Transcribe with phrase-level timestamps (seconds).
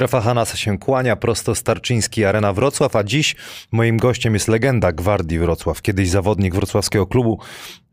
[0.00, 3.36] Strefa Hanasa się kłania, prosto Starczyński, Arena Wrocław, a dziś
[3.72, 7.40] moim gościem jest legenda Gwardii Wrocław, kiedyś zawodnik wrocławskiego klubu,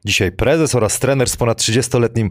[0.05, 2.29] dzisiaj prezes oraz trener z ponad 30-letnim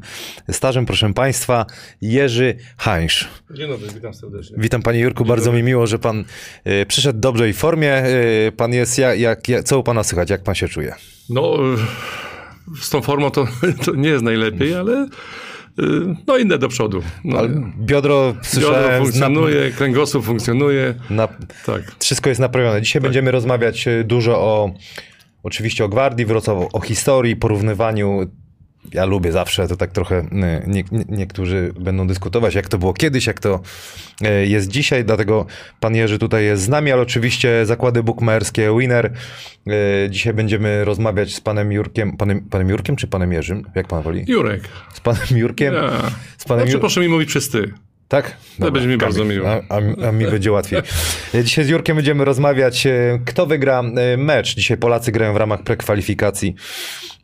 [0.51, 1.67] stażem, proszę Państwa,
[2.01, 3.29] Jerzy Hańsz.
[3.51, 4.57] Dzień dobry, witam serdecznie.
[4.61, 6.25] Witam Panie Jurku, bardzo mi miło, że Pan
[6.67, 8.07] y, przyszedł w dobrej formie.
[8.07, 10.95] Y, pan jest, jak, jak, jak, co u Pana słychać, jak Pan się czuje?
[11.31, 11.57] No,
[12.77, 13.49] y, z tą formą to,
[13.85, 15.09] to nie jest najlepiej, ale
[16.27, 17.03] no inne do przodu.
[17.25, 17.39] No,
[17.79, 20.95] biodro, biodro funkcjonuje, kręgosłup funkcjonuje.
[21.11, 21.29] na, na,
[21.67, 21.83] Tak.
[21.99, 22.83] Wszystko jest naprawione.
[22.83, 24.71] Dzisiaj będziemy rozmawiać e, dużo o,
[25.43, 28.27] oczywiście o Gwardii Wrocław, o historii, porównywaniu.
[28.93, 32.93] Ja lubię zawsze, to tak trochę e, nie, nie, niektórzy będą dyskutować, jak to było
[32.95, 33.61] kiedyś, jak to
[34.23, 35.47] e, jest dzisiaj, dlatego
[35.81, 39.13] pan Jerzy tutaj jest z nami, ale oczywiście zakłady bukmacherskie, Winner.
[39.67, 43.63] E, Dzisiaj będziemy rozmawiać z panem Jurkiem, panem, panem Jurkiem czy panem Jerzym?
[43.75, 44.25] Jak pan woli?
[44.29, 44.69] Jurek.
[44.95, 45.75] Z panem Jurkiem?
[45.75, 45.91] Ja.
[46.39, 47.73] Z panem Znaczy, Jur- proszę mi mówić przez ty.
[48.09, 48.37] Tak?
[48.59, 49.49] Dobra, będzie mi bardzo miło.
[49.51, 50.81] A, a, a mi będzie łatwiej.
[51.45, 54.57] Dzisiaj z Jurkiem będziemy rozmawiać, e, kto wygra e, mecz.
[54.57, 56.55] Dzisiaj Polacy grają w ramach prekwalifikacji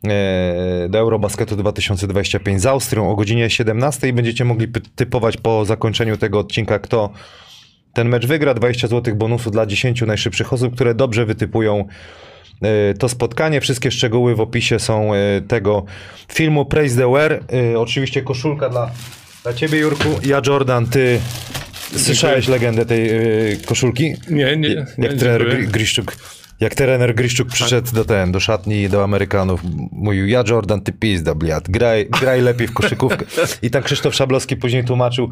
[0.03, 6.17] e, do Eurobasketu 2025 z Austrią o godzinie 17 i będziecie mogli typować po zakończeniu
[6.17, 7.09] tego odcinka, kto
[7.93, 8.53] ten mecz wygra.
[8.53, 11.87] 20 zł bonusu dla 10 najszybszych osób, które dobrze wytypują
[12.99, 13.61] to spotkanie.
[13.61, 15.11] Wszystkie szczegóły w opisie są
[15.47, 15.85] tego
[16.33, 16.65] filmu.
[16.65, 17.43] Praise the Wear.
[17.77, 18.91] Oczywiście koszulka dla,
[19.43, 20.09] dla ciebie, Jurku.
[20.25, 21.19] Ja, Jordan, ty
[21.95, 23.21] słyszałeś legendę tej e,
[23.65, 24.13] koszulki?
[24.29, 24.69] Nie, nie.
[24.69, 25.67] Jak nie, trener dziękuję.
[25.67, 26.15] Gri- Griszczuk,
[26.59, 29.61] jak trener Griszczuk przyszedł do ten, do szatni, do Amerykanów,
[29.91, 33.25] mówił, ja Jordan, ty pizda, bliad, graj, graj lepiej w koszykówkę.
[33.61, 35.29] I tak Krzysztof Szablowski później tłumaczył,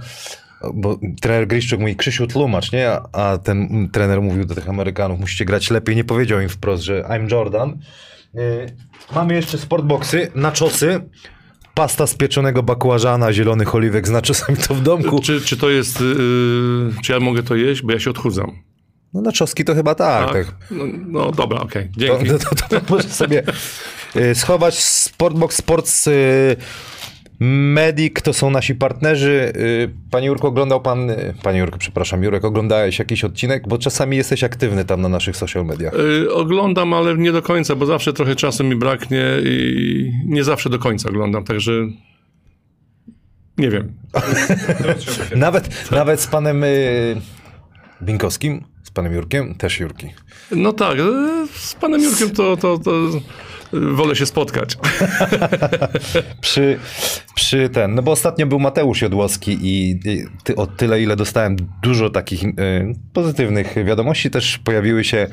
[0.74, 2.92] bo trener Griszczuk mówi, Krzysiu tłumacz, nie?
[3.14, 7.04] A, ten trener mówił do tych Amerykanów, musicie grać lepiej, nie powiedział im wprost, że
[7.10, 7.80] I'm Jordan.
[8.34, 8.66] Yy,
[9.16, 11.00] mamy jeszcze sportboxy, naczosy,
[11.74, 15.20] pasta z pieczonego bakłażana, zielonych oliwek z naczosami to w domku.
[15.22, 18.52] Czy, czy to jest, yy, czy ja mogę to jeść, bo ja się odchudzam.
[19.14, 20.56] No naczoski to chyba tak, tak.
[20.72, 22.26] No, no dobra, okej, To, dzięki.
[22.30, 23.44] to, to, to może sobie
[24.16, 24.84] y, schować.
[24.84, 26.56] Sportbox Sports y,
[27.44, 29.54] Medic to są nasi partnerzy.
[29.56, 33.68] Y, Panie Jurko, oglądał pan, y, panie Jurko, przepraszam, Jurek, oglądałeś jakiś odcinek?
[33.68, 35.94] Bo czasami jesteś aktywny tam na naszych social mediach.
[35.94, 40.70] Y, oglądam, ale nie do końca, bo zawsze trochę czasu mi braknie i nie zawsze
[40.70, 41.72] do końca oglądam, także
[43.58, 43.94] nie wiem.
[45.36, 47.22] Nawet, nawet z panem y,
[48.02, 50.08] Binkowskim, z panem Jurkiem, też Jurki.
[50.52, 52.92] No tak, y, z panem Jurkiem to, to, to
[53.74, 54.78] wolę się spotkać.
[56.42, 56.80] przy,
[57.36, 60.00] przy ten, no bo ostatnio był Mateusz Jodłowski i
[60.44, 62.54] ty, o tyle, ile dostałem dużo takich y,
[63.14, 65.28] pozytywnych wiadomości, też pojawiły się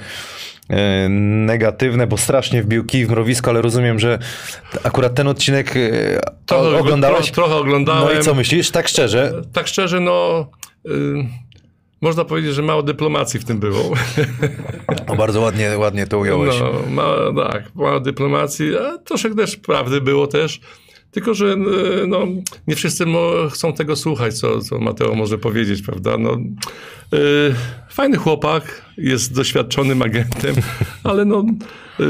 [0.71, 0.75] y,
[1.09, 4.19] negatywne, bo strasznie wbił kij w mrowisko, ale rozumiem, że
[4.85, 6.19] akurat ten odcinek y,
[6.51, 7.31] o, oglądałeś?
[7.31, 8.15] Tro, trochę oglądałem.
[8.15, 8.71] No i co myślisz?
[8.71, 9.43] Tak szczerze?
[9.53, 10.47] Tak szczerze, no...
[10.87, 11.48] Y,
[12.01, 13.95] można powiedzieć, że mało dyplomacji w tym było.
[15.07, 16.55] O, bardzo ładnie, ładnie to ująłeś.
[16.61, 20.61] No, ma, tak, mało dyplomacji, a troszkę też prawdy było też.
[21.11, 22.27] Tylko, że y, no,
[22.67, 23.05] nie wszyscy
[23.51, 26.19] chcą tego słuchać, co, co Mateo może powiedzieć, prawda?
[26.19, 26.39] No,
[27.15, 27.55] y,
[27.91, 30.55] fajny chłopak, jest doświadczonym agentem,
[31.05, 31.45] ale no,
[32.01, 32.05] y,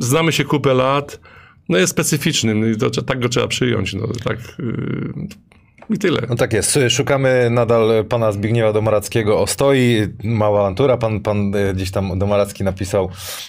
[0.00, 1.20] znamy się kupę lat,
[1.68, 3.94] no jest specyficznym no i to, tak go trzeba przyjąć.
[3.94, 4.38] No, tak,
[5.90, 6.18] I tyle.
[6.28, 6.78] No tak jest.
[6.88, 10.06] Szukamy nadal pana Zbigniewa Domarackiego o stoi.
[10.24, 10.96] Mała awantura.
[10.96, 13.08] Pan, pan e, gdzieś tam Domaracki napisał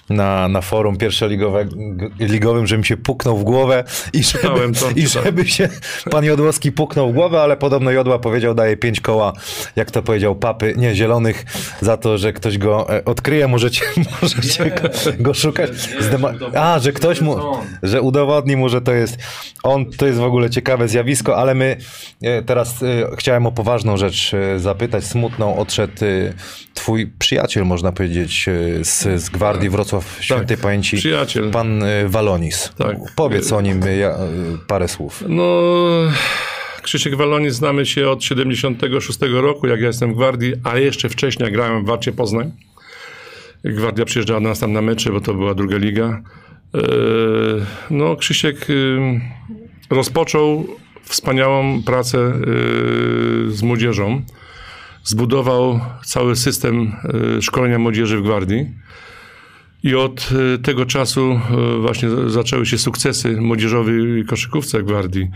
[0.09, 3.83] na, na forum pierwszoligowe, g- ligowym, że mi się puknął w głowę
[4.13, 4.50] i żeby,
[4.80, 5.69] to, i żeby się
[6.12, 9.33] pan Jodłowski puknął w głowę, ale podobno Jodła powiedział, daje pięć koła,
[9.75, 11.45] jak to powiedział, papy, nie, zielonych,
[11.81, 13.47] za to, że ktoś go e, odkryje.
[13.47, 13.81] Możecie,
[14.21, 14.89] możecie go,
[15.19, 15.71] go szukać.
[16.00, 17.36] Zdema- A, że ktoś mu,
[17.83, 19.18] że udowodni mu, że to jest
[19.63, 19.86] on.
[19.91, 21.77] To jest w ogóle ciekawe zjawisko, ale my
[22.24, 25.03] e, teraz e, chciałem o poważną rzecz e, zapytać.
[25.03, 26.33] Smutną odszedł e,
[26.74, 28.45] twój przyjaciel, można powiedzieć,
[28.81, 30.97] z, z Gwardii Wrocław Świętej Pamięci.
[30.97, 31.51] przyjaciel.
[31.51, 32.74] Pan Walonis.
[32.77, 32.97] Tak.
[33.15, 34.18] Powiedz o nim ja,
[34.68, 35.24] parę słów.
[35.27, 35.62] No,
[36.81, 41.51] Krzysiek Walonis znamy się od 76 roku, jak ja jestem w Gwardii, a jeszcze wcześniej
[41.51, 42.51] grałem w Warcie Poznań.
[43.63, 46.21] Gwardia przyjeżdżała do nas tam na mecze, bo to była druga liga.
[47.89, 48.68] No, Krzysiek
[49.89, 50.68] rozpoczął
[51.03, 54.21] wspaniałą pracę yy, z młodzieżą.
[55.03, 58.83] Zbudował cały system yy, szkolenia młodzieży w Gwardii.
[59.83, 61.39] I od y, tego czasu
[61.77, 65.27] y, właśnie zaczęły się sukcesy młodzieżowej koszykówce Gwardii.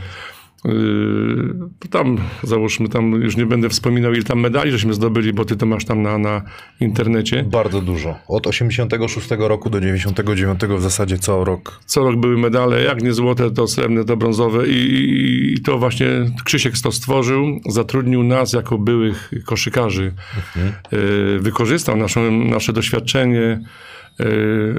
[0.68, 5.56] Yy, tam, załóżmy, tam już nie będę wspominał, ile tam medali żeśmy zdobyli, bo ty
[5.56, 6.42] to masz tam na, na
[6.80, 7.44] internecie.
[7.44, 8.16] Bardzo dużo.
[8.28, 11.80] Od 86 roku do 99 w zasadzie co rok.
[11.86, 16.08] Co rok były medale, jak nie złote, to srebrne, to brązowe i, i to właśnie
[16.46, 20.14] Krzysiek to stworzył, zatrudnił nas jako byłych koszykarzy.
[20.38, 20.74] Mhm.
[20.92, 23.60] Yy, wykorzystał naszą, nasze doświadczenie,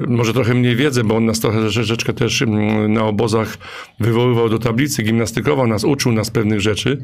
[0.07, 3.57] może trochę mniej wiedzy, bo on nas trochę troszeczkę też mm, na obozach
[3.99, 7.01] wywoływał do tablicy, gimnastykował nas, uczył nas pewnych rzeczy.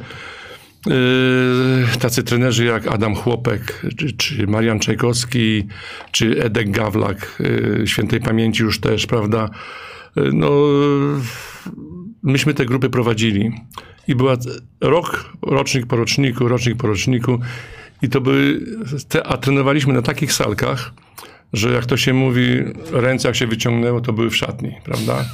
[0.86, 5.68] Yy, tacy trenerzy jak Adam Chłopek, czy, czy Marian Czajkowski,
[6.12, 7.42] czy Edek Gawlak,
[7.80, 9.50] yy, świętej pamięci już też, prawda?
[10.34, 10.52] No,
[12.24, 13.52] myśmy te grupy prowadzili.
[14.08, 14.38] I była
[14.82, 17.40] rok, rocznik po roczniku, rocznik po roczniku.
[18.02, 18.60] I to były,
[19.10, 20.94] te, a trenowaliśmy na takich salkach,
[21.56, 25.26] że jak to się mówi, ręce jak się wyciągnęło, to były w szatni, prawda?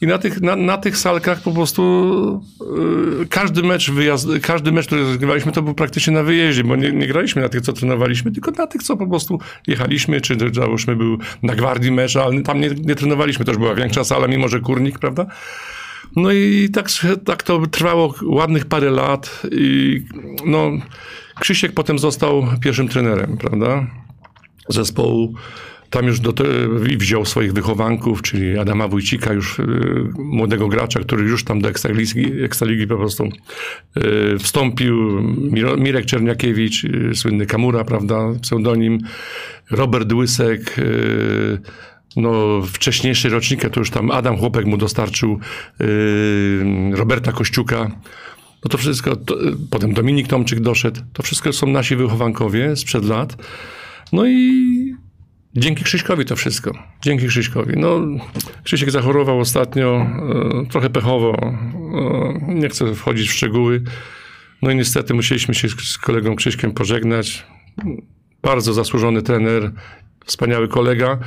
[0.00, 2.42] I na tych, na, na tych salkach po prostu
[3.18, 6.92] yy, każdy mecz wyjazd, każdy mecz, który rozgrywaliśmy, to był praktycznie na wyjeździe, bo nie,
[6.92, 10.96] nie, graliśmy na tych, co trenowaliśmy, tylko na tych, co po prostu jechaliśmy, czy załóżmy
[10.96, 14.60] był na gwardii mecz, ale tam nie, nie trenowaliśmy, już była większa sala, mimo że
[14.60, 15.26] kurnik, prawda?
[16.16, 16.88] No i tak,
[17.24, 20.00] tak to trwało ładnych parę lat i
[20.46, 20.70] no,
[21.40, 23.86] Krzysiek potem został pierwszym trenerem, prawda?
[24.68, 25.34] Zespołu.
[25.90, 26.44] Tam już do te,
[26.96, 29.64] wziął swoich wychowanków, czyli Adama Wójcika, już y,
[30.18, 35.22] młodego gracza, który już tam do Ekstraligi, Ekstraligi po prostu y, wstąpił.
[35.78, 38.98] Mirek Czerniakiewicz, y, słynny Kamura, prawda, pseudonim.
[39.70, 40.76] Robert Łysek,
[42.16, 45.40] no, wcześniejszy rocznik, to już tam Adam Chłopek mu dostarczył
[46.92, 47.90] Roberta Kościuka.
[48.64, 49.36] No to wszystko, to,
[49.70, 51.00] potem Dominik Tomczyk doszedł.
[51.12, 53.36] To wszystko są nasi wychowankowie sprzed lat.
[54.12, 54.94] No i
[55.56, 56.72] dzięki Krzyśkowi to wszystko.
[57.02, 57.74] Dzięki Krzyśkowi.
[57.76, 58.00] No,
[58.64, 60.06] Krzysiek zachorował ostatnio,
[60.62, 61.36] e, trochę pechowo.
[61.42, 63.82] E, nie chcę wchodzić w szczegóły.
[64.62, 67.46] No i niestety musieliśmy się z kolegą Krzyśkiem pożegnać.
[68.42, 69.72] Bardzo zasłużony trener,
[70.24, 71.18] wspaniały kolega.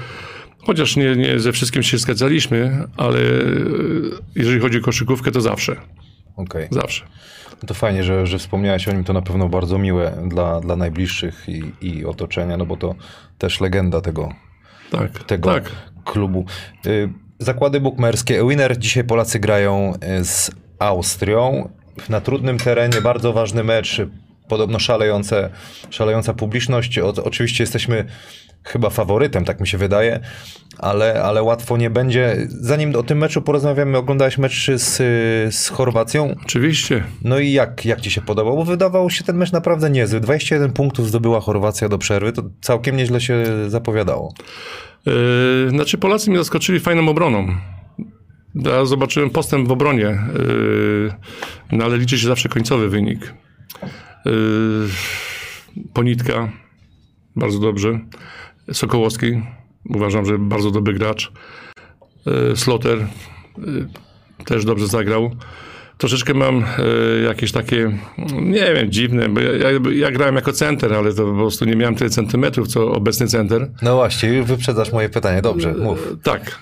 [0.60, 3.20] Chociaż nie, nie ze wszystkim się zgadzaliśmy, ale
[4.36, 5.76] jeżeli chodzi o koszykówkę, to zawsze.
[6.36, 6.68] Okay.
[6.72, 7.06] Zawsze.
[7.68, 11.46] To fajnie, że, że wspomniałeś o nim, to na pewno bardzo miłe dla, dla najbliższych
[11.50, 12.96] i, i otoczenia, no bo to
[13.38, 14.34] też legenda tego,
[14.92, 15.72] tak, tego tak.
[16.06, 16.46] klubu.
[16.86, 18.48] Y, zakłady bukmerskie.
[18.50, 21.70] Winner dzisiaj Polacy grają y, z Austrią
[22.10, 24.02] na trudnym terenie, bardzo ważny mecz,
[24.48, 25.50] podobno szalejące,
[25.90, 27.00] szalejąca publiczność.
[27.00, 28.06] O, oczywiście jesteśmy
[28.64, 30.20] chyba faworytem, tak mi się wydaje,
[30.78, 32.48] ale, ale łatwo nie będzie.
[32.50, 34.98] Zanim o tym meczu porozmawiamy, oglądałeś mecz z,
[35.56, 36.36] z Chorwacją?
[36.44, 37.04] Oczywiście.
[37.22, 38.56] No i jak, jak ci się podobał?
[38.56, 40.20] Bo wydawał się ten mecz naprawdę niezły.
[40.20, 44.34] 21 punktów zdobyła Chorwacja do przerwy, to całkiem nieźle się zapowiadało.
[45.06, 47.48] Yy, znaczy Polacy mnie zaskoczyli fajną obroną.
[48.56, 51.14] Ja zobaczyłem postęp w obronie, yy,
[51.72, 53.34] no ale liczy się zawsze końcowy wynik.
[54.26, 54.88] Yy,
[55.94, 56.50] Ponitka,
[57.36, 58.00] bardzo dobrze.
[58.72, 59.42] Sokołowski,
[59.90, 61.32] uważam, że bardzo dobry gracz.
[62.52, 63.06] E, Sloter e,
[64.46, 65.36] też dobrze zagrał.
[65.98, 66.66] Troszeczkę mam e,
[67.24, 67.98] jakieś takie,
[68.42, 71.76] nie wiem, dziwne, bo ja, ja, ja, grałem jako center, ale to po prostu nie
[71.76, 73.72] miałem tyle centymetrów, co obecny center.
[73.82, 76.18] No właśnie, wyprzedzasz moje pytanie, dobrze, mów.
[76.24, 76.60] Tak.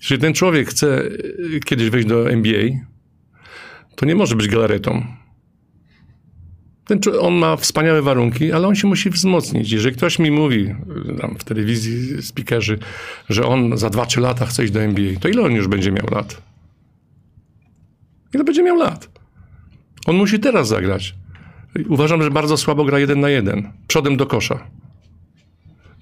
[0.00, 1.02] Jeżeli ten człowiek chce
[1.64, 2.62] kiedyś wejść do NBA,
[3.96, 5.06] to nie może być galaretą
[6.84, 9.72] ten, on ma wspaniałe warunki, ale on się musi wzmocnić.
[9.72, 10.74] Jeżeli ktoś mi mówi
[11.20, 12.78] tam w telewizji, speakerzy,
[13.28, 16.06] że on za 2-3 lata chce iść do NBA, to ile on już będzie miał
[16.10, 16.42] lat?
[18.34, 19.08] Ile będzie miał lat?
[20.06, 21.14] On musi teraz zagrać.
[21.88, 23.72] Uważam, że bardzo słabo gra jeden na jeden.
[23.86, 24.66] Przodem do kosza.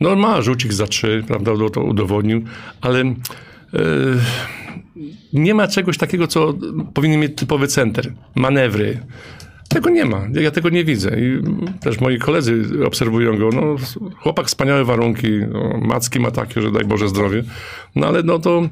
[0.01, 2.45] No ma rzucik za trzy, prawda, to udowodnił,
[2.81, 3.15] ale yy,
[5.33, 6.55] nie ma czegoś takiego, co
[6.95, 8.13] powinien mieć typowy center.
[8.35, 9.01] Manewry,
[9.71, 10.27] tego nie ma.
[10.33, 11.21] Ja tego nie widzę.
[11.21, 11.43] I
[11.81, 13.49] też moi koledzy obserwują go.
[13.55, 13.77] No,
[14.17, 15.29] chłopak wspaniałe warunki.
[15.53, 17.43] No, macki ma takie, że daj Boże zdrowie.
[17.97, 18.69] No ale no to...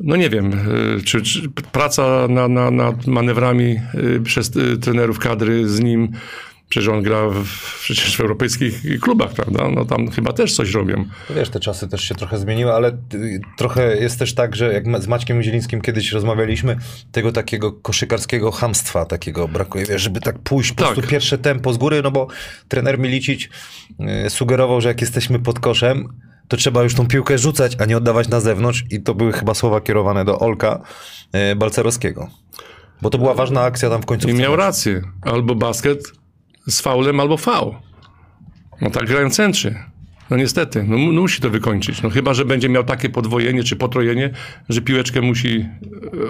[0.00, 0.52] No nie wiem,
[0.98, 6.12] y, czy, czy praca na, na, nad manewrami y, przez y, trenerów kadry z nim
[6.68, 9.68] Przecież on gra w, przecież w europejskich klubach, prawda?
[9.68, 11.04] No tam chyba też coś robią.
[11.36, 12.98] Wiesz, te czasy też się trochę zmieniły, ale
[13.56, 16.76] trochę jest też tak, że jak z Maćkiem Zielińskim kiedyś rozmawialiśmy,
[17.12, 20.94] tego takiego koszykarskiego hamstwa takiego brakuje, wiesz, żeby tak pójść po tak.
[20.94, 22.26] prostu pierwsze tempo z góry, no bo
[22.68, 23.48] trener Milicic
[24.26, 26.08] y, sugerował, że jak jesteśmy pod koszem,
[26.48, 29.54] to trzeba już tą piłkę rzucać, a nie oddawać na zewnątrz i to były chyba
[29.54, 30.82] słowa kierowane do Olka
[31.52, 32.30] y, Balcerowskiego.
[33.02, 34.28] Bo to była ważna akcja tam w końcu.
[34.28, 35.02] I miał rację.
[35.22, 36.12] Albo basket
[36.68, 37.74] z faulem albo faul.
[38.80, 39.74] No tak grają centrzy.
[40.30, 42.02] No niestety, no, mu- musi to wykończyć.
[42.02, 44.30] No chyba, że będzie miał takie podwojenie czy potrojenie,
[44.68, 45.66] że piłeczkę musi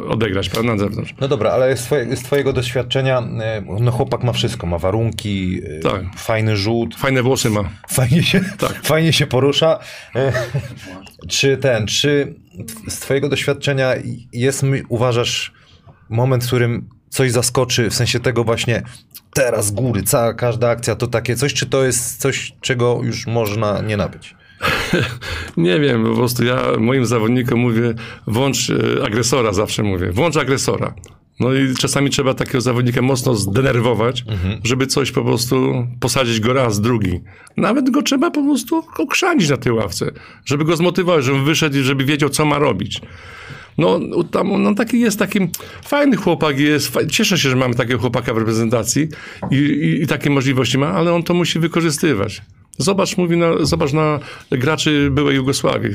[0.02, 1.14] e, odegrać prawda, na zewnątrz.
[1.20, 5.60] No dobra, ale z, twoje, z twojego doświadczenia, e, no chłopak ma wszystko, ma warunki,
[5.64, 6.02] e, Tak.
[6.16, 7.70] fajny rzut, Fajne włosy ma.
[7.88, 8.82] fajnie się, Tak.
[8.92, 9.78] fajnie się porusza.
[11.28, 12.34] Czy ten, czy
[12.88, 13.94] z twojego doświadczenia
[14.32, 15.52] jest, uważasz,
[16.08, 18.82] moment, w którym coś zaskoczy, w sensie tego właśnie
[19.36, 23.26] teraz z góry, cała, każda akcja to takie coś, czy to jest coś, czego już
[23.26, 24.34] można nie nabyć?
[25.56, 27.94] Nie wiem, po prostu ja moim zawodnikom mówię,
[28.26, 30.94] włącz e, agresora, zawsze mówię, włącz agresora.
[31.40, 34.24] No i czasami trzeba takiego zawodnika mocno zdenerwować,
[34.64, 37.20] żeby coś po prostu posadzić go raz, drugi.
[37.56, 40.10] Nawet go trzeba po prostu okrzanić na tej ławce,
[40.44, 43.00] żeby go zmotywować, żeby wyszedł i żeby wiedział, co ma robić.
[43.78, 45.38] No, tam, no taki jest taki
[45.84, 46.92] fajny chłopak jest.
[47.10, 49.08] Cieszę się, że mamy takiego chłopaka w reprezentacji
[49.50, 52.42] i, i, i takie możliwości ma, ale on to musi wykorzystywać.
[52.78, 55.90] Zobacz, mówi na, zobacz na graczy byłej Jugosławii.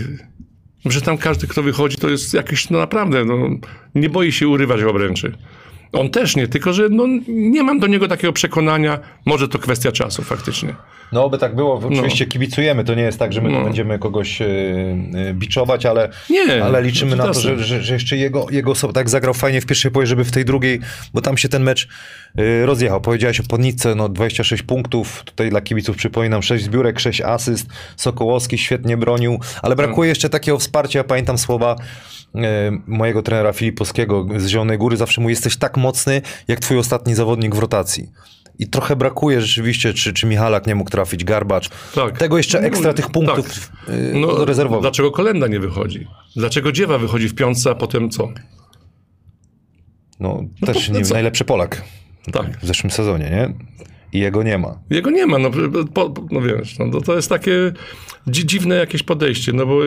[0.86, 3.50] Że tam każdy, kto wychodzi, to jest jakiś, no naprawdę, no,
[3.96, 5.38] nie boi się urywać w obręczy.
[5.94, 9.92] On też nie, tylko że no, nie mam do niego takiego przekonania, może to kwestia
[9.92, 10.76] czasu faktycznie.
[11.12, 11.82] No, by tak było.
[11.94, 12.84] Oczywiście kibicujemy.
[12.84, 13.64] To nie jest tak, że my No.
[13.64, 17.42] będziemy kogoś e, e, biczować, ale, Nie, ale liczymy na to, jasne.
[17.42, 20.32] że, że, że jeszcze jego, jego osoba tak zagrał fajnie w pierwszej połowie, żeby w
[20.32, 20.80] tej drugiej,
[21.14, 21.88] bo tam się ten mecz
[22.66, 23.02] rozjechał.
[23.02, 25.24] Powiedziałeś o Podnicy, no 26 punktów.
[25.26, 27.68] Tutaj dla kibiców przypominam 6 zbiórek, 6 asyst.
[27.98, 31.00] Sokołowski świetnie bronił, ale brakuje jeszcze takiego wsparcia.
[31.00, 31.76] Ja pamiętam słowa
[32.36, 32.40] e,
[32.88, 34.98] mojego trenera Filipowskiego z Zielonej Góry.
[34.98, 38.10] Zawsze mu jesteś tak mocny, jak twój ostatni zawodnik w rotacji.
[38.60, 41.70] I trochę brakuje rzeczywiście, czy, czy Michalak nie mógł trafić, Garbacz.
[41.96, 42.18] Tak.
[42.18, 43.96] Tego jeszcze ekstra No, tych punktów tak.
[44.14, 44.82] No, rezerwowych.
[44.82, 46.08] Dlaczego Kolenda nie wychodzi?
[46.36, 48.30] Dlaczego Dziewa wychodzi w piątce, a potem co?
[50.20, 51.14] No, też no nie, co?
[51.14, 51.82] najlepszy Polak
[52.32, 52.58] Tak.
[52.58, 53.54] w zeszłym sezonie, nie?
[54.14, 54.80] I jego nie ma.
[54.90, 55.50] Jego nie ma, no,
[55.94, 57.72] po, no wiesz, no, to, to jest takie
[58.30, 59.80] dzi, dziwne jakieś podejście, no bo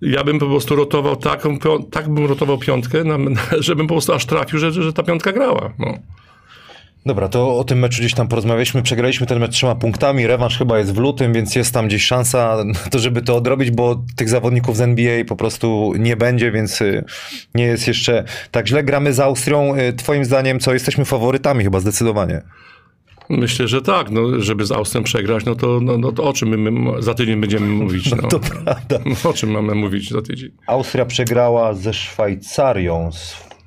[0.00, 1.58] ja bym po prostu rotował taką,
[1.90, 3.04] tak bym rotował piątkę,
[3.58, 5.72] żebym po prostu aż trafił, że, że ta piątka grała.
[5.78, 5.98] No.
[7.06, 8.82] Dobra, to o tym meczu gdzieś tam porozmawialiśmy.
[8.82, 10.26] Przegraliśmy ten mecz trzema punktami.
[10.26, 12.56] Rewanż chyba jest w lutym, więc jest tam gdzieś szansa
[12.90, 17.04] to, żeby to odrobić, bo tych zawodników z NBA po prostu nie będzie, więc y,
[17.54, 18.84] nie jest jeszcze tak źle.
[18.84, 19.74] Gramy z Austrią.
[19.76, 22.42] Y, Twoim zdaniem, co jesteśmy faworytami chyba zdecydowanie.
[23.28, 26.48] Myślę, że tak, no, żeby z Austrią przegrać, no to, no, no to o czym
[26.48, 28.10] my, my za tydzień będziemy mówić?
[28.10, 28.28] No.
[28.28, 28.98] To prawda.
[29.24, 30.50] O czym mamy mówić za tydzień?
[30.66, 33.10] Austria przegrała ze Szwajcarią.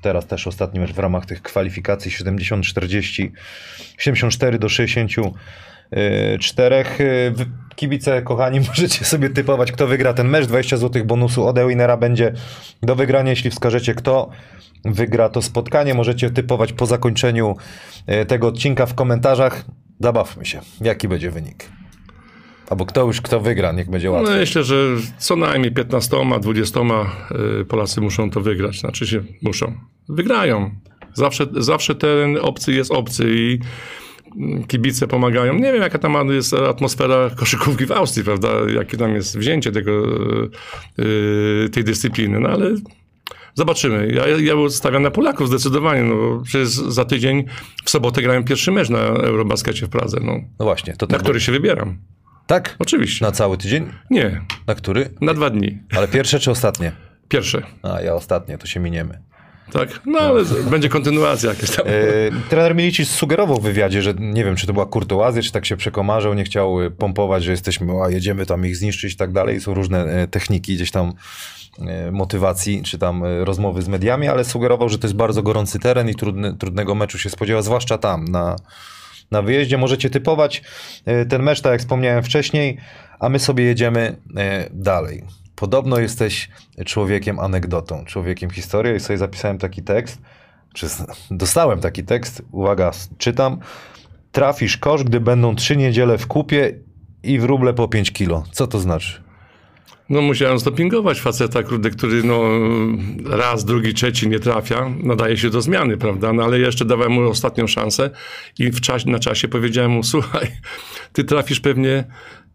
[0.04, 3.30] Teraz też ostatni mecz w ramach tych kwalifikacji 70-40,
[3.98, 6.84] 74 do 64.
[7.32, 7.46] Wy,
[7.76, 10.46] Kibice, kochani, możecie sobie typować, kto wygra ten mecz.
[10.46, 12.32] 20 zł bonusu od Ewinera będzie
[12.82, 13.30] do wygrania.
[13.30, 14.30] Jeśli wskażecie, kto
[14.84, 17.56] wygra to spotkanie, możecie typować po zakończeniu
[18.06, 19.64] e, tego odcinka w komentarzach.
[20.00, 21.68] Zabawmy się, jaki będzie wynik.
[22.70, 24.38] Albo kto już, kto wygra, niech będzie No, łatwiej.
[24.38, 24.76] myślę, że
[25.18, 26.80] co najmniej 15, 20
[27.60, 28.80] y, Polacy muszą to wygrać.
[28.80, 29.72] Znaczy się muszą.
[30.08, 30.70] Wygrają.
[31.14, 33.58] Zawsze, zawsze ten obcy jest obcy i
[34.36, 35.54] mm, kibice pomagają.
[35.54, 38.48] Nie wiem, jaka tam jest atmosfera koszykówki w Austrii, prawda?
[38.74, 39.92] Jakie tam jest wzięcie tego,
[40.98, 42.70] y, tej dyscypliny, no ale
[43.54, 44.12] zobaczymy.
[44.14, 47.44] Ja, ja stawiam na Polaków zdecydowanie, no bo przecież za tydzień
[47.84, 51.22] w sobotę grają pierwszy mecz na Eurobaskecie w Pradze, no, No właśnie, to na tak.
[51.22, 51.98] który się wybieram.
[52.46, 52.76] Tak?
[52.78, 53.24] Oczywiście.
[53.24, 53.92] Na cały tydzień?
[54.10, 55.10] Nie, Na który?
[55.20, 55.78] na dwa dni.
[55.96, 56.92] Ale pierwsze czy ostatnie?
[57.28, 57.62] Pierwsze.
[57.82, 59.18] A ja ostatnie, to się miniemy.
[59.72, 60.00] Tak?
[60.06, 61.86] No ale będzie kontynuacja jakaś tam.
[61.86, 61.90] E,
[62.48, 65.76] trener Milicic sugerował w wywiadzie, że nie wiem, czy to była kurtuazja, czy tak się
[65.76, 69.60] przekomarzał, nie chciał e, pompować, że jesteśmy, a jedziemy tam ich zniszczyć i tak dalej.
[69.60, 71.12] Są różne e, techniki gdzieś tam
[72.12, 76.14] motywacji, czy tam rozmowy z mediami, ale sugerował, że to jest bardzo gorący teren i
[76.14, 78.56] trudny, trudnego meczu się spodziewa, zwłaszcza tam, na,
[79.30, 79.78] na wyjeździe.
[79.78, 80.62] Możecie typować
[81.04, 82.76] e, ten mecz, tak jak wspomniałem wcześniej,
[83.20, 85.24] a my sobie jedziemy e, dalej.
[85.56, 86.48] Podobno jesteś
[86.86, 90.20] człowiekiem anegdotą, człowiekiem historii i sobie zapisałem taki tekst,
[90.74, 90.86] czy
[91.30, 93.58] dostałem taki tekst, uwaga, czytam.
[94.32, 96.78] Trafisz kosz, gdy będą trzy niedziele w kupie
[97.22, 98.44] i w ruble po 5 kilo.
[98.52, 99.23] Co to znaczy?
[100.14, 102.42] No musiałem zdopingować faceta, kurde, który no
[103.36, 106.32] raz, drugi, trzeci nie trafia, nadaje się do zmiany, prawda?
[106.32, 108.10] No ale jeszcze dawałem mu ostatnią szansę
[108.58, 110.46] i w czasie, na czasie powiedziałem mu, słuchaj,
[111.12, 112.04] ty trafisz pewnie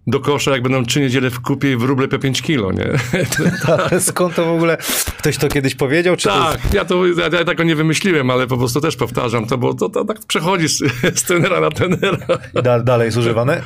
[0.07, 2.87] do kosza, jak będą trzy niedziele w kupie i w ruble po 5 kilo, nie?
[3.89, 4.77] Ale skąd to w ogóle?
[5.17, 6.15] Ktoś to kiedyś powiedział?
[6.15, 9.47] Czy to tak, ja to ja, ja tego nie wymyśliłem, ale po prostu też powtarzam
[9.47, 10.77] to, bo to, to tak przechodzi z,
[11.19, 12.17] z trenera na trenera.
[12.63, 13.61] da, dalej jest używane?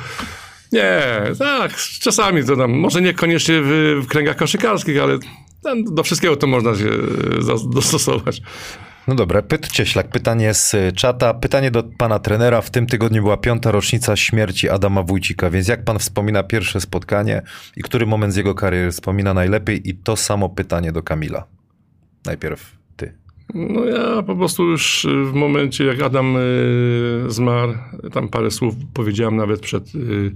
[0.74, 5.18] Nie, tak, czasami to tam, może niekoniecznie w, w kręgach koszykarskich, ale
[5.92, 8.42] do wszystkiego to można się e, dostosować.
[9.08, 11.34] No dobra, Pyt Cieślak, pytanie z y, czata.
[11.34, 12.60] Pytanie do pana trenera.
[12.60, 17.42] W tym tygodniu była piąta rocznica śmierci Adama Wójcika, więc jak pan wspomina pierwsze spotkanie
[17.76, 19.88] i który moment z jego kariery wspomina najlepiej?
[19.88, 21.44] I to samo pytanie do Kamila.
[22.26, 23.12] Najpierw ty.
[23.54, 27.74] No ja po prostu już w momencie, jak Adam y, zmarł,
[28.12, 30.32] tam parę słów powiedziałem nawet przed y,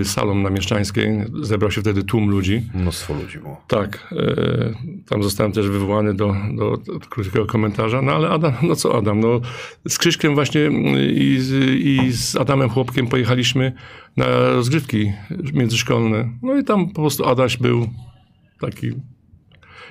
[0.00, 1.24] y, salą namieszczańskiej.
[1.42, 2.62] Zebrał się wtedy tłum ludzi.
[2.74, 3.60] Mnóstwo ludzi było.
[3.68, 4.74] Tak, y,
[5.08, 9.20] tam zostałem też wywołany do, do, do krótkiego komentarza, no ale Adam, no co Adam,
[9.20, 9.40] no
[9.88, 13.72] z Krzyśkiem właśnie y, i z, i z Adamem Chłopkiem pojechaliśmy
[14.16, 15.12] na rozgrywki
[15.52, 16.32] międzyszkolne.
[16.42, 17.88] No i tam po prostu Adaś był
[18.60, 18.92] taki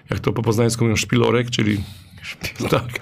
[0.10, 1.78] jak to po poznańsku mówią, szpilorek, czyli
[2.70, 3.00] tak,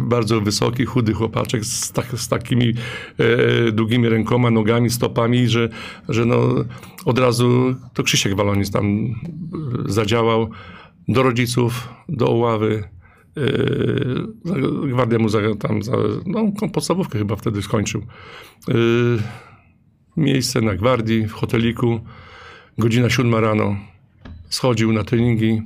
[0.00, 2.74] bardzo wysoki, chudy chłopaczek z, tak, z takimi
[3.18, 5.68] e, długimi rękoma, nogami, stopami, że,
[6.08, 6.54] że no,
[7.04, 9.12] od razu to Krzysiek Walonis tam e,
[9.84, 10.50] zadziałał
[11.08, 12.88] do rodziców, do Oławy.
[14.88, 15.92] Gwardia mu za, tam, za,
[16.26, 18.00] no, podstawówkę chyba wtedy skończył.
[18.68, 18.74] E,
[20.16, 22.00] miejsce na gwardii, w hoteliku,
[22.78, 23.76] godzina siódma rano.
[24.48, 25.62] Schodził na treningi,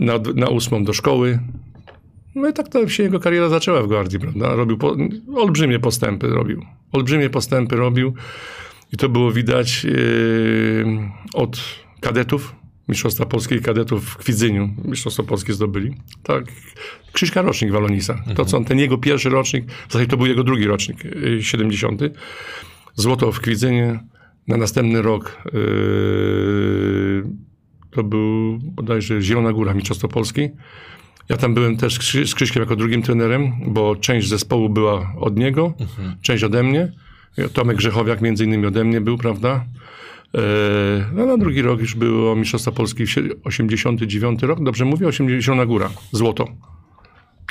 [0.00, 1.38] na, na ósmą do szkoły.
[2.34, 4.54] No i tak to się jego kariera zaczęła w Gwardii, prawda?
[4.54, 4.96] Robił po,
[5.36, 6.64] olbrzymie postępy robił.
[6.92, 8.14] Olbrzymie postępy robił
[8.92, 9.94] i to było widać yy,
[11.34, 11.60] od
[12.00, 12.54] kadetów,
[12.88, 14.70] Mistrzostwa Polskiej Kadetów w Kwidzyniu.
[14.84, 15.94] Mistrzostwo Polskie zdobyli.
[16.22, 16.44] Tak,
[17.12, 18.12] Krzyśka rocznik Walonisa.
[18.12, 18.36] Mhm.
[18.36, 22.02] To co, ten jego pierwszy rocznik, w zasadzie to był jego drugi rocznik, yy, 70.
[22.94, 24.00] Złoto w Kwidzynie.
[24.48, 27.22] Na następny rok yy,
[27.90, 30.48] to był bodajże Zielona Góra, Mistrzostwo Polski.
[31.28, 31.94] Ja tam byłem też
[32.26, 36.16] z Krzyśkiem jako drugim trenerem, bo część zespołu była od niego, mhm.
[36.22, 36.92] część ode mnie.
[37.52, 39.64] Tomek Grzechowiak między innymi ode mnie był, prawda?
[40.34, 40.40] E,
[41.12, 43.04] no na drugi rok już było Mistrzostwa Polski,
[43.44, 45.06] 89 rok, dobrze mówię?
[45.06, 46.48] 80 Góra, złoto.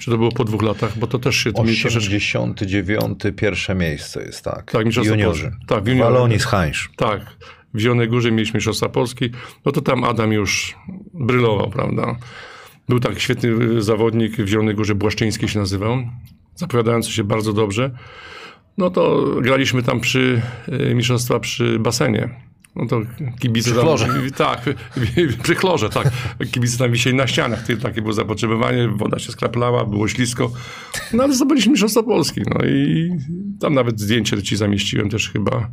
[0.02, 0.98] Czy to było po dwóch latach?
[0.98, 1.54] Bo to też się...
[1.54, 4.72] 89 pierwsze miejsce jest, tak.
[4.72, 5.52] Tak, Mistrzostwa Juniorzy.
[5.68, 6.14] Tak, junior...
[6.14, 6.90] Walonis Hańsz.
[6.96, 7.36] Tak
[7.74, 9.30] w Zielonej Górze mieliśmy Mistrzostwa Polski,
[9.66, 10.78] no to tam Adam już
[11.14, 12.16] brylował, prawda.
[12.90, 15.98] Był tak świetny zawodnik w Zielonej Górze, Błaszczyński się nazywał,
[16.56, 17.92] zapowiadający się bardzo dobrze.
[18.78, 22.30] No to graliśmy tam przy e, mistrzostwa przy basenie.
[22.76, 23.02] No to
[23.40, 24.08] kibice przy chlorze.
[24.08, 24.76] Tam, tak,
[25.44, 26.12] przy chlorze, tak.
[26.52, 30.52] Kibice tam wisieli na ścianach, takie było zapotrzebowanie, woda się skraplała, było ślisko.
[31.14, 32.42] No ale zdobyliśmy Mistrzostwo Polski.
[32.56, 33.10] No i
[33.60, 35.70] tam nawet zdjęcie ci zamieściłem też chyba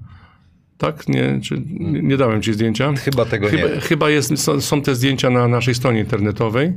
[0.79, 1.09] tak?
[1.09, 2.93] Nie, czy nie dałem ci zdjęcia?
[2.93, 3.81] Chyba tego chyba, nie.
[3.81, 6.73] Chyba jest, są, są te zdjęcia na naszej stronie internetowej,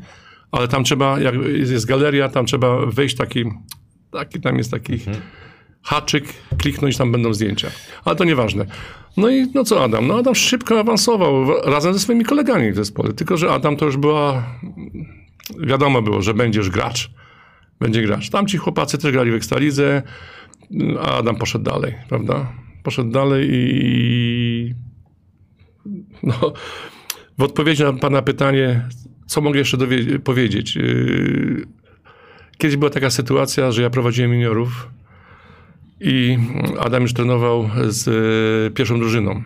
[0.51, 1.35] ale tam trzeba, jak
[1.69, 3.45] jest galeria, tam trzeba wejść taki,
[4.12, 5.17] taki tam jest taki mhm.
[5.83, 6.23] haczyk,
[6.57, 7.71] kliknąć, tam będą zdjęcia.
[8.05, 8.65] Ale to nieważne.
[9.17, 10.07] No i no co Adam?
[10.07, 13.97] No Adam szybko awansował razem ze swoimi kolegami w zespole, tylko że Adam to już
[13.97, 14.43] była,
[15.59, 17.12] wiadomo było, że będziesz gracz.
[17.79, 18.29] Będzie gracz.
[18.29, 20.01] Tam ci chłopacy też grali w Ekstralidze,
[20.99, 22.53] a Adam poszedł dalej, prawda?
[22.83, 24.73] Poszedł dalej i
[26.23, 26.53] no,
[27.37, 28.87] w odpowiedzi na pana pytanie,
[29.27, 29.77] co mogę jeszcze
[30.23, 30.75] powiedzieć?
[30.75, 31.65] Yy,
[32.57, 34.89] kiedyś była taka sytuacja, że ja prowadziłem juniorów
[36.01, 36.37] i
[36.79, 39.43] Adam już trenował z yy, pierwszą drużyną.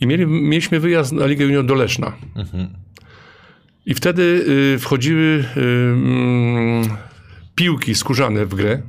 [0.00, 2.12] I mieli, mieliśmy wyjazd na Ligę Junior do Leszna.
[2.36, 2.68] Mhm.
[3.86, 6.88] I wtedy yy, wchodziły mm,
[7.54, 8.82] piłki skórzane w grę.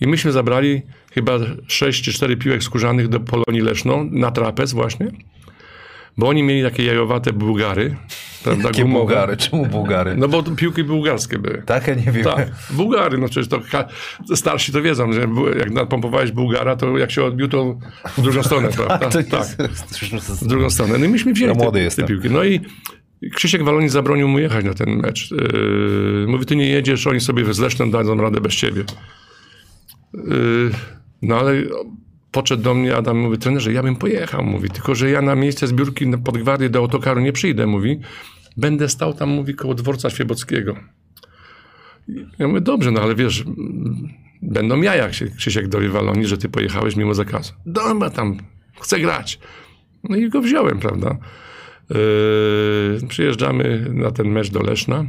[0.00, 0.82] I myśmy zabrali
[1.12, 5.06] chyba 6 czy 4 piłek skórzanych do Polonii Leszno, na trapez właśnie,
[6.18, 7.96] bo oni mieli takie jajowate Bułgary.
[8.44, 9.36] Prawda, Jakie Bułgary?
[9.36, 10.16] Czemu Bułgary?
[10.16, 11.62] No bo piłki bułgarskie były.
[11.66, 12.24] Tak, ja nie wiem.
[12.24, 13.60] Tak, Bułgary, no przecież to
[14.36, 15.20] starsi to wiedzą, że
[15.58, 17.78] jak napompowałeś Bułgara, to jak się odbił, to
[18.18, 18.98] w drugą stronę, prawda?
[18.98, 19.46] tak, tak.
[20.42, 20.98] w drugą stronę.
[20.98, 22.30] No i myśmy wzięli ja te, te piłki.
[22.30, 22.60] No i
[23.34, 25.30] Krzysiek Waloni zabronił mu jechać na ten mecz.
[25.30, 28.84] Yy, mówi, ty nie jedziesz, oni sobie z Lesznem dadzą radę bez ciebie.
[30.14, 30.70] Yy,
[31.22, 31.62] no ale
[32.30, 35.66] podszedł do mnie Adam, mówi, trenerze, ja bym pojechał, mówi, tylko że ja na miejsce
[35.66, 38.00] zbiórki pod gwardię do autokaru nie przyjdę, mówi.
[38.56, 40.76] Będę stał tam, mówi, koło dworca Świebockiego.
[42.38, 43.44] Ja mówię, dobrze, no ale wiesz,
[44.42, 47.52] będą ja, jak się Krzysiek do Walonii, że ty pojechałeś mimo zakazu.
[47.66, 48.36] Dobra, tam,
[48.80, 49.38] chcę grać.
[50.08, 51.16] No i go wziąłem, prawda.
[51.90, 55.04] Yy, przyjeżdżamy na ten mecz do Leszna.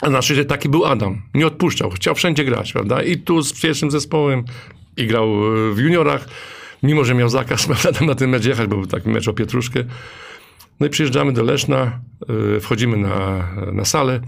[0.00, 1.22] A na szczęście taki był Adam.
[1.34, 1.90] Nie odpuszczał.
[1.90, 3.02] Chciał wszędzie grać, prawda?
[3.02, 4.44] I tu z pierwszym zespołem,
[4.96, 6.28] i grał e, w juniorach,
[6.82, 9.84] mimo że miał zakaz tam na ten mecz jechać, bo był taki mecz o Pietruszkę.
[10.80, 12.00] No i przyjeżdżamy do Leszna,
[12.56, 14.20] e, wchodzimy na, na salę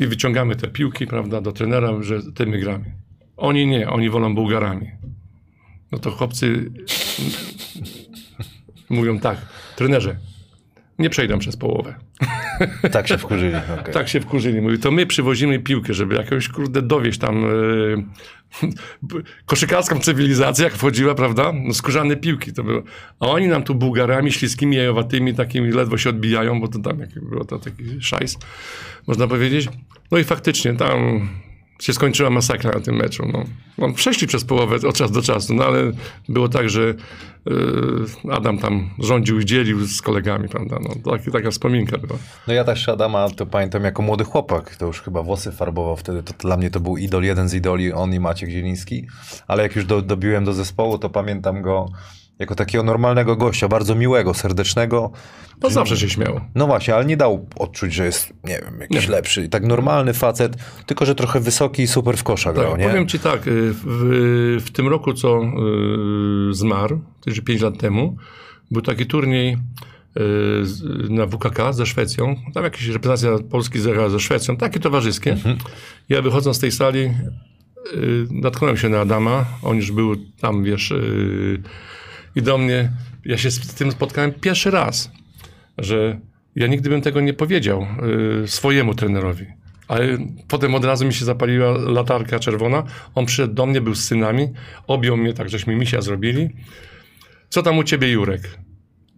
[0.00, 2.84] i wyciągamy te piłki, prawda, do trenera, że tymi gramy.
[3.36, 4.90] Oni nie, oni wolą Bułgarami.
[5.92, 6.70] No to chłopcy
[8.90, 9.38] mówią tak,
[9.76, 10.16] trenerze,
[10.98, 11.94] nie przejdę przez połowę.
[12.92, 13.54] Tak się wkurzyli.
[13.80, 13.94] Okay.
[13.94, 14.60] Tak się wkurzyli.
[14.60, 17.48] Mówi, to my przywozimy piłkę, żeby jakąś, kurde, dowieść tam e,
[19.46, 21.52] koszykarską cywilizację, jak wchodziła, prawda?
[21.54, 22.82] No, skórzane piłki to było.
[23.20, 27.24] A oni nam tu Bułgarami śliskimi, jajowatymi, takimi ledwo się odbijają, bo to tam jak
[27.24, 28.38] było to taki szajs,
[29.06, 29.68] można powiedzieć.
[30.10, 31.28] No i faktycznie tam
[31.78, 33.26] się skończyła masakra na tym meczu.
[33.32, 33.44] No.
[33.78, 35.92] no przeszli przez połowę od czasu do czasu, no ale
[36.28, 36.94] było tak, że
[37.46, 40.78] yy, Adam tam rządził i dzielił z kolegami, prawda?
[40.82, 42.18] No, tak, taka wspominka była.
[42.48, 46.22] No ja też Adama to pamiętam jako młody chłopak, to już chyba włosy farbował wtedy,
[46.22, 49.06] to dla mnie to był idol, jeden z idoli, on i Maciek Zieliński,
[49.46, 51.88] ale jak już do, dobiłem do zespołu, to pamiętam go
[52.38, 55.12] jako takiego normalnego gościa, bardzo miłego, serdecznego.
[55.60, 56.40] To zawsze się śmiał.
[56.54, 59.12] No właśnie, ale nie dał odczuć, że jest, nie wiem, jakiś nie.
[59.12, 59.44] lepszy.
[59.44, 62.88] I tak normalny facet, tylko że trochę wysoki i super w kosza grał, tak, nie?
[62.88, 68.16] Powiem ci tak, y, w, w tym roku, co yy, zmarł, czyli 5 lat temu,
[68.70, 69.56] był taki turniej
[70.16, 70.64] yy,
[71.08, 72.36] na WKK ze Szwecją.
[72.54, 75.32] Tam jakaś reprezentacja Polski zjechała ze Szwecją, takie towarzyskie.
[75.32, 75.58] Mhm.
[76.08, 79.44] Ja wychodząc z tej sali, yy, natknąłem się na Adama.
[79.62, 81.62] On już był tam, wiesz y,
[82.36, 82.90] i do mnie,
[83.24, 85.10] ja się z tym spotkałem pierwszy raz,
[85.78, 86.20] że
[86.56, 87.86] ja nigdy bym tego nie powiedział
[88.44, 89.46] y, swojemu trenerowi.
[89.88, 90.18] Ale
[90.48, 92.82] potem od razu mi się zapaliła latarka czerwona.
[93.14, 94.48] On przyszedł do mnie, był z synami,
[94.86, 96.50] objął mnie, tak żeśmy misia zrobili.
[97.48, 98.58] Co tam u ciebie, Jurek?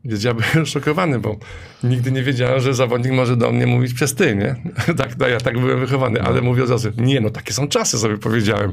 [0.04, 1.36] Więc ja byłem szokowany, bo
[1.84, 4.56] nigdy nie wiedziałem, że zawodnik może do mnie mówić przez ty, nie?
[4.98, 7.98] tak, no, ja tak byłem wychowany, ale mówię od razu, nie, no takie są czasy,
[7.98, 8.72] sobie powiedziałem.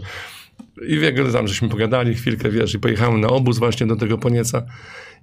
[0.88, 4.66] I w tam żeśmy pogadali chwilkę, wiesz, i pojechałem na obóz właśnie do tego Ponieca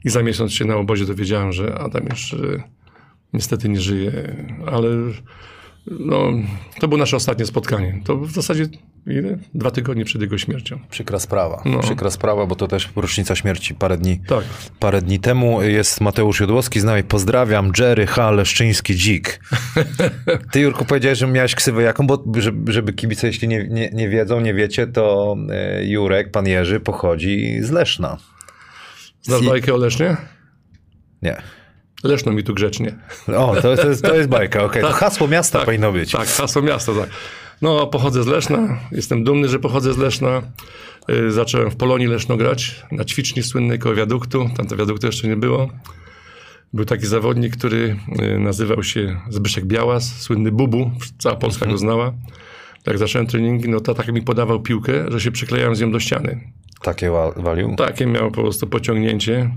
[0.05, 2.63] i za miesiąc się na obozie dowiedziałem, że Adam już y,
[3.33, 4.13] niestety nie żyje,
[4.67, 4.89] ale
[5.87, 6.33] no,
[6.81, 8.01] to było nasze ostatnie spotkanie.
[8.05, 8.67] To w zasadzie
[9.07, 9.39] ile?
[9.55, 10.79] Dwa tygodnie przed jego śmiercią.
[10.91, 11.63] Przykra sprawa.
[11.65, 11.79] No.
[11.79, 14.45] Przykra sprawa, bo to też rocznica śmierci parę dni, tak.
[14.81, 15.63] parę dni temu.
[15.63, 17.03] Jest Mateusz Jodłowski z nami.
[17.03, 17.73] Pozdrawiam.
[17.79, 18.31] Jerry H.
[18.31, 19.41] Leszczyński Dzik.
[20.53, 22.25] Ty, Jurku, powiedziałeś, że miałeś ksywę jaką, bo
[22.67, 27.59] żeby kibice, jeśli nie, nie, nie wiedzą, nie wiecie, to e, Jurek, pan Jerzy, pochodzi
[27.63, 28.17] z Leszna.
[29.23, 30.17] Znasz bajkę o Lesznie?
[31.23, 31.37] Nie.
[32.05, 32.95] Leszno mi tu grzecznie.
[33.37, 34.83] O, to, to, jest, to jest bajka, okej.
[34.83, 34.83] Okay.
[34.83, 36.13] Tak, to hasło miasta tak, powinno być.
[36.13, 37.09] Tak, hasło miasta, tak.
[37.63, 38.79] No, pochodzę z Leszna.
[38.93, 40.43] Jestem dumny, że pochodzę z Leszna.
[41.11, 44.51] Y, zacząłem w Polonii Leszno grać, na ćwiczni słynnej koło wiaduktu.
[44.57, 45.69] Tam to wiaduktu jeszcze nie było.
[46.73, 52.13] Był taki zawodnik, który y, nazywał się Zbyszek Białas, słynny Bubu, cała Polska go znała.
[52.87, 56.01] Jak zacząłem treningi, no to tak mi podawał piłkę, że się przyklejałem z nią do
[56.01, 56.41] ściany.
[56.83, 57.77] Takie walił?
[57.77, 59.51] Takie miał po prostu pociągnięcie.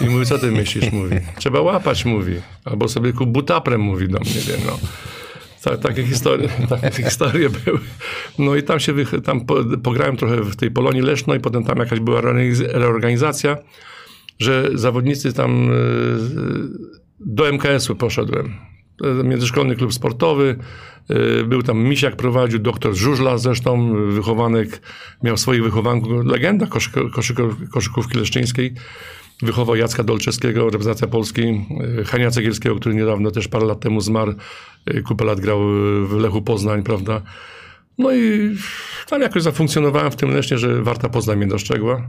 [0.00, 0.92] I mówi, co ty myślisz?
[0.92, 1.16] Mówi.
[1.38, 2.34] Trzeba łapać, mówi.
[2.64, 4.78] Albo sobie ku butaprem mówi do mnie, wiem, no.
[5.66, 7.78] Tak, takie, historie, takie historie były.
[8.38, 8.92] No i tam się
[9.24, 9.40] tam
[9.82, 12.20] pograłem trochę w tej Polonii Leszno i potem tam jakaś była
[12.68, 13.56] reorganizacja,
[14.38, 15.74] że zawodnicy tam e,
[17.20, 18.52] do MKS-u poszedłem.
[19.24, 20.58] Międzyszkolny klub sportowy.
[21.10, 24.80] E, był tam Misiak prowadził, doktor Żużla zresztą, wychowanek,
[25.22, 26.66] miał swoich wychowanków, legenda
[27.70, 28.74] koszykówki leszczyńskiej
[29.42, 31.42] wychował Jacka Dolczewskiego, reprezentacja Polski,
[32.00, 34.36] e, Hania Cegielskiego, który niedawno też parę lat temu zmarł, e,
[35.04, 35.60] kupę lat grał
[36.06, 37.22] w Lechu Poznań, prawda.
[37.98, 38.56] No i
[39.08, 42.08] tam jakoś zafunkcjonowałem w tym leśnie, że Warta Poznań mnie dostrzegła.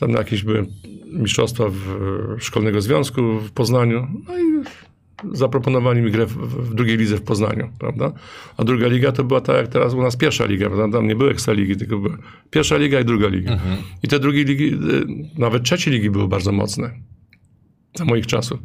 [0.00, 0.66] Tam na jakieś były
[1.12, 1.86] mistrzostwa w
[2.40, 4.06] Szkolnego Związku w Poznaniu.
[4.28, 4.64] No i
[5.32, 8.12] zaproponowali mi grę w, w, drugiej lidze w Poznaniu, prawda?
[8.56, 10.98] A druga liga to była tak jak teraz u nas pierwsza liga, prawda?
[10.98, 12.16] Tam nie było ekstraligi, tylko była
[12.50, 13.52] pierwsza liga i druga liga.
[13.52, 13.76] Mhm.
[14.02, 16.90] I te drugie ligi, y, nawet trzecie ligi były bardzo mocne
[17.94, 18.60] za moich czasów.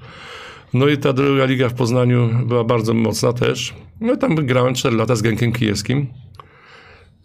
[0.73, 3.73] No i ta druga liga w Poznaniu była bardzo mocna też.
[4.01, 6.07] No i tam grałem 4 lata z Genkiem Kijewskim,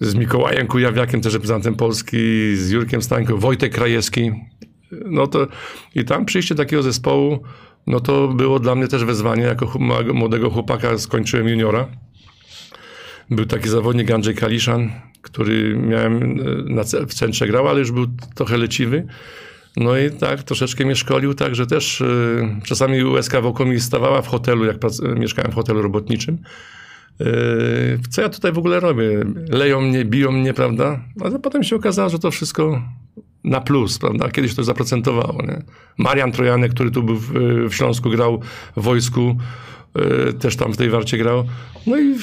[0.00, 4.30] z Mikołajem Kujawiakiem, też reprezentantem Polski, z Jurkiem Stańką, Wojtek Krajewski.
[4.90, 5.46] No to
[5.94, 7.38] i tam przyjście takiego zespołu,
[7.86, 9.42] no to było dla mnie też wezwanie.
[9.42, 9.78] Jako
[10.14, 11.88] młodego chłopaka skończyłem juniora.
[13.30, 14.90] Był taki zawodnik Andrzej Kaliszan,
[15.22, 16.34] który miałem e,
[16.74, 19.06] na, w centrze grał, ale już był trochę leciwy.
[19.76, 24.22] No i tak troszeczkę mnie szkolił, tak, że też y, czasami USK wokół mi stawała
[24.22, 24.76] w hotelu, jak
[25.16, 26.38] mieszkałem w hotelu robotniczym.
[27.20, 29.24] Y, co ja tutaj w ogóle robię?
[29.48, 31.00] Leją mnie, biją mnie, prawda?
[31.20, 32.82] Ale potem się okazało, że to wszystko
[33.44, 34.28] na plus, prawda?
[34.28, 35.42] Kiedyś to zaprocentowało.
[35.42, 35.62] Nie?
[35.98, 37.32] Marian Trojanek, który tu był w,
[37.68, 38.40] w Śląsku, grał
[38.76, 39.36] w wojsku,
[40.28, 41.44] y, też tam w tej warcie grał.
[41.86, 42.14] No i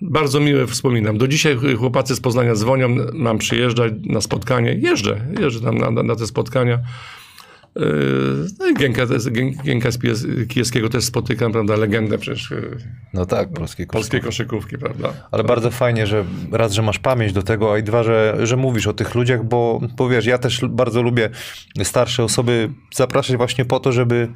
[0.00, 1.18] bardzo miłe wspominam.
[1.18, 4.74] Do dzisiaj chłopacy z Poznania dzwonią, mam przyjeżdżać na spotkanie.
[4.74, 6.78] Jeżdżę, jeżdżę tam na, na te spotkania.
[8.58, 9.02] No i Gienka,
[9.64, 9.88] Gienka
[10.48, 12.52] Kijewskiego też spotykam, prawda, legendę przecież.
[12.52, 12.56] E,
[13.14, 13.92] no tak, polskiej koszykówki.
[13.92, 15.12] Polskiej koszykówki, prawda.
[15.30, 18.56] Ale bardzo fajnie, że raz, że masz pamięć do tego, a i dwa, że, że
[18.56, 21.30] mówisz o tych ludziach, bo, bo wiesz, ja też bardzo lubię
[21.82, 24.28] starsze osoby zapraszać właśnie po to, żeby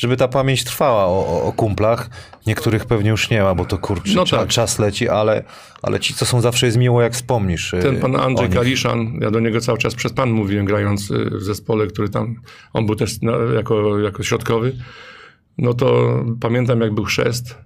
[0.00, 2.10] żeby ta pamięć trwała o, o, kumplach.
[2.46, 4.48] Niektórych pewnie już nie ma, bo to kurczę, No tak.
[4.48, 5.44] czas leci, ale,
[5.82, 7.74] ale ci, co są zawsze jest miło, jak wspomnisz.
[7.74, 8.48] y, Ten pan Andrzej.
[8.48, 12.34] Kaliszan, ja do niego cały czas przez pan mówiłem, grając y, w zespole, który tam,
[12.72, 13.18] on był też
[13.56, 14.76] jako, jako środkowy.
[15.58, 17.58] No to pamiętam, jak był chrzest.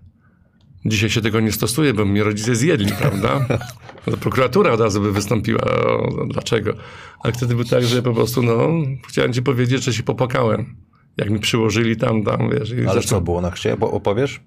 [0.85, 3.47] Dzisiaj się tego nie stosuje, bo mnie rodzice zjedli, prawda?
[4.21, 5.61] Prokuratura od razu by wystąpiła.
[5.61, 6.73] O, dlaczego?
[7.21, 8.69] Ale wtedy był tak, że po prostu, no,
[9.09, 10.77] chciałem ci powiedzieć, że się popłakałem.
[11.17, 12.73] Jak mi przyłożyli tam, tam, wiesz.
[12.73, 13.77] Ale zresztą, co było na chrzcie?
[13.77, 14.41] Bo opowiesz?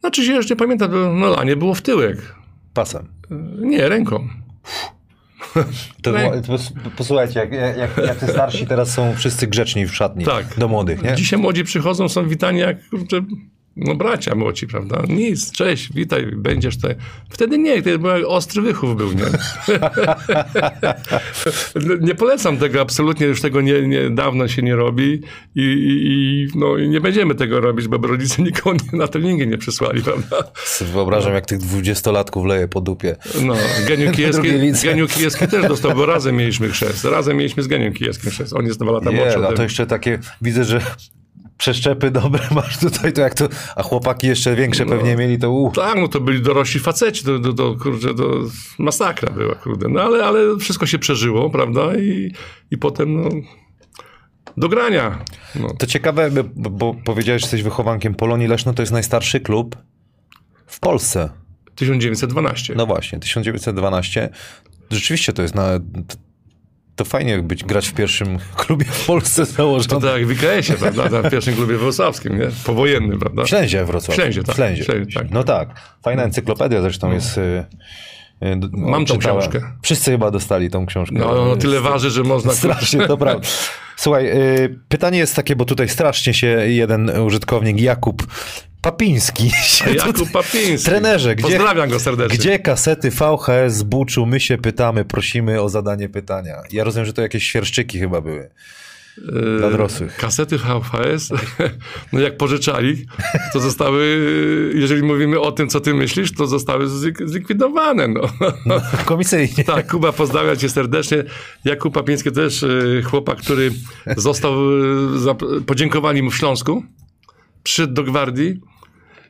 [0.00, 2.34] Znaczy się już nie pamiętam, no lanie było w tyłek.
[2.74, 3.08] Pasem.
[3.58, 4.28] Nie, ręką.
[6.02, 10.58] To, to, posłuchajcie, jak, jak, jak te starsi teraz są wszyscy grzeczni w szatni Tak.
[10.58, 11.14] do młodych, nie?
[11.14, 13.22] Dzisiaj młodzi przychodzą, są witani jak kurczę,
[13.80, 15.02] no bracia młodzi, prawda?
[15.08, 16.94] Nic, cześć, witaj, będziesz tutaj.
[17.30, 19.24] Wtedy nie, to był ostry wychów był, nie?
[22.06, 25.20] nie polecam tego absolutnie, już tego nie, nie, dawno się nie robi
[25.54, 30.02] i, i, no, i nie będziemy tego robić, bo rodzice nikogo na treningi nie przysłali,
[30.02, 30.36] prawda?
[30.80, 33.16] Wyobrażam, jak tych dwudziestolatków leje po dupie.
[33.42, 33.54] No,
[33.88, 34.48] Geniu Kijewski.
[34.84, 37.04] Geniu Kijewski też dostał, bo razem mieliśmy chrzest.
[37.04, 38.52] Razem mieliśmy z Geniem Kijewskim chrzest.
[38.52, 40.80] On jest dwa lata młodszy no to jeszcze takie, widzę, że
[41.60, 45.74] przeszczepy dobre masz tutaj, to jak to, a chłopaki jeszcze większe pewnie mieli, to uh.
[45.74, 48.30] Tak, no to byli dorośli faceci, to, to, to, kurczę, to
[48.78, 49.88] masakra była, kurde.
[49.88, 51.94] No ale, ale wszystko się przeżyło, prawda?
[51.98, 52.32] I,
[52.70, 53.28] i potem, no,
[54.56, 55.24] do grania.
[55.54, 55.68] No.
[55.78, 59.76] To ciekawe, bo, bo powiedziałeś, że jesteś wychowankiem Polonii Leszno, to jest najstarszy klub
[60.66, 61.30] w Polsce.
[61.74, 62.74] 1912.
[62.76, 64.30] No właśnie, 1912.
[64.90, 65.80] Rzeczywiście to jest na...
[67.00, 70.00] To, to fajnie być, grać w pierwszym klubie w Polsce To założonym.
[70.02, 71.22] tak jak w IKS-ie, prawda?
[71.22, 72.48] W pierwszym klubie wrocławskim, nie?
[72.64, 73.44] Powojennym, prawda?
[73.44, 74.16] W Ślęzie Wrocław.
[74.16, 74.56] W Ślęzie, tak.
[74.56, 74.84] Ślęzie.
[74.84, 75.30] Ślęzie, tak.
[75.30, 75.68] No tak.
[76.02, 77.40] Fajna encyklopedia zresztą jest...
[78.42, 79.40] y, d- Mam tą czytałem.
[79.40, 79.60] książkę.
[79.82, 81.16] Wszyscy chyba dostali tą książkę.
[81.18, 82.52] No, no tyle waży, że można...
[82.52, 83.48] Strasznie, to prawda.
[83.96, 88.26] Słuchaj, y, pytanie jest takie, bo tutaj strasznie się jeden użytkownik, Jakub
[88.82, 90.90] Papiński, się tutaj- Jakub Papiński.
[90.90, 92.38] Trenerze, gdzie, Pozdrawiam go serdecznie.
[92.38, 94.26] gdzie kasety VHS z Buczu?
[94.26, 96.56] My się pytamy, prosimy o zadanie pytania.
[96.72, 98.50] Ja rozumiem, że to jakieś świerszczyki chyba były.
[99.58, 100.16] Dla dorosłych.
[100.16, 101.30] Kasety VHS,
[102.12, 103.06] no jak pożyczali,
[103.52, 104.06] to zostały,
[104.74, 108.08] jeżeli mówimy o tym, co ty myślisz, to zostały zlik- zlikwidowane.
[108.08, 108.20] No.
[109.04, 109.64] Komisyjnie.
[109.64, 111.24] Tak, Kuba, pozdrawiam cię serdecznie.
[111.64, 113.70] Jakub Papiński też e, chłopak, który
[114.16, 114.54] został,
[115.30, 116.84] e, podziękowali mu w Śląsku,
[117.62, 118.60] przyszedł do Gwardii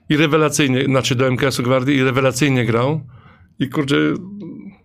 [0.09, 3.01] i rewelacyjnie, znaczy do MKS-u Gwardii i rewelacyjnie grał.
[3.59, 3.97] I kurczę,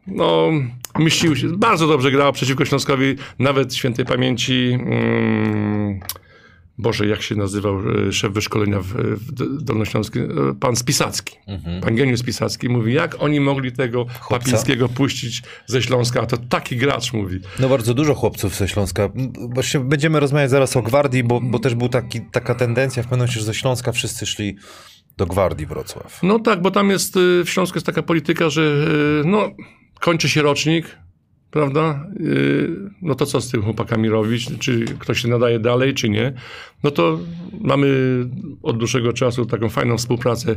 [0.08, 0.52] no,
[1.00, 4.78] myślił się, bardzo dobrze grał przeciwko Śląskowi, nawet świętej pamięci.
[4.80, 6.00] Mm,
[6.78, 10.24] Boże, jak się nazywał e, szef wyszkolenia w, w Dolnośląskim?
[10.24, 11.38] E, Pan Spisacki.
[11.82, 16.78] Pan Geniusz Spisacki mówi, jak oni mogli tego Papińskiego puścić ze Śląska, a to taki
[16.78, 17.40] gracz mówi.
[17.60, 19.10] No bardzo dużo chłopców ze Śląska.
[19.54, 23.20] Właśnie będziemy rozmawiać zaraz o Gwardii, bo, bo też był taki, taka tendencja w pewnym
[23.20, 24.56] momencie, że ze Śląska wszyscy szli
[25.18, 26.20] do Gwardii Wrocław.
[26.24, 29.50] No tak, bo tam jest, y, w Śląsku jest taka polityka, że y, no,
[30.00, 30.98] kończy się rocznik,
[31.52, 32.08] prawda?
[32.20, 32.70] Y,
[33.02, 34.48] No to co z tym chłopakami robić?
[34.60, 36.34] Czy ktoś się nadaje dalej, czy nie?
[36.84, 37.20] No to
[37.62, 37.88] mamy
[38.64, 40.56] od dłuższego czasu taką fajną współpracę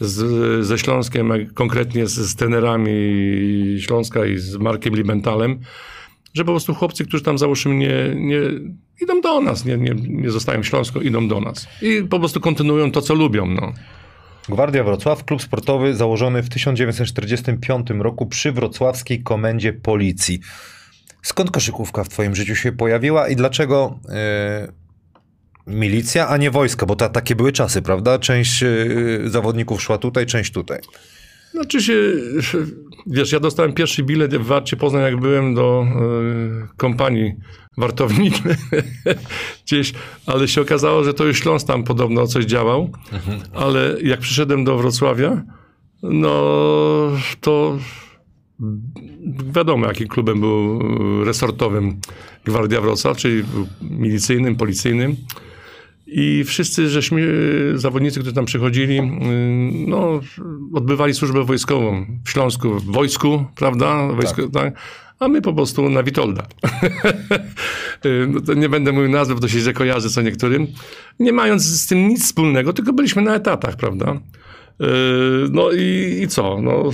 [0.00, 2.92] z, ze Śląskiem, konkretnie z, z trenerami
[3.80, 5.60] Śląska i z Markiem Limentalem,
[6.34, 8.40] że po prostu chłopcy, którzy tam załóżmy nie, nie
[9.02, 11.68] idą do nas, nie, nie, nie zostają w Śląsku, idą do nas.
[11.82, 13.72] I po prostu kontynuują to, co lubią, no.
[14.48, 20.40] Gwardia Wrocław, klub sportowy założony w 1945 roku przy wrocławskiej komendzie policji.
[21.22, 24.68] Skąd koszykówka w twoim życiu się pojawiła i dlaczego e,
[25.66, 26.86] milicja, a nie wojsko?
[26.86, 28.18] Bo ta, takie były czasy, prawda?
[28.18, 28.66] Część e,
[29.24, 30.80] zawodników szła tutaj, część tutaj.
[31.50, 31.94] Znaczy się,
[33.06, 35.86] wiesz, ja dostałem pierwszy bilet w Warcie Poznań, jak byłem do
[36.72, 37.32] y, kompanii
[37.76, 38.34] wartownik
[39.64, 39.92] gdzieś,
[40.26, 42.90] ale się okazało, że to już Śląsk tam podobno coś działał,
[43.54, 45.42] ale jak przyszedłem do Wrocławia,
[46.02, 46.42] no
[47.40, 47.78] to
[49.54, 50.80] wiadomo, jakim klubem był
[51.24, 52.00] resortowym
[52.44, 53.44] Gwardia Wrocław, czyli
[53.82, 55.16] milicyjnym, policyjnym.
[56.12, 57.20] I wszyscy żeśmy,
[57.74, 59.02] y, zawodnicy, którzy tam przychodzili, y,
[59.86, 60.20] no,
[60.74, 64.08] odbywali służbę wojskową w Śląsku, w wojsku, prawda?
[64.08, 64.74] Wojsko, tak.
[65.18, 66.46] A my po prostu na Witolda.
[68.04, 70.66] Y, no nie będę mówił nazwy, bo to się źle kojarzy co niektórym.
[71.18, 74.20] Nie mając z tym nic wspólnego, tylko byliśmy na etatach, prawda?
[75.50, 76.60] No i, i co?
[76.62, 76.90] No,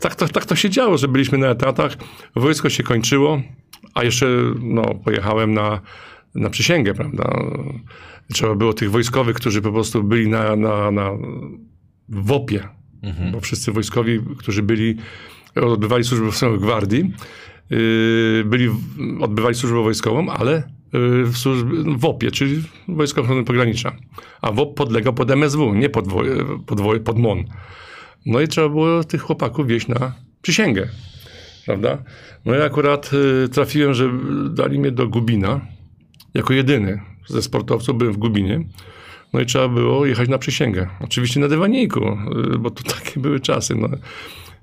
[0.00, 1.96] tak, to, tak to się działo, że byliśmy na etatach,
[2.34, 3.42] wojsko się kończyło,
[3.94, 4.26] a jeszcze
[4.60, 5.80] no, pojechałem na,
[6.36, 7.38] na przysięgę, prawda?
[8.32, 11.10] Trzeba było tych wojskowych, którzy po prostu byli na, na, na
[12.08, 12.68] w opie,
[13.32, 14.96] bo wszyscy wojskowi, którzy byli,
[15.54, 17.12] odbywali służbę w gwardii,
[17.70, 18.68] yy, byli,
[19.20, 20.62] odbywali służbę wojskową, ale
[21.24, 23.96] w, służbie, w OP-ie, czyli Wojsko Ochrony Pogranicza.
[24.42, 26.04] A WOP podlegał pod MSW, nie pod,
[26.66, 27.44] pod, pod MON.
[28.26, 30.88] No i trzeba było tych chłopaków wieść na przysięgę,
[31.66, 31.98] prawda?
[32.44, 33.10] No ja akurat
[33.44, 34.10] y, trafiłem, że
[34.50, 35.60] dali mnie do Gubina,
[36.36, 38.64] jako jedyny ze sportowców byłem w Gubinie.
[39.32, 40.86] No i trzeba było jechać na przysięgę.
[41.00, 42.18] Oczywiście na dywaniku,
[42.54, 43.74] y, bo to takie były czasy.
[43.74, 43.88] No.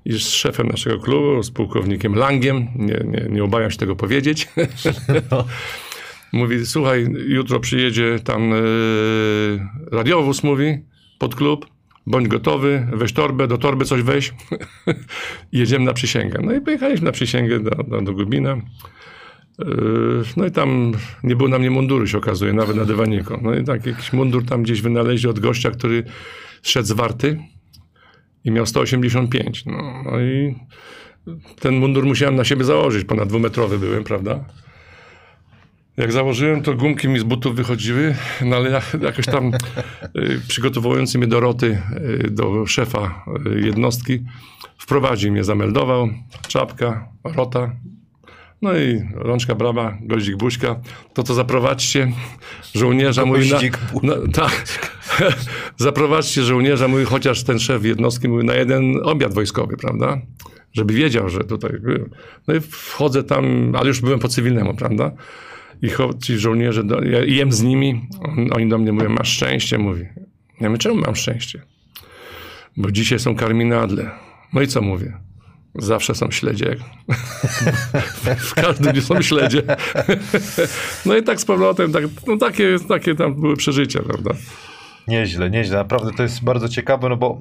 [0.04, 4.48] I z szefem naszego klubu, z pułkownikiem Langiem, nie, nie, nie obawiam się tego powiedzieć.
[5.30, 5.44] No.
[6.32, 9.60] mówi, słuchaj, jutro przyjedzie tam yy,
[9.92, 10.78] radiowóz, mówi,
[11.18, 11.66] pod klub,
[12.06, 14.34] bądź gotowy, weź torbę, do torby coś weź.
[15.52, 16.38] Jedziemy na przysięgę.
[16.42, 18.56] No i pojechaliśmy na przysięgę do, do, do Gubina.
[19.58, 23.38] Yy, no i tam nie było na mnie munduru, się okazuje, nawet na dywaniku.
[23.42, 26.04] No i tak jakiś mundur tam gdzieś wynaleźli od gościa, który
[26.62, 27.38] szedł z warty
[28.44, 29.64] i miał 185.
[29.66, 30.54] No, no i
[31.60, 34.44] ten mundur musiałem na siebie założyć, ponad dwumetrowy byłem, prawda?
[35.96, 38.14] Jak założyłem, to gumki mi z butów wychodziły,
[38.44, 39.52] no ale jakoś tam
[40.16, 41.82] y, przygotowujący mnie do roty,
[42.26, 43.24] y, do szefa
[43.56, 44.24] y, jednostki,
[44.78, 46.08] wprowadził mnie, zameldował,
[46.48, 47.70] czapka, rota,
[48.64, 50.80] no i rączka brama, goździk buźka,
[51.14, 52.12] to to zaprowadźcie
[52.74, 53.58] żołnierza, mówi na,
[54.02, 54.64] na, tak,
[55.76, 60.20] zaprowadźcie żołnierza, mówi chociaż ten szef jednostki mówi na jeden obiad wojskowy, prawda?
[60.72, 61.70] Żeby wiedział, że tutaj.
[62.48, 65.12] No i wchodzę tam, ale już byłem po cywilnemu, prawda?
[65.82, 65.88] I
[66.22, 70.04] ci żołnierze, do, ja jem z nimi, on, oni do mnie mówią, masz szczęście, mówi.
[70.60, 71.62] Ja mówię, czemu mam szczęście?
[72.76, 74.10] Bo dzisiaj są karminadle.
[74.52, 75.12] No i co mówię?
[75.74, 76.76] Zawsze są śledzie.
[78.38, 79.62] w każdym dniu są śledzie.
[81.06, 84.30] no i tak z powrotem, tak, no takie, takie tam były przeżycia, prawda?
[85.08, 85.76] Nieźle, nieźle.
[85.76, 87.40] Naprawdę to jest bardzo ciekawe, no bo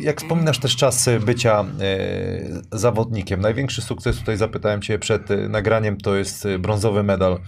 [0.00, 5.96] jak wspominasz też czas bycia e, zawodnikiem, największy sukces, tutaj zapytałem cię przed e, nagraniem,
[5.96, 7.38] to jest e, brązowy medal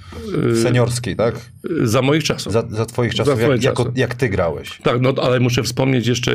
[0.62, 1.35] seniorski, tak?
[1.83, 2.53] Za moich czasów.
[2.53, 4.79] Za, za twoich czasów, za jak, jako, jak ty grałeś.
[4.83, 6.33] Tak, no ale muszę wspomnieć jeszcze...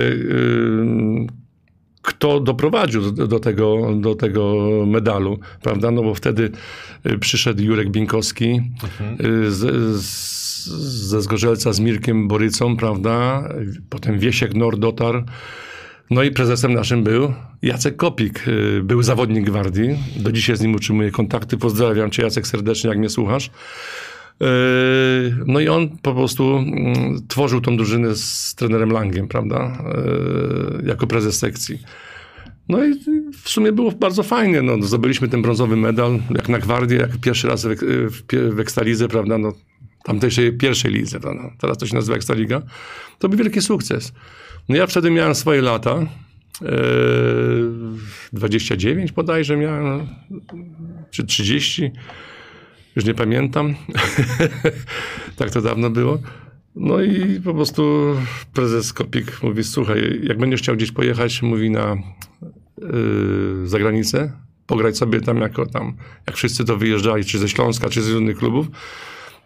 [2.02, 4.56] Kto doprowadził do, tego, do tego
[4.88, 5.92] medalu, prawda?
[5.92, 6.52] No bo wtedy
[7.20, 9.18] przyszedł Jurek Binkowski mhm.
[9.52, 13.44] z, z ze Zgorzelca z Mirkiem Borycą, prawda?
[13.90, 15.24] Potem Wiesiek Nord dotarł.
[16.10, 19.90] No i prezesem naszym był Jacek Kopik, y, był zawodnik gwardii.
[20.16, 21.58] Do dzisiaj z nim utrzymuję kontakty.
[21.58, 23.52] Pozdrawiam cię Jacek serdecznie, jak mnie słuchasz.
[24.42, 24.44] Y,
[25.46, 29.84] no i on po prostu mm, tworzył tą drużynę z trenerem Langiem, prawda?
[30.84, 31.80] Y, jako prezes sekcji.
[32.70, 32.94] No i
[33.44, 34.62] w sumie było bardzo fajnie.
[34.62, 37.76] No, zdobyliśmy ten brązowy medal, jak na gwardię, jak pierwszy raz w,
[38.56, 39.38] w, Ekstalizy, prawda?
[39.38, 39.54] No,
[40.04, 42.62] tamtejszej pierwszej lidze, no, teraz to się nazywa Ekstraliga,
[43.20, 44.14] to był wielki sukces.
[44.70, 45.96] No ja wtedy miałem swoje lata,
[46.62, 46.66] e,
[48.34, 50.08] 29 bodajże miałem,
[51.12, 51.92] czy 30,
[52.96, 53.76] już nie pamiętam,
[55.38, 56.20] tak to dawno było.
[56.76, 58.16] No i po prostu
[58.54, 61.98] prezes Kopik mówi, słuchaj, jak będziesz chciał gdzieś pojechać, mówi na
[62.78, 64.32] yy, zagranicę,
[64.68, 65.94] pograć sobie tam jako tam,
[66.28, 68.68] jak wszyscy to wyjeżdżali, czy ze Śląska, czy z innych klubów,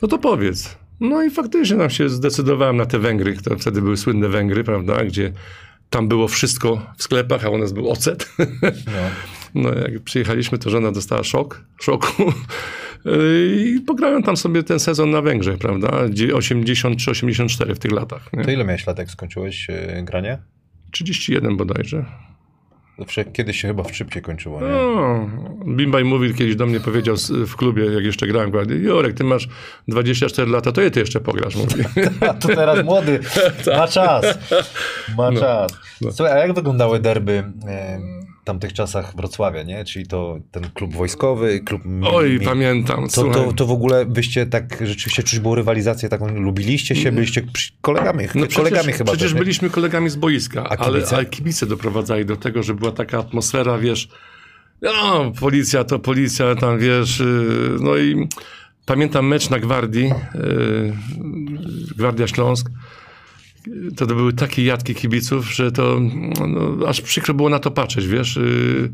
[0.01, 0.77] no to powiedz.
[0.99, 5.05] No i faktycznie nam się zdecydowałem na te Węgry, to wtedy były słynne Węgry, prawda,
[5.05, 5.33] gdzie
[5.89, 8.29] tam było wszystko w sklepach, a u nas był ocet.
[9.55, 9.71] No.
[9.71, 12.33] no jak przyjechaliśmy, to żona dostała szok, szoku.
[13.57, 15.87] I pograłem tam sobie ten sezon na Węgrzech, prawda?
[15.87, 18.33] 83-84 w tych latach.
[18.33, 18.43] Nie?
[18.43, 20.37] To ile miałeś lat, jak skończyłeś yy, granie?
[20.91, 22.05] 31 bodajże.
[22.99, 24.67] Zawsze kiedyś się chyba w szybciej kończyło, nie?
[24.67, 25.29] No,
[25.67, 27.15] Bimbaj mówi, kiedyś do mnie powiedział
[27.47, 29.49] w klubie, jak jeszcze grałem w Jorek, ty masz
[29.87, 31.83] 24 lata, to je ty jeszcze pograsz, mówi.
[32.41, 33.19] to teraz młody,
[33.77, 34.25] ma czas,
[35.17, 35.71] ma no, czas.
[36.01, 36.11] No.
[36.11, 37.43] Słuchaj, a jak wyglądały derby
[38.45, 39.85] tamtych czasach Wrocławia, nie?
[39.85, 41.81] Czyli to ten klub wojskowy, klub...
[42.03, 46.39] Oj, mi, pamiętam, to, to, to w ogóle byście tak, rzeczywiście czuć było rywalizację taką,
[46.39, 47.41] lubiliście się, byliście
[47.81, 50.77] kolegami, no przecież, kolegami chyba Przecież też, byliśmy kolegami z boiska, a?
[50.77, 54.09] Ale, ale kibice doprowadzali do tego, że była taka atmosfera, wiesz,
[54.81, 58.27] no, policja to policja, tam wiesz, y, no i
[58.85, 60.93] pamiętam mecz na Gwardii, y,
[61.97, 62.69] Gwardia Śląsk,
[63.95, 65.99] to, to były takie jadki kibiców, że to
[66.47, 68.37] no, aż przykro było na to patrzeć, wiesz.
[68.37, 68.93] Y,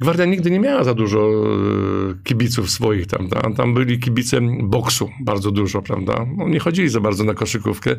[0.00, 1.30] Gwardia nigdy nie miała za dużo
[2.10, 3.28] y, kibiców swoich tam.
[3.28, 6.26] Tam, tam byli kibice boksu bardzo dużo, prawda?
[6.36, 7.96] No, nie chodzili za bardzo na koszykówkę,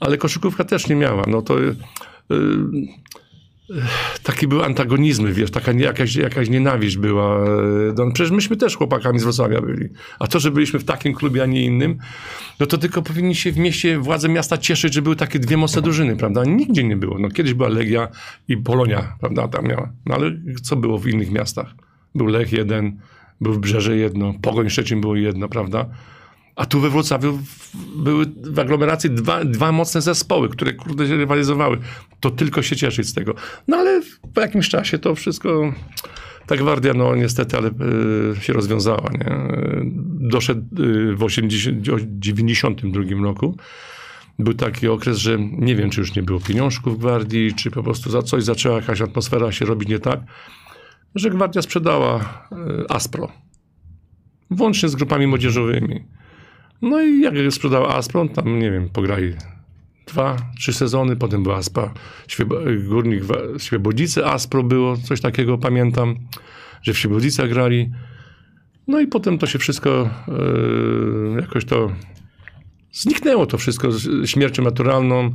[0.00, 1.24] ale koszykówka też nie miała.
[1.26, 1.76] No to yy,
[4.22, 7.44] taki był antagonizmy, wiesz, taka nie, jakaś, jakaś nienawiść była.
[7.98, 9.88] No, przecież myśmy też chłopakami z Wrocławia byli.
[10.18, 11.98] A to, że byliśmy w takim klubie, a nie innym,
[12.60, 15.82] no to tylko powinni się w mieście, władze miasta cieszyć, że były takie dwie mocne
[15.82, 16.44] drużyny, prawda?
[16.44, 17.18] Nigdzie nie było.
[17.18, 18.08] No, kiedyś była Legia
[18.48, 19.92] i Polonia, prawda, tam miała.
[20.06, 20.30] No ale
[20.62, 21.74] co było w innych miastach?
[22.14, 23.00] Był Lech jeden,
[23.40, 25.86] był Brzeże jedno, Pogoń Szczecin było jedno, prawda?
[26.60, 27.38] A tu we Wrocławiu
[27.96, 31.78] były w aglomeracji dwa, dwa mocne zespoły, które kurde się rywalizowały.
[32.20, 33.34] To tylko się cieszyć z tego.
[33.68, 34.00] No ale
[34.34, 35.72] po jakimś czasie to wszystko,
[36.46, 39.10] ta gwardia, no niestety, ale y, się rozwiązała.
[39.12, 39.36] Nie?
[40.30, 41.84] Doszedł y, w 80,
[42.18, 43.56] 92 roku.
[44.38, 47.82] Był taki okres, że nie wiem, czy już nie było pieniążków w gwardii, czy po
[47.82, 50.20] prostu za coś zaczęła jakaś atmosfera się robić nie tak,
[51.14, 53.32] że gwardia sprzedała y, Aspro.
[54.50, 56.19] Włącznie z grupami młodzieżowymi.
[56.82, 59.34] No i jak sprzedał Aspro, tam nie wiem, pograli
[60.06, 61.94] dwa, trzy sezony, potem była Aspa,
[62.88, 63.22] Górnik
[63.58, 66.16] Świebodzice Aspro było, coś takiego pamiętam,
[66.82, 67.90] że w Świebodzicach grali.
[68.88, 71.92] No i potem to się wszystko yy, jakoś to
[72.92, 75.34] zniknęło to wszystko z śmiercią naturalną.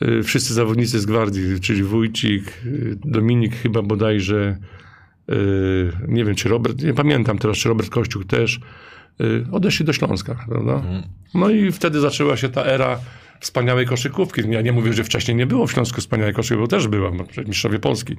[0.00, 4.56] Yy, wszyscy zawodnicy z gwardii, czyli Wójcik, yy, Dominik chyba bodajże,
[6.08, 8.60] nie wiem czy Robert, nie pamiętam teraz, czy Robert Kościół też,
[9.52, 10.82] odeszli do Śląska, prawda?
[11.34, 12.98] No i wtedy zaczęła się ta era
[13.40, 14.42] wspaniałej koszykówki.
[14.50, 17.10] Ja nie mówię, że wcześniej nie było w Śląsku wspaniałej koszykówki, bo też była,
[17.46, 18.16] mistrzowie Polski.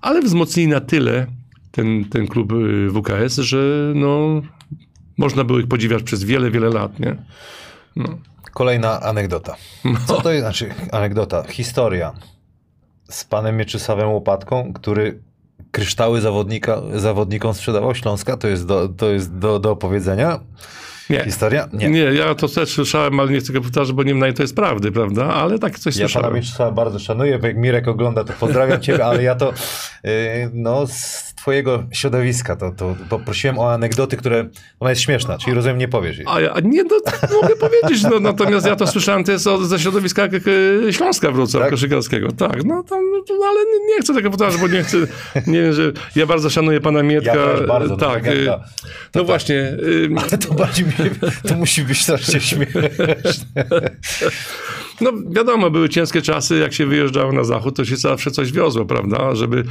[0.00, 1.26] Ale wzmocnili na tyle
[1.70, 4.42] ten, ten klub y, WKS, że no,
[5.18, 7.16] można było ich podziwiać przez wiele, wiele lat, nie?
[8.52, 9.56] Kolejna anegdota.
[10.06, 12.12] Co to jest, znaczy anegdota, historia
[13.10, 15.22] z panem Mieczysławem Łopatką, który
[15.70, 20.40] kryształy zawodnika, zawodnikom sprzedawał Śląska, to jest do, to jest do, do opowiedzenia?
[21.10, 21.24] Nie.
[21.24, 21.68] Historia?
[21.72, 21.90] Nie.
[21.90, 24.56] Nie, ja to też słyszałem, ale nie chcę go powtarzać, bo nie wiem to jest
[24.56, 25.26] prawdy, prawda?
[25.26, 26.34] Ale tak coś Ja pana słyszałem.
[26.34, 29.52] Mieczysława bardzo szanuję, bo jak Mirek ogląda, to pozdrawiam ciebie, ale ja to
[30.04, 30.10] yy,
[30.52, 34.48] no, z twojego środowiska to, to poprosiłem o anegdoty, które,
[34.80, 36.26] ona jest śmieszna, czyli rozumiem, nie powiesz jej.
[36.30, 39.62] A ja nie, no, tak mogę powiedzieć, no, natomiast ja to słyszałem to jest od,
[39.64, 40.36] ze środowiska k-
[40.90, 41.70] Śląska Wrocław, Tak?
[41.70, 42.32] koszykarskiego.
[42.32, 44.96] Tak, no tam, no, to, ale nie, chcę tego powtarzać, bo nie chcę,
[45.46, 47.34] nie wiem, że ja bardzo szanuję pana Mietka.
[47.36, 48.54] Ja też bardzo, no, tak, legenda.
[48.56, 49.76] y, no właśnie,
[50.22, 50.92] Ale to bardziej mi,
[51.48, 52.90] to musi być strasznie śmieszne.
[55.00, 58.84] No wiadomo, były ciężkie czasy, jak się wyjeżdżało na zachód, to się zawsze coś wiozło,
[58.84, 59.64] prawda, żeby,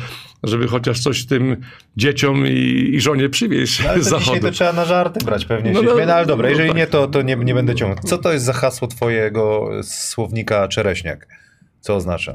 [0.43, 1.57] żeby chociaż coś tym
[1.97, 4.39] dzieciom i, i żonie przywieźć Ale z zachodu.
[4.39, 5.71] to trzeba na żarty brać pewnie.
[5.71, 6.77] No, się no, no, ale dobra, no jeżeli tak.
[6.77, 8.03] nie, to, to nie, nie będę ciągnął.
[8.03, 11.27] Co to jest za hasło twojego słownika czereśniak?
[11.79, 12.31] Co oznacza?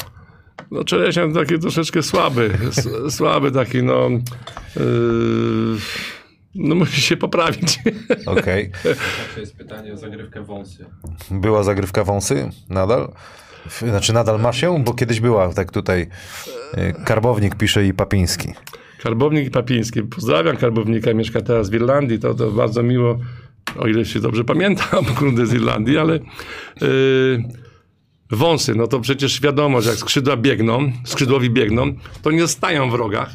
[0.70, 2.50] No Czereśniak taki troszeczkę słaby,
[3.10, 4.10] słaby taki, no...
[4.76, 4.82] Yy,
[6.58, 7.78] no musi się poprawić.
[8.26, 8.70] Okej.
[9.34, 10.84] To jest pytanie o zagrywkę wąsy.
[11.30, 12.50] Była zagrywka wąsy?
[12.68, 13.12] Nadal?
[13.78, 14.84] Znaczy nadal masz ją?
[14.84, 16.06] Bo kiedyś była, tak tutaj
[16.78, 18.52] y, Karbownik pisze i Papiński.
[19.02, 20.02] Karbownik Papiński.
[20.02, 22.18] Pozdrawiam Karbownika, mieszka teraz w Irlandii.
[22.18, 23.18] To, to bardzo miło,
[23.78, 26.14] o ile się dobrze pamiętam, kurde z Irlandii, ale
[26.80, 27.44] yy,
[28.30, 31.92] wąsy, no to przecież wiadomo, że jak skrzydła biegną, skrzydłowi biegną,
[32.22, 33.34] to nie stają w rogach,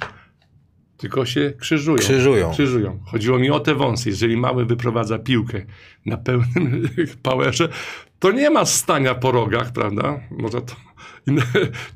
[1.02, 1.98] tylko się krzyżują.
[1.98, 2.52] Krzyżują.
[2.52, 3.00] Krzyżują.
[3.06, 4.10] Chodziło mi o te wąsy.
[4.10, 5.62] Jeżeli mały wyprowadza piłkę
[6.06, 6.90] na pełnym
[7.24, 7.70] powerze,
[8.20, 10.20] to nie ma stania po rogach, prawda?
[10.32, 10.76] Może to...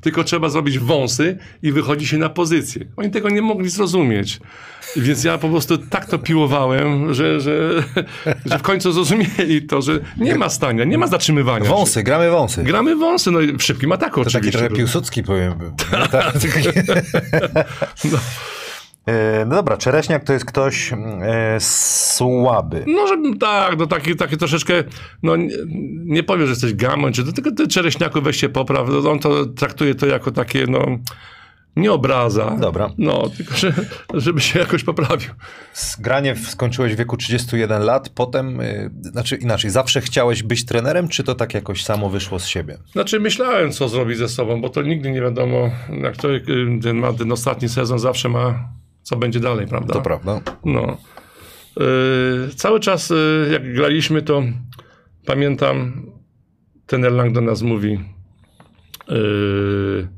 [0.00, 2.86] Tylko trzeba zrobić wąsy i wychodzi się na pozycję.
[2.96, 4.40] Oni tego nie mogli zrozumieć.
[4.96, 7.82] Więc ja po prostu tak to piłowałem, że, że,
[8.46, 11.70] że w końcu zrozumieli to, że nie ma stania, nie ma zatrzymywania.
[11.70, 12.62] Wąsy, gramy wąsy.
[12.64, 14.58] Gramy wąsy, no i w szybkim ataku To taki oczywiście.
[14.58, 15.54] trochę Piłsudski powiem.
[16.10, 16.36] tak.
[16.36, 16.38] E,
[19.46, 20.96] No dobra, Czereśniak to jest ktoś e,
[21.60, 22.84] słaby.
[22.86, 24.84] No, żeby tak, no taki, taki troszeczkę,
[25.22, 25.48] no nie,
[26.04, 29.18] nie powiem, że jesteś gamon, czy to tylko ty czereśniaku weź się popraw, no, on
[29.18, 30.98] to traktuje to jako takie, no,
[31.76, 32.56] nie obraza.
[32.60, 32.90] Dobra.
[32.98, 33.72] No, tylko że,
[34.14, 35.30] żeby się jakoś poprawił.
[35.98, 41.24] Granie skończyłeś w wieku 31 lat, potem, y, znaczy inaczej, zawsze chciałeś być trenerem, czy
[41.24, 42.78] to tak jakoś samo wyszło z siebie?
[42.92, 45.70] Znaczy myślałem, co zrobić ze sobą, bo to nigdy nie wiadomo,
[46.02, 48.68] jak człowiek y, ten ma ten ostatni sezon, zawsze ma,
[49.06, 49.94] co będzie dalej, prawda?
[49.94, 50.40] To prawda.
[50.64, 50.96] No.
[51.76, 54.42] Yy, cały czas, yy, jak graliśmy, to
[55.26, 56.06] pamiętam,
[56.86, 58.00] ten Erlang do nas mówi,
[59.08, 60.08] yy,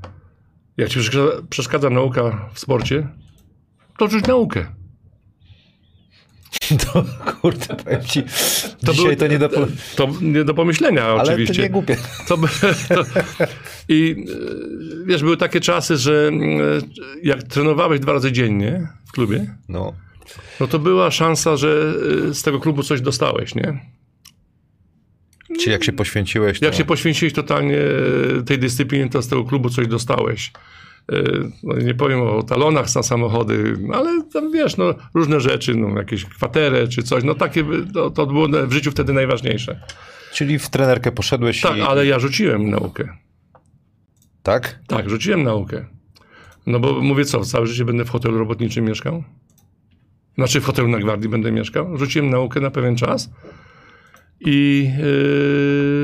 [0.76, 3.08] jak ci przeszkadza, przeszkadza nauka w sporcie,
[3.98, 4.66] to rzuć naukę.
[6.92, 7.04] To
[7.40, 8.22] kurde, powiem ci,
[8.86, 9.48] To dzisiaj były- to nie do...
[9.96, 11.54] To nie do pomyślenia Ale oczywiście.
[11.54, 11.96] to nie głupie.
[12.28, 12.36] To,
[12.88, 13.02] to,
[13.88, 16.80] I yy, wiesz, były takie czasy, że yy,
[17.22, 19.92] jak trenowałeś dwa razy dziennie w klubie, No.
[20.60, 21.94] no to była szansa, że
[22.26, 23.80] yy, z tego klubu coś dostałeś, nie?
[25.60, 26.64] Czy jak się poświęciłeś, to...
[26.66, 27.76] Jak się poświęciłeś totalnie
[28.38, 30.52] e, tej dyscyplinie, to z tego klubu coś dostałeś.
[31.12, 31.22] E,
[31.62, 35.98] No, nie powiem o talonach na samochody, no, ale tam wiesz, no, różne rzeczy, no,
[35.98, 39.80] jakieś kwaterę czy coś, no takie, to, to było w życiu wtedy najważniejsze.
[40.32, 41.80] Czyli w trenerkę poszedłeś Tak, i...
[41.80, 43.08] ale ja rzuciłem naukę.
[44.42, 44.78] Tak?
[44.86, 45.86] Tak, rzuciłem naukę.
[46.66, 49.24] No bo mówię co, całe życie będę w hotelu robotniczym mieszkał?
[50.34, 51.96] Znaczy w hotelu na Gwardii będę mieszkał?
[51.96, 53.30] Rzuciłem naukę na pewien czas
[54.40, 55.97] I yy,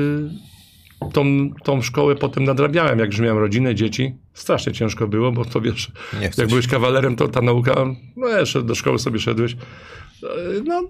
[1.13, 4.15] tą, tą szkołę potem nadrabiałem, jak już miałem rodzinę, dzieci.
[4.33, 5.91] Strasznie ciężko było, bo to wiesz,
[6.37, 7.85] jak byłeś kawalerem, to ta nauka,
[8.15, 9.55] no jeszcze do szkoły sobie szedłeś.
[10.65, 10.83] No,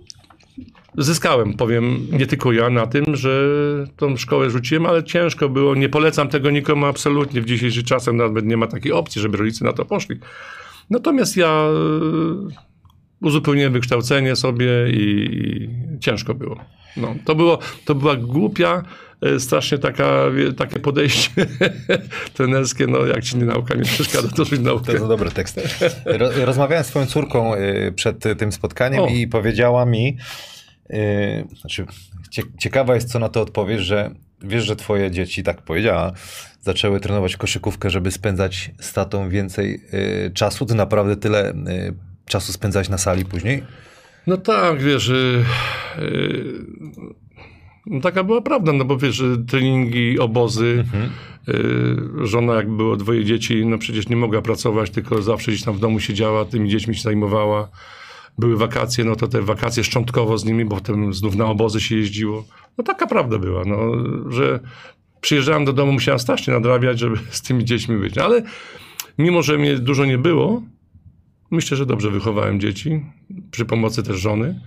[0.98, 3.50] zyskałem, powiem, nie tylko ja na tym, że
[3.98, 5.76] tą szkołę rzuciłem, ale ciężko było.
[5.76, 7.42] Nie polecam tego nikomu absolutnie.
[7.42, 10.20] W dzisiejszym czasem nawet nie ma takiej opcji, żeby rodzice na to poszli.
[10.90, 11.68] Natomiast ja
[12.48, 15.00] yy, uzupełniłem wykształcenie sobie i,
[15.96, 16.60] i ciężko było.
[16.98, 17.60] No, to, było.
[17.86, 18.84] to była głupia, e,
[19.40, 20.22] strasznie taka,
[20.58, 21.32] takie podejście
[22.34, 24.86] trenerskie, no jak ci nie nauka nie przeszkadza, to rzuć naukę.
[24.86, 25.60] To jest dobry tekst.
[26.06, 29.08] Ro, rozmawiałem z twoją córką y, przed tym spotkaniem O.
[29.08, 30.18] i powiedziała mi,
[30.90, 31.86] y, znaczy
[32.30, 34.12] cie, ciekawa jest, co na to odpowiesz, że
[34.42, 36.12] wiesz, że twoje dzieci, tak powiedziała,
[36.62, 39.82] zaczęły trenować koszykówkę, żeby spędzać z tatą więcej
[40.34, 40.66] czasu.
[40.66, 41.54] Ty naprawdę tyle
[42.26, 43.64] czasu spędzałeś na sali później?
[44.28, 45.12] No tak, wiesz,
[47.88, 50.86] no taka była prawda, no bo wiesz, treningi, obozy,
[51.50, 55.74] y, żona jak było dwoje dzieci, no przecież nie mogła pracować, tylko zawsze gdzieś tam
[55.74, 57.70] w domu siedziała, tymi dziećmi się zajmowała.
[58.38, 61.96] Były wakacje, no to te wakacje szczątkowo z nimi, bo potem znów na obozy się
[61.96, 62.46] jeździło.
[62.78, 63.78] No taka prawda była, no,
[64.32, 64.60] że
[65.22, 68.18] przyjeżdżałem do domu, musiałem strasznie nadrabiać, żeby z tymi dziećmi być.
[68.18, 68.42] Ale
[69.18, 70.62] mimo, że mnie dużo nie było,
[71.52, 73.06] myślę, że dobrze wychowałem dzieci,
[73.52, 74.60] przy pomocy też żony.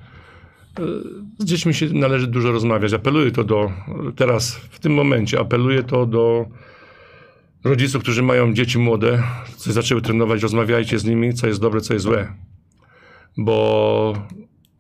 [1.39, 2.93] Z dziećmi się należy dużo rozmawiać.
[2.93, 3.73] Apeluję to do,
[4.17, 6.47] teraz w tym momencie, apeluję to do
[7.65, 9.23] rodziców, którzy mają dzieci młode,
[9.57, 12.33] coś zaczęły trenować, rozmawiajcie z nimi, co jest dobre, co jest złe.
[13.37, 14.13] Bo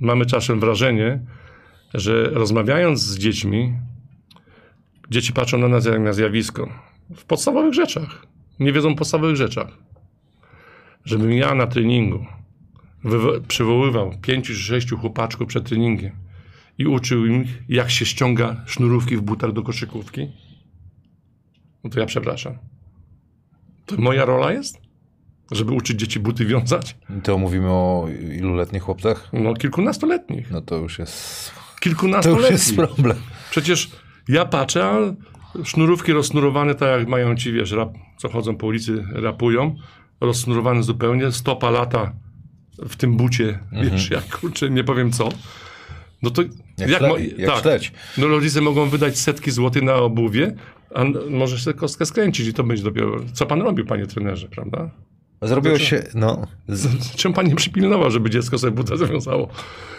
[0.00, 1.20] mamy czasem wrażenie,
[1.94, 3.72] że rozmawiając z dziećmi,
[5.10, 6.68] dzieci patrzą na nas jak na zjawisko.
[7.16, 8.26] W podstawowych rzeczach.
[8.60, 9.68] Nie wiedzą podstawowych rzeczach.
[11.04, 12.26] Żebym ja na treningu
[13.48, 16.12] przywoływał pięciu czy sześciu chłopaczków przed treningiem
[16.78, 20.28] i uczył ich, jak się ściąga sznurówki w butach do koszykówki,
[21.84, 22.58] no to ja przepraszam.
[23.86, 24.78] To moja rola jest?
[25.52, 26.96] Żeby uczyć dzieci buty wiązać?
[27.22, 28.06] To mówimy o
[28.38, 29.28] iluletnich chłopcach?
[29.32, 30.50] No kilkunastoletnich.
[30.50, 32.50] No to już jest, to już Kilkunastoletnich.
[32.50, 33.16] jest problem.
[33.50, 33.90] Przecież
[34.28, 34.98] ja patrzę, a
[35.64, 39.76] sznurówki rozsnurowane, tak jak mają ci, wiesz, rap, co chodzą po ulicy, rapują,
[40.20, 42.12] rozsnurowane zupełnie, stopa lata
[42.88, 45.28] w tym bucie, wiesz, jak kurczę, nie powiem co.
[46.22, 46.42] No to
[46.78, 47.02] Jak, jak,
[47.38, 47.92] jak tak, śledź.
[48.18, 50.54] no rodzice mogą wydać setki złotych na obuwie,
[50.94, 54.90] a możesz sobie kostkę skręcić i to będzie dopiero, co pan robił, panie trenerze, prawda?
[55.42, 59.48] Zrobiło się, no, z, Czemu pan nie przypilnował, żeby dziecko sobie buta zawiązało?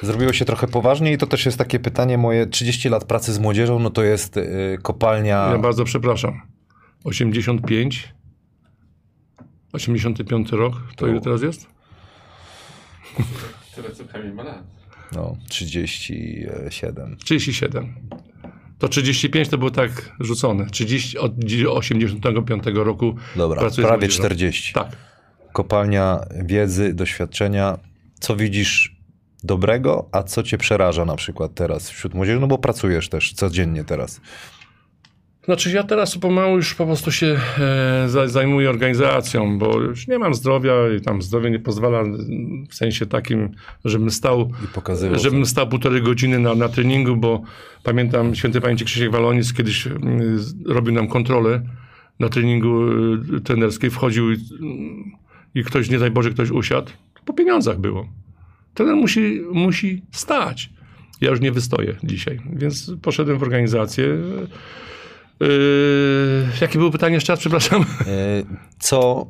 [0.02, 3.40] Zrobiło się trochę poważniej i to też jest takie pytanie moje, 30 lat pracy z
[3.40, 6.42] młodzieżą, no to jest y, kopalnia, Ja bardzo przepraszam.
[7.04, 8.14] 85,
[9.74, 11.79] 85 rok, to ile teraz jest?
[13.76, 14.64] Tyle co Kamil ma lat.
[15.12, 17.18] no 37.
[17.24, 17.94] 37.
[18.80, 20.66] To 35 to było tak rzucone.
[20.70, 21.32] 30, od
[21.70, 24.20] 85 roku Dobra, pracuję prawie młodzieżą.
[24.24, 24.74] 40.
[24.74, 24.96] Tak.
[25.54, 27.78] Kopalnia wiedzy, doświadczenia.
[28.20, 28.96] Co widzisz
[29.44, 32.40] dobrego, a co cię przeraża na przykład teraz wśród młodzieży?
[32.40, 34.22] No bo pracujesz też codziennie teraz.
[35.46, 40.20] Znaczy ja teraz pomału już po prostu się e, za- zajmuję organizacją, bo już nie
[40.20, 43.50] mam zdrowia i tam zdrowie nie pozwala mm, w sensie takim,
[43.86, 44.52] żebym stał
[45.20, 47.42] żebym stał półtorej godziny na, na treningu, bo
[47.84, 51.62] pamiętam święty pamięci Krzysiek Walonis kiedyś mm, robił nam kontrolę
[52.20, 52.84] na treningu
[53.38, 54.36] y, trenerskiej, wchodził i,
[55.56, 56.92] i ktoś, nie daj Boże, ktoś usiadł,
[57.26, 58.08] po pieniądzach było.
[58.74, 60.70] Trener musi, musi stać.
[61.22, 64.06] Ja już nie wystoję dzisiaj, więc poszedłem w organizację.
[65.40, 65.48] Yy,
[66.62, 67.82] jakie było pytanie jeszcze raz, przepraszam?
[67.82, 67.86] Y,
[68.80, 69.28] Co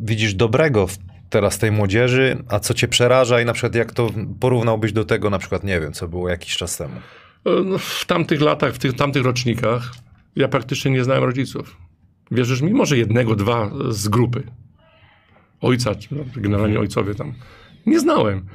[0.00, 0.98] widzisz dobrego w
[1.30, 5.30] teraz tej młodzieży, a co cię przeraża i na przykład jak to porównałbyś do tego
[5.30, 6.94] na przykład, nie wiem, co było jakiś czas temu?
[7.64, 9.92] No, w tamtych latach, w tych tamtych rocznikach,
[10.36, 11.76] ja praktycznie nie znałem rodziców.
[12.30, 12.72] Wierzysz mi?
[12.74, 14.42] Może jednego, dwa z grupy.
[15.60, 17.34] Ojca, no, generalnie ojcowie tam.
[17.86, 18.46] Nie znałem.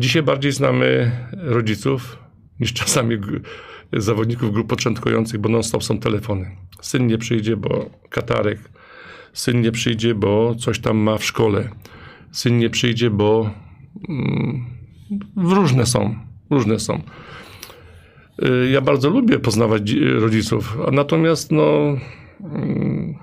[0.00, 2.18] Dzisiaj bardziej znamy rodziców
[2.60, 3.18] niż czasami
[3.92, 6.56] zawodników grup początkujących, bo non-stop są telefony.
[6.80, 8.58] Syn nie przyjdzie, bo katarek.
[9.32, 11.68] Syn nie przyjdzie, bo coś tam ma w szkole.
[12.32, 13.50] Syn nie przyjdzie, bo
[14.08, 14.64] mm,
[15.36, 16.14] różne są.
[16.50, 17.02] Różne są.
[18.42, 21.96] Y, Ja bardzo lubię poznawać dzi- rodziców, a natomiast no,
[22.40, 23.14] mm,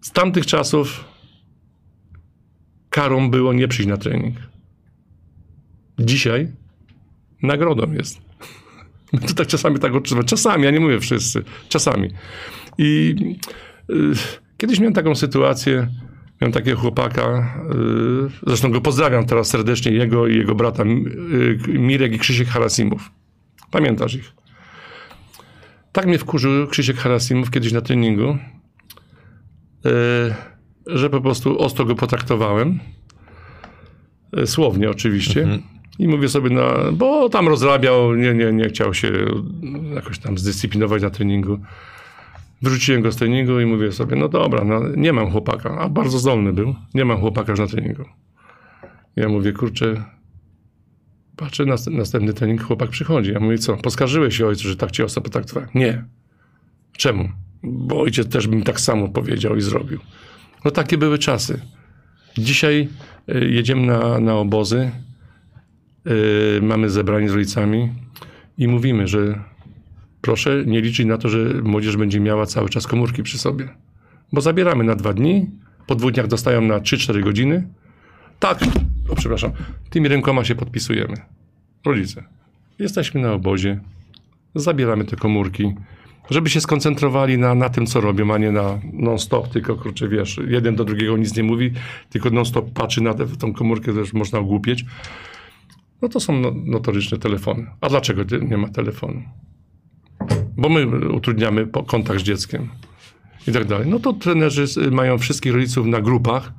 [0.00, 1.04] z tamtych czasów
[2.90, 4.36] karą było nie przyjść na trening.
[5.98, 6.52] Dzisiaj
[7.42, 8.27] nagrodą jest.
[9.28, 10.24] To tak czasami tak odczuwamy.
[10.24, 12.10] Czasami, ja nie mówię wszyscy, czasami.
[12.78, 13.14] I
[13.90, 13.94] y,
[14.56, 15.88] kiedyś miałem taką sytuację,
[16.40, 17.54] miałem takiego chłopaka,
[18.36, 23.10] y, zresztą go pozdrawiam teraz serdecznie, jego i jego brata y, Mirek i Krzysiek Harasimów
[23.70, 24.32] Pamiętasz ich.
[25.92, 28.38] Tak mnie wkurzył Krzysiek Harasimow kiedyś na treningu,
[29.84, 30.34] yy,
[30.86, 32.80] że po prostu ostro go potraktowałem.
[34.32, 35.58] Yy, Słownie oczywiście.
[35.98, 39.12] I mówię sobie, no, bo tam rozrabiał, nie, nie, nie chciał się
[39.94, 41.58] jakoś tam zdyscyplinować na treningu.
[42.62, 46.18] Wyrzuciłem go z treningu i mówię sobie, no dobra, no, nie mam chłopaka, a bardzo
[46.18, 48.04] zdolny był, nie mam chłopaka już na treningu.
[49.16, 50.04] Ja mówię, kurczę,
[51.36, 53.32] patrzę, na następny trening, chłopak przychodzi.
[53.32, 55.66] Ja mówię, co, poskarżyłeś się ojcu, że tak cię osoba potraktowała?
[55.74, 56.04] Nie.
[56.96, 57.28] Czemu?
[57.62, 59.98] Bo ojciec też bym tak samo powiedział i zrobił.
[60.64, 61.60] No takie były czasy.
[62.38, 62.88] Dzisiaj
[63.28, 64.90] y, jedziemy na, na obozy,
[66.08, 67.92] y, mamy zebranie z rodzicami
[68.58, 69.40] i mówimy, że
[70.20, 73.68] proszę nie liczyć na to, że młodzież będzie miała cały czas komórki przy sobie.
[74.32, 75.50] Bo zabieramy na dwa dni,
[75.86, 77.68] po dwóch dniach dostają na 3-4 godziny.
[78.38, 78.58] Tak,
[79.08, 79.50] o, przepraszam,
[79.90, 81.14] tymi rękoma się podpisujemy.
[81.84, 82.24] Rodzice,
[82.78, 83.80] jesteśmy na obozie,
[84.54, 85.74] zabieramy te komórki,
[86.30, 90.40] żeby się skoncentrowali na, na tym, co robią, a nie na non-stop, tylko kurczę, wiesz,
[90.48, 91.72] jeden do drugiego nic nie mówi,
[92.10, 94.84] tylko non-stop patrzy na tę komórkę, też można ogłupieć.
[96.02, 97.66] No to są no, notoryczne telefony.
[97.80, 99.22] A dlaczego nie ma telefonu?
[100.56, 102.68] Bo my utrudniamy kontakt z dzieckiem
[103.48, 103.88] i tak dalej.
[103.88, 106.52] No to trenerzy mają wszystkich rodziców na grupach,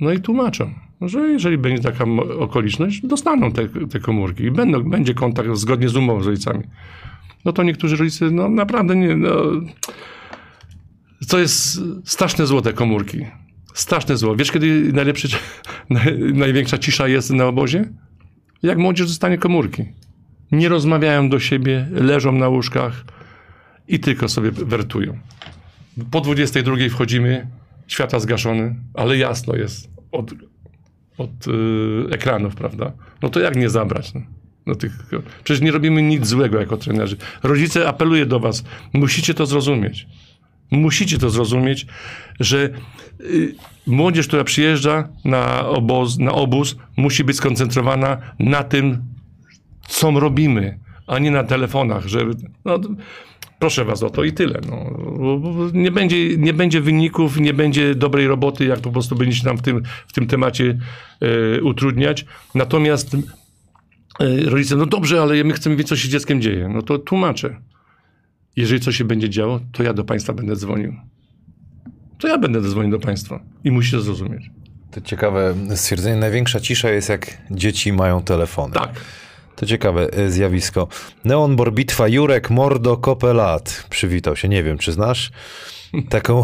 [0.00, 2.04] no i tłumaczą, że jeżeli będzie taka
[2.38, 6.64] okoliczność, dostaną te, te komórki i będą, będzie kontakt zgodnie z umową z rodzicami.
[7.44, 9.30] No to niektórzy rodzice, no naprawdę nie, no,
[11.28, 13.26] to jest straszne zło te komórki.
[13.74, 14.36] Straszne zło.
[14.36, 14.92] Wiesz, kiedy
[16.34, 17.92] największa cisza jest na obozie?
[18.62, 19.84] Jak młodzież dostanie komórki.
[20.52, 23.04] Nie rozmawiają do siebie, leżą na łóżkach
[23.88, 25.18] i tylko sobie wertują.
[26.10, 27.46] Po 22 wchodzimy,
[27.86, 30.30] światła zgaszone, ale jasno jest od,
[31.18, 32.92] od yy, ekranów, prawda?
[33.22, 34.14] No to jak nie zabrać?
[34.14, 34.20] No?
[34.66, 34.92] No tych,
[35.44, 37.16] przecież nie robimy nic złego jako trenerzy.
[37.42, 40.06] Rodzice, apeluję do was, musicie to zrozumieć.
[40.70, 41.86] Musicie to zrozumieć,
[42.40, 42.70] że
[43.20, 43.54] y,
[43.86, 49.02] młodzież, która przyjeżdża na, oboz, na obóz, musi być skoncentrowana na tym,
[49.88, 52.20] co robimy, a nie na telefonach, że
[52.64, 52.78] no,
[53.58, 54.60] proszę was o to i tyle.
[54.68, 54.90] No.
[55.72, 59.62] Nie, będzie, nie będzie wyników, nie będzie dobrej roboty, jak po prostu będziecie nam w
[59.62, 60.78] tym, w tym temacie
[61.20, 62.24] e, utrudniać.
[62.54, 66.68] Natomiast e, rodzice, no dobrze, ale my chcemy wiedzieć, co się z dzieckiem dzieje.
[66.68, 67.60] No to tłumaczę.
[68.60, 70.94] Jeżeli coś się będzie działo, to ja do państwa będę dzwonił.
[72.18, 74.50] To ja będę dzwonił do państwa i musicie zrozumieć.
[74.90, 76.16] To ciekawe stwierdzenie.
[76.16, 78.74] Największa cisza jest jak dzieci mają telefony.
[78.74, 78.90] Tak.
[79.56, 80.88] To ciekawe e, zjawisko.
[81.24, 83.86] Neon Borbitwa Jurek Mordo Kopelat.
[83.90, 84.48] Przywitał się.
[84.48, 85.30] Nie wiem, czy znasz
[86.08, 86.42] taką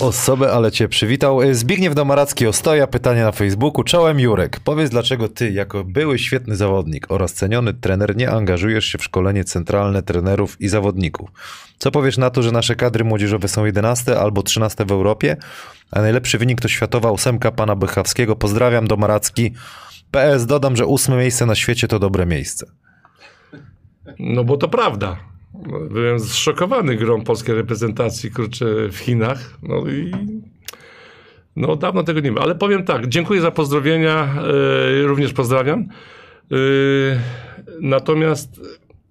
[0.00, 1.42] osobę, ale cię przywitał.
[1.42, 2.86] E, Zbigniew Domaracki Ostoja.
[2.86, 3.84] Pytanie na Facebooku.
[3.84, 4.60] Czołem Jurek.
[4.60, 9.44] Powiedz, dlaczego ty, jako były świetny zawodnik oraz ceniony trener, nie angażujesz się w szkolenie
[9.44, 11.30] centralne trenerów i zawodników?
[11.78, 15.36] Co powiesz na to, że nasze kadry młodzieżowe są 11 albo 13 w Europie,
[15.90, 18.36] a najlepszy wynik to światowa ósemka pana Bychawskiego.
[18.36, 19.52] Pozdrawiam, Domaracki.
[20.10, 22.66] PS dodam, że ósme miejsce na świecie to dobre miejsce.
[24.18, 25.16] No bo to prawda.
[25.90, 29.58] Byłem zszokowany grą polskiej reprezentacji, kurczę, w Chinach.
[29.62, 30.12] No i
[31.56, 32.44] no dawno tego nie było.
[32.44, 34.34] Ale powiem tak, dziękuję za pozdrowienia,
[35.02, 35.80] e, również pozdrawiam.
[35.80, 36.56] E,
[37.80, 38.60] natomiast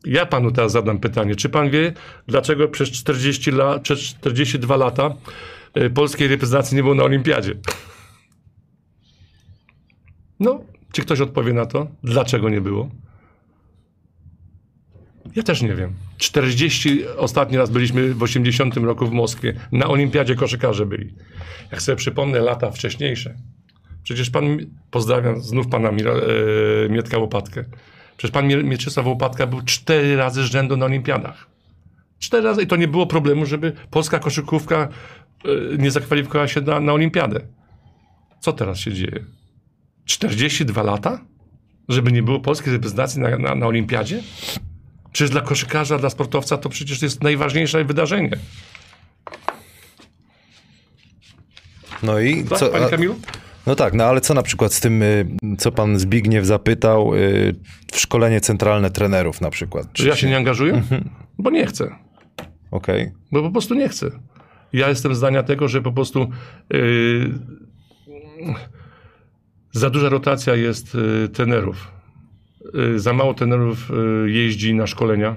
[0.05, 1.35] ja panu teraz zadam pytanie.
[1.35, 1.93] Czy pan wie,
[2.27, 5.15] dlaczego przez 40 lat, przez 42 lata
[5.73, 7.55] e, polskiej reprezentacji nie było na olimpiadzie?
[10.39, 10.59] No,
[10.91, 11.87] czy ktoś odpowie na to?
[12.03, 12.89] Dlaczego nie było?
[15.35, 15.93] Ja też nie wiem.
[16.17, 19.53] 40, ostatni raz byliśmy w 80 roku w Moskwie.
[19.71, 21.13] Na olimpiadzie koszykarze byli.
[21.71, 23.35] Jak sobie przypomnę lata wcześniejsze.
[24.03, 24.57] Przecież pan,
[24.91, 25.93] pozdrawiam znów pana e,
[26.89, 27.63] Mietka Łopatkę.
[28.17, 31.47] Przecież pan Mie- Mieczysław Łopatka był cztery razy z rzędu na olimpiadach.
[32.19, 34.87] Cztery razy i to nie było problemu, żeby polska koszykówka
[35.45, 37.39] e, nie zakwalifikowała się na, na olimpiadę.
[38.39, 39.25] Co teraz się dzieje?
[40.05, 41.21] 42 lata?
[41.89, 44.21] Żeby nie było polskiej reprezentacji na, na, na olimpiadzie?
[45.15, 48.37] Przecież dla koszykarza, dla sportowca to przecież jest najważniejsze wydarzenie.
[52.03, 52.69] No i Tak, co?
[52.69, 53.15] panie Kamilu?
[53.67, 55.25] No tak, no ale co na przykład z tym, y,
[55.57, 57.55] co pan Zbigniew zapytał, y,
[57.91, 59.93] w szkolenie centralne trenerów na przykład?
[59.93, 60.73] Czy ja się nie angażuję?
[60.73, 61.09] Mhm.
[61.37, 61.95] Bo nie chcę.
[62.71, 63.11] Okej.
[63.31, 64.11] Bo po prostu nie chcę.
[64.73, 66.29] Ja jestem zdania tego, że po prostu
[66.69, 67.39] yy,
[69.71, 71.94] za duża rotacja jest yy, trenerów.
[72.75, 73.89] Yy, za mało trenerów
[74.23, 75.35] yy, jeździ na szkolenia.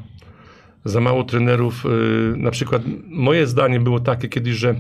[0.85, 4.75] Za mało trenerów, yy, na przykład moje zdanie było takie kiedyś, że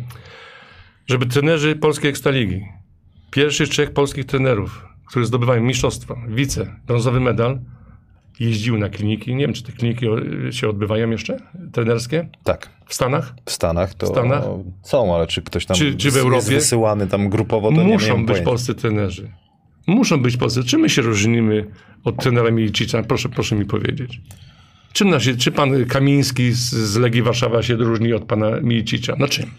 [1.07, 2.61] żeby trenerzy polskiej ekstraligi,
[3.31, 7.59] pierwszych trzech polskich trenerów, którzy zdobywają mistrzostwa, wice, brązowy medal,
[8.41, 9.35] jeździły na kliniki.
[9.35, 10.07] Nie wiem, czy te kliniki
[10.51, 11.39] się odbywają jeszcze,
[11.73, 12.71] trenerskie Tak.
[12.87, 13.35] w Stanach.
[13.47, 14.45] W Stanach to W Stanach?
[14.83, 16.45] są, ale czy ktoś tam Czy- czy w jest Europie?
[16.51, 18.45] wysyłany tam grupowo, to nie Muszą być pojęcia.
[18.45, 19.31] polscy trenerzy.
[19.89, 20.65] Muszą być polscy.
[20.65, 21.67] Czym my się różnimy
[22.05, 23.03] od trenera Milicicza?
[23.03, 24.21] Proszę, proszę mi powiedzieć.
[24.93, 29.17] Czym nas się, czy pan Kamiński z, z Legii Warszawa się różni od pana Milicicza?
[29.17, 29.51] Na czym?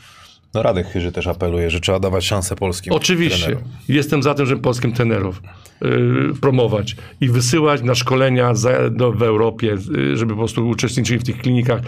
[0.53, 3.45] No Radek Chyży też apeluje, że trzeba dawać szansę polskim Oczywiście.
[3.45, 3.63] trenerom.
[3.87, 5.41] Jestem za tym, żeby polskim trenerów
[5.81, 11.19] y, promować i wysyłać na szkolenia za, do, w Europie, y, żeby po prostu uczestniczyli
[11.19, 11.79] w tych klinikach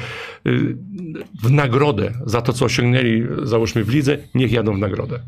[0.47, 0.77] y,
[1.43, 5.19] w nagrodę za to, co osiągnęli, załóżmy w lidze, niech jadą w nagrodę.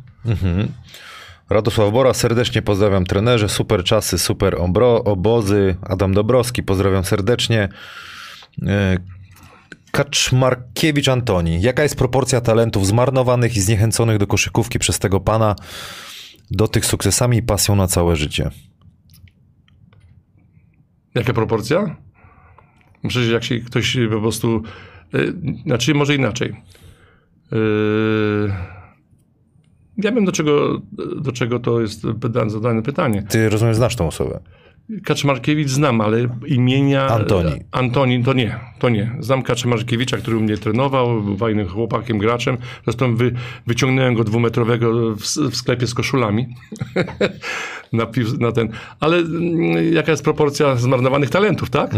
[1.49, 5.75] Radosław Bora, serdecznie pozdrawiam trenerze, super czasy, super obro, obozy.
[5.81, 7.69] Adam Dobrowski, pozdrawiam serdecznie.
[8.61, 8.97] E,
[9.91, 11.61] Kaczmarkiewicz Antoni.
[11.61, 15.55] Jaka jest proporcja talentów zmarnowanych i zniechęconych do koszykówki przez tego pana
[16.51, 18.49] do tych sukcesami i pasją na całe życie?
[21.15, 21.95] Jaka proporcja?
[23.07, 24.63] Przecież jak się ktoś po prostu...
[25.15, 25.33] Y,
[25.65, 26.49] znaczy, może inaczej.
[27.53, 28.53] Y,
[29.97, 30.81] ja wiem, do czego,
[31.21, 32.05] do czego to jest
[32.47, 33.23] zadane pytanie.
[33.29, 34.39] Ty rozumiem, znasz tą osobę.
[35.03, 37.07] Kaczmarkiewicz znam, ale imienia...
[37.07, 37.51] Antoni.
[37.71, 39.15] Antoni, to nie, to nie.
[39.19, 42.57] Znam Kaczmarkiewicza, który mnie trenował, był fajnym chłopakiem, graczem.
[42.83, 43.31] Zresztą wy,
[43.67, 46.47] wyciągnąłem go dwumetrowego w, w sklepie z koszulami.
[47.93, 48.69] na, piw, na ten.
[48.99, 51.91] Ale mm, jaka jest proporcja zmarnowanych talentów, tak?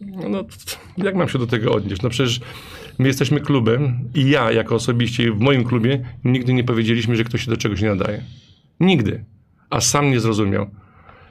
[0.00, 2.02] No, t- jak mam się do tego odnieść?
[2.02, 2.40] No przecież
[2.98, 7.44] my jesteśmy klubem i ja jako osobiście w moim klubie nigdy nie powiedzieliśmy, że ktoś
[7.44, 8.22] się do czegoś nie nadaje.
[8.80, 9.24] Nigdy.
[9.70, 10.70] A sam nie zrozumiał.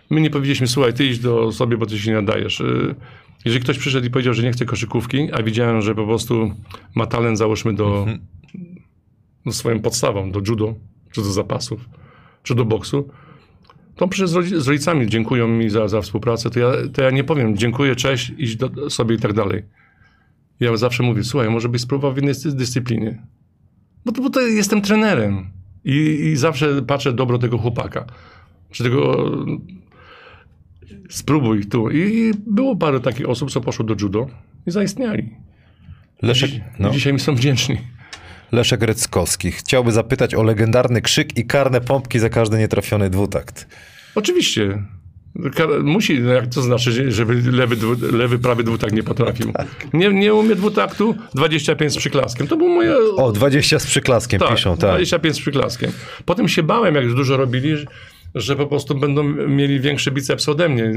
[0.10, 2.60] My nie powiedzieliśmy, słuchaj, ty idź do sobie, bo ty się nie nadajesz.
[2.62, 2.96] Y,
[3.46, 6.52] Jeżeli ktoś przyszedł i powiedział, że nie chce koszykówki, a widziałem, że po prostu
[6.96, 8.06] ma talent, załóżmy, do,
[9.46, 10.76] do swoją podstawą, do judo,
[11.12, 11.90] czy do zapasów,
[12.44, 13.10] czy do boksu,
[13.96, 17.58] to przecież z rodzicami dziękują mi za, za współpracę, to ja, to ja nie powiem
[17.58, 19.64] dziękuję, cześć, idź do, sobie i tak dalej.
[20.60, 23.22] Ja zawsze mówię, słuchaj, może byś spróbował w innej dyscy- dyscyplinie.
[24.06, 25.50] Bo to, bo to jestem trenerem
[25.86, 25.96] I,
[26.32, 28.06] i zawsze patrzę dobro tego chłopaka.
[28.72, 29.32] Czy tego
[31.10, 31.90] spróbuj tu.
[31.90, 34.28] I było parę takich osób, co poszło do judo
[34.68, 35.30] i zaistniali.
[36.22, 37.78] Leszek, Dziś, no, Dzisiaj mi są wdzięczni.
[38.52, 43.68] Leszek Reckowski chciałby zapytać o legendarny krzyk i karne pompki za każdy nietrafiony dwutakt.
[44.16, 44.84] Oczywiście.
[45.84, 49.54] Musi, no jak to znaczy, że- żeby lewy, dwu, lewy prawy dwutak nie potrafił.
[49.94, 52.48] Nie, nie umie dwutaktu, 25 z przyklaskiem.
[52.48, 52.96] To było moje...
[53.18, 54.90] O, 20 z przyklaskiem tak, piszą, tak.
[54.90, 55.92] 25 z przyklaskiem.
[56.26, 57.76] Potem się bałem, jak już dużo robili,
[58.36, 60.92] że- po prostu będą mieli większy biceps ode mnie.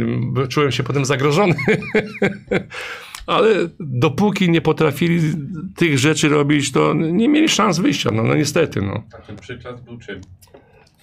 [0.48, 1.54] Czułem się potem zagrożony.
[3.26, 5.20] Ale dopóki nie potrafili
[5.76, 8.10] tych rzeczy robić, to nie mieli szans wyjścia.
[8.12, 9.02] No, no niestety, no.
[9.14, 10.20] A ten przykład był czym?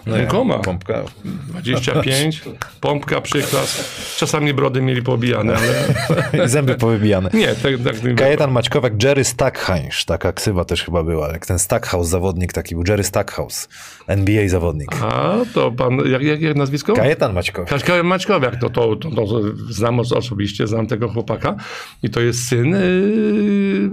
[0.05, 0.59] No Rękoma.
[0.59, 1.03] Pompka.
[1.23, 2.41] 25,
[2.81, 3.85] pompka, przyklas.
[4.17, 7.29] Czasami brody mieli poobijane, ale zęby powybijane.
[7.33, 8.15] nie, tak, tak nie było.
[8.15, 12.83] Kajetan Maćkowiak, Jerry Stackhouse, taka ksywa też chyba była, jak ten Stackhouse zawodnik taki był,
[12.87, 13.67] Jerry Stackhouse,
[14.07, 14.89] NBA zawodnik.
[15.01, 16.93] A, to pan, jak, jak, jak nazwisko?
[16.93, 17.69] Kajetan Maćkowiak.
[17.69, 21.55] Kaśka Maćkowiak, to, to, to, to znam os- osobiście, znam tego chłopaka
[22.03, 23.89] i to jest syn yy,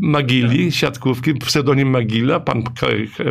[0.00, 2.62] Magili, siatkówki, pseudonim Magila, pan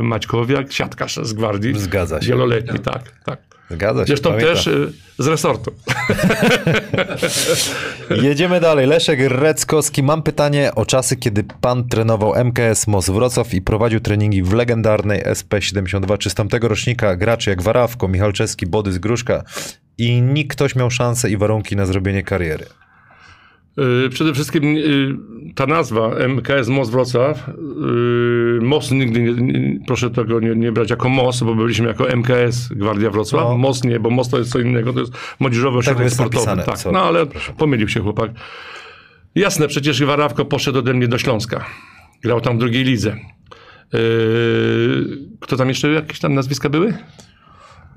[0.03, 1.79] Maćkowiak, siatkarz z Gwardii.
[1.79, 2.27] Zgadza się.
[2.27, 3.56] Wieloletni, tak, tak.
[3.69, 4.55] Zgadza się, Zresztą pamiętam.
[4.55, 5.71] też yy, z resortu.
[8.23, 8.87] Jedziemy dalej.
[8.87, 10.03] Leszek Reckowski.
[10.03, 15.23] Mam pytanie o czasy, kiedy pan trenował MKS MOS Wrocław i prowadził treningi w legendarnej
[15.23, 16.17] SP72.
[16.17, 19.43] Czy z tamtego rocznika gracze jak Warawko, Michalczewski, Bodys, Gruszka
[19.97, 22.65] i inni ktoś miał szansę i warunki na zrobienie kariery?
[23.77, 25.17] Yy, Przede wszystkim yy,
[25.55, 31.09] ta nazwa MKS Most Wrocław, yy, Most nigdy nie, proszę tego nie, nie brać jako
[31.09, 33.43] Most, bo byliśmy jako MKS Gwardia Wrocław.
[33.49, 33.57] No.
[33.57, 36.45] Most nie, bo Most to jest co innego, to jest młodzieżowy ośrodek jest sportowy.
[36.45, 36.93] napisane, Tak, sorry.
[36.93, 37.25] no ale
[37.57, 38.31] pomylił się chłopak.
[39.35, 41.65] Jasne, przecież Warawko poszedł ode mnie do Śląska.
[42.23, 43.15] Grał tam w drugiej lidze.
[45.39, 46.93] Kto tam jeszcze, jakieś tam nazwiska były?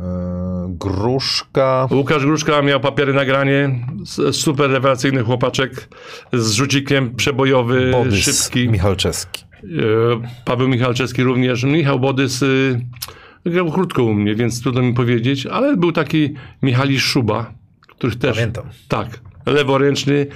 [0.00, 1.88] Eee, Gruszka.
[1.90, 3.86] Łukasz Gruszka miał papiery na granie.
[4.02, 5.88] S- Super rewelacyjny chłopaczek
[6.32, 8.68] z rzucikiem przebojowy, Bodys, szybki.
[8.68, 9.44] Michalczewski.
[9.62, 9.64] E,
[10.44, 11.64] Paweł Michalczewski również.
[11.64, 12.80] Michał Bodys y,
[13.46, 17.52] grał krótko u mnie, więc trudno mi powiedzieć, ale był taki Michali Szuba,
[17.88, 18.36] który też...
[18.36, 18.64] Pamiętam.
[18.88, 20.26] Tak, leworęczny,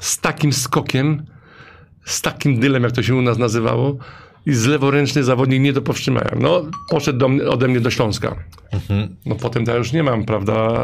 [0.00, 1.22] z takim skokiem,
[2.04, 3.96] z takim dylem, jak to się u nas nazywało.
[4.46, 6.30] I z leworęczny zawodnik nie do powstrzymania.
[6.40, 8.36] No, poszedł do mnie, ode mnie do Śląska.
[9.26, 10.78] No potem ja już nie mam, prawda,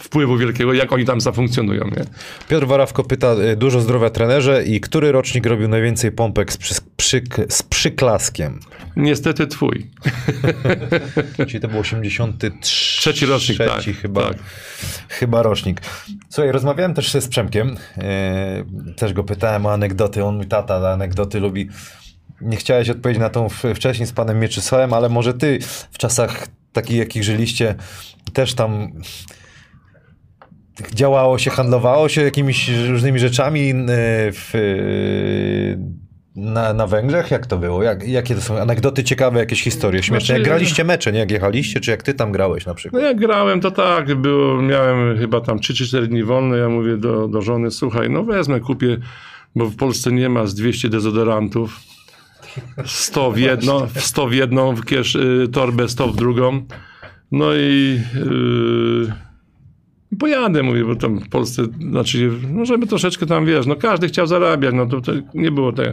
[0.00, 2.04] wpływu wielkiego, jak oni tam zafunkcjonują, nie?
[2.48, 6.74] Piotr Warawko pyta, y, dużo zdrowia trenerze i który rocznik robił najwięcej pompek z, przy,
[6.96, 8.60] przyk, z przyklaskiem?
[8.96, 9.86] Niestety twój.
[11.48, 14.36] Czyli to był 83 Trzeci rocznik, tak, chyba, tak.
[15.08, 15.80] chyba rocznik.
[16.28, 18.64] Słuchaj, rozmawiałem też z Przemkiem, e,
[18.96, 21.68] też go pytałem o anegdoty, on mój tata anegdoty lubi.
[22.40, 25.58] Nie chciałeś odpowiedzieć na tą wcześniej z panem Mieczysławem, ale może ty
[25.90, 27.74] w czasach takich, jakich żyliście,
[28.32, 28.88] też tam
[30.94, 33.74] działało się, handlowało się jakimiś różnymi rzeczami e,
[34.32, 35.96] w, e,
[36.40, 37.30] na, na Węgrzech?
[37.30, 37.82] Jak to było?
[37.82, 40.34] Jak, jakie to są anegdoty ciekawe, jakieś historie śmieszne?
[40.34, 41.18] Jak Znaczy- graliście mecze, nie?
[41.18, 43.02] Jak jechaliście, czy jak ty tam grałeś na No przykład?
[43.02, 46.96] jak grałem, to tak, było, miałem chyba tam 3 czy 4 dni wolne, ja mówię
[46.96, 48.96] do, do żony, słuchaj, no wezmę, kupię,
[49.56, 51.80] bo w Polsce nie ma z 200 dezodorantów,
[52.84, 56.62] 100 w jedną, 100 w jedną w kiesz, y, torbę, 100 w drugą,
[57.32, 58.00] no i
[60.10, 64.08] yy, pojadę, mówię, bo tam w Polsce, znaczy, no żeby troszeczkę tam, wiesz, no każdy
[64.08, 65.92] chciał zarabiać, no to, to nie było tego.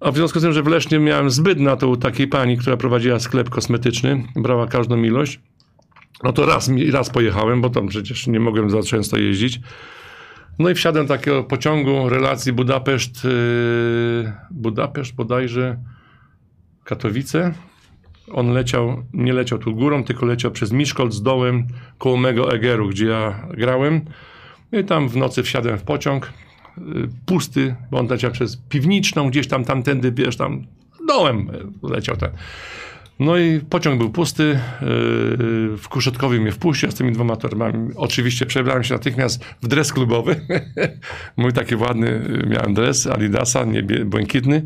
[0.00, 2.56] A w związku z tym, że w Lesznie miałem zbyt na to u takiej pani,
[2.56, 5.40] która prowadziła sklep kosmetyczny, brała każdą ilość,
[6.22, 9.60] no to raz, raz pojechałem, bo tam przecież nie mogłem za często jeździć.
[10.58, 15.76] No i wsiadłem do takiego pociągu relacji Budapeszt, yy, Budapeszt bodajże
[16.84, 17.54] Katowice.
[18.32, 21.66] On leciał, nie leciał tu górą, tylko leciał przez Miszkolc dołem
[21.98, 24.00] koło mego Egeru, gdzie ja grałem.
[24.72, 26.32] No I tam w nocy wsiadłem w pociąg,
[26.78, 26.82] y,
[27.26, 30.66] pusty, bo on leciał przez piwniczną, gdzieś tam tamtędy, wiesz, tam
[31.08, 31.50] dołem
[31.82, 32.30] leciał ten.
[33.18, 34.58] No i pociąg był pusty, yy,
[35.76, 37.90] w Kuszetkowie mnie wpuścił z tymi dwoma torbami.
[37.96, 40.40] Oczywiście przebrałem się natychmiast w dres klubowy.
[41.36, 44.62] Mój taki ładny y, miałem dres Adidasa, niebie, błękitny.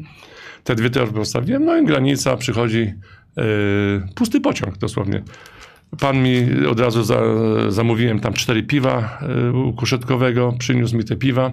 [0.64, 2.94] Te dwie torby postawiłem, no i granica, przychodzi
[3.36, 3.44] yy,
[4.14, 5.22] pusty pociąg dosłownie.
[6.00, 7.20] Pan mi od razu za,
[7.68, 9.20] zamówiłem tam cztery piwa
[9.68, 11.52] u Kuszetkowego, przyniósł mi te piwa.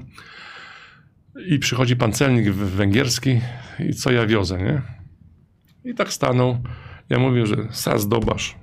[1.48, 3.40] I przychodzi pan celnik węgierski
[3.90, 4.82] i co ja wiozę, nie?
[5.92, 6.58] I tak stanął.
[7.10, 8.56] Ja mówię, że sas dobasz.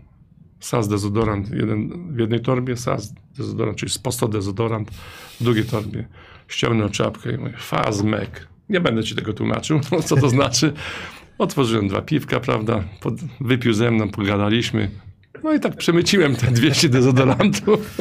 [0.60, 4.90] Sas dezodorant jeden, w jednej torbie, sas dezodorant, czyli sposto dezodorant
[5.40, 6.08] w drugiej torbie.
[6.48, 8.48] Ściągnął czapkę i mówię, fazmek.
[8.68, 10.72] Nie będę ci tego tłumaczył, co to znaczy.
[11.38, 12.84] Otworzyłem dwa piwka, prawda?
[13.00, 14.90] Pod, wypił ze mną, pogadaliśmy.
[15.44, 17.98] No i tak przemyciłem te 200 dezodorantów.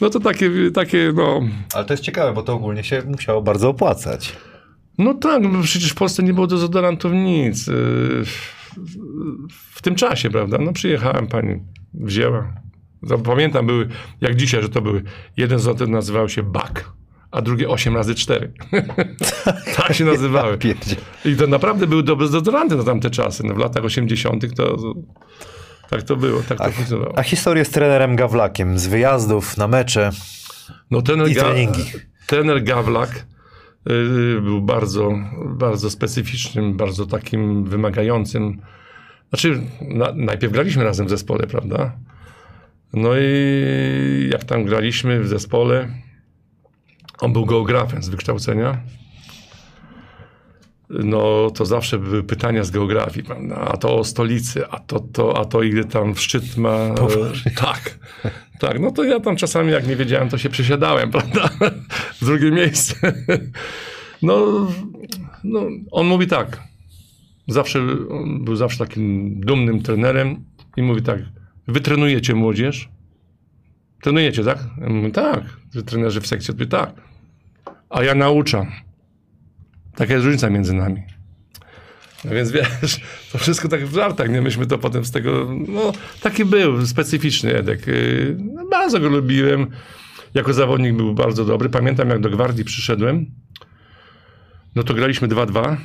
[0.00, 1.40] No to takie, takie no,
[1.74, 4.36] Ale to jest ciekawe, bo to ogólnie się musiało bardzo opłacać.
[4.98, 7.70] No tak, no przecież w Polsce nie było dezodorantów nic.
[9.72, 10.58] W tym czasie, prawda?
[10.58, 11.60] No przyjechałem, pani
[11.94, 12.52] wzięła.
[13.24, 13.88] Pamiętam, były,
[14.20, 15.02] jak dzisiaj, że to były,
[15.36, 16.92] jeden z nazywał się Bak,
[17.30, 18.52] a drugie 8 razy 4
[19.76, 20.58] tak się nazywały.
[21.24, 23.46] I to naprawdę były dobre dezodoranty na tamte czasy.
[23.46, 24.76] No w latach 80 to
[25.90, 27.18] tak to było, tak to funkcjonowało.
[27.18, 30.10] A historię z trenerem Gawlakiem, z wyjazdów na mecze
[30.90, 31.84] No i treningi.
[32.26, 33.26] Trener Gawlak
[34.42, 38.60] był bardzo, bardzo specyficznym, bardzo takim wymagającym.
[39.28, 41.92] Znaczy, na, najpierw graliśmy razem w zespole, prawda?
[42.92, 45.88] No i jak tam graliśmy w zespole,
[47.20, 48.80] on był geografem z wykształcenia.
[50.90, 53.56] No to zawsze były pytania z geografii, prawda?
[53.56, 56.70] A to o stolicy, a to, to, a to ile tam szczyt ma.
[56.70, 56.94] E,
[57.64, 57.98] tak.
[58.58, 61.48] Tak, no to ja tam czasami jak nie wiedziałem, to się przesiadałem, prawda?
[62.20, 62.94] W drugie miejsce.
[64.22, 64.66] No,
[65.44, 65.60] no
[65.90, 66.62] on mówi tak.
[67.48, 67.80] Zawsze,
[68.10, 70.44] on był zawsze takim dumnym trenerem
[70.76, 71.20] i mówi tak,
[71.68, 72.88] wy trenujecie młodzież?
[74.02, 74.58] Trenujecie, tak?
[74.80, 75.42] Ja mówię, tak.
[75.86, 76.94] Trenerzy w sekcji tak.
[77.90, 78.66] A ja nauczam.
[79.96, 81.02] Taka jest różnica między nami.
[82.24, 83.00] No więc wiesz,
[83.32, 84.42] to wszystko tak w żartach, nie?
[84.42, 87.86] Myśmy to potem z tego, no taki był, specyficzny Edek.
[87.86, 89.66] Yy, No, bardzo go lubiłem.
[90.34, 91.68] Jako zawodnik był bardzo dobry.
[91.68, 93.26] Pamiętam, jak do Gwardii przyszedłem,
[94.74, 95.76] no to graliśmy 2-2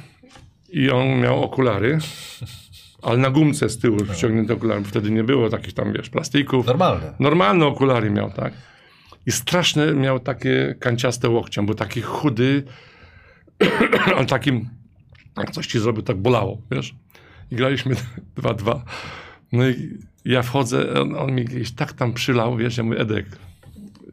[0.70, 1.98] i on miał okulary,
[3.02, 6.66] ale na gumce z tyłu wciągnięte okulary, bo wtedy nie było takich tam, wiesz, plastików.
[6.66, 7.14] Normalne.
[7.20, 8.54] Normalne okulary miał, tak?
[9.26, 11.64] I straszne miał takie kanciaste łokcie.
[11.64, 12.64] Był taki chudy,
[14.16, 14.70] ale takim,
[15.38, 16.96] jak coś ci zrobił, tak bolało, wiesz?
[17.52, 17.96] I graliśmy
[18.38, 18.80] 2-2.
[19.52, 23.26] No i ja wchodzę, on, on mi gdzieś tak tam przylał, wiesz, ja mówię, Edek,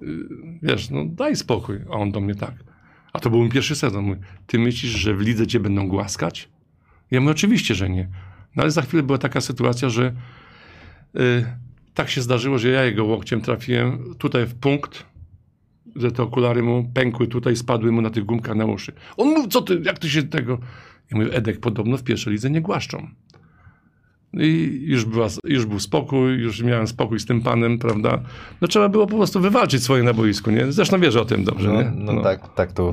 [0.02, 0.28] y,
[0.62, 1.78] wiesz, no daj spokój.
[1.90, 2.54] A on do mnie tak.
[3.12, 4.04] A to był mój pierwszy sezon.
[4.04, 6.48] Mówi, ty myślisz, że w lidze cię będą głaskać?
[7.10, 8.08] Ja mówię, oczywiście, że nie.
[8.56, 10.12] No ale za chwilę była taka sytuacja, że
[11.16, 11.44] y,
[11.94, 15.06] tak się zdarzyło, że ja jego łokciem trafiłem tutaj w punkt,
[15.96, 18.92] że te okulary mu pękły tutaj, spadły mu na tych gumkach na uszy.
[19.16, 20.58] On mówi, co ty, jak ty się tego...
[21.10, 23.08] Ja mówię, Edek, podobno w pierwszej lidze nie głaszczą.
[24.34, 28.22] I już, była, już był spokój, już miałem spokój z tym panem, prawda?
[28.60, 30.72] No trzeba było po prostu wywalczyć swoje na boisku, nie?
[30.72, 31.92] Zresztą wiesz o tym dobrze, No, nie?
[31.94, 32.92] no, tak, tak, to,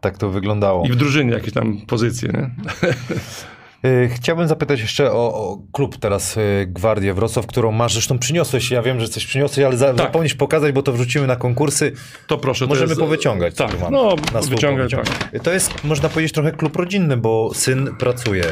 [0.00, 0.86] tak to wyglądało.
[0.86, 2.50] I w drużynie jakieś tam pozycje, nie?
[3.84, 8.70] Y, Chciałbym zapytać jeszcze o, o klub teraz y, Gwardię Wrocław, którą masz, zresztą przyniosłeś,
[8.70, 9.96] ja wiem, że coś przyniosłeś, ale za, Tak.
[9.96, 11.92] zapomnisz pokazać, bo to wrzucimy na konkursy.
[12.26, 12.64] To proszę.
[12.64, 13.54] to Możemy jest, powyciągać.
[13.54, 15.08] co Tak, no na wyciągaj, powyciągać.
[15.32, 15.42] tak.
[15.42, 18.44] To jest, można powiedzieć, trochę klub rodzinny, bo syn pracuje,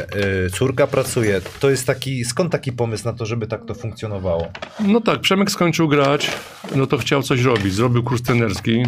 [0.47, 1.41] y, córka pracuje.
[1.59, 4.47] To jest taki, skąd taki pomysł na to, żeby tak to funkcjonowało?
[4.79, 6.31] No tak, Przemek skończył grać,
[6.75, 7.73] no to chciał coś robić.
[7.73, 8.83] Zrobił kurs trenerski.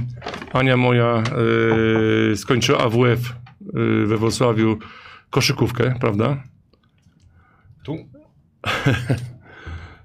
[0.53, 1.23] Ania moja
[2.33, 4.77] y, skończyła AWF y, we Wrocławiu
[5.31, 6.43] koszykówkę, prawda?
[7.83, 7.95] Tu?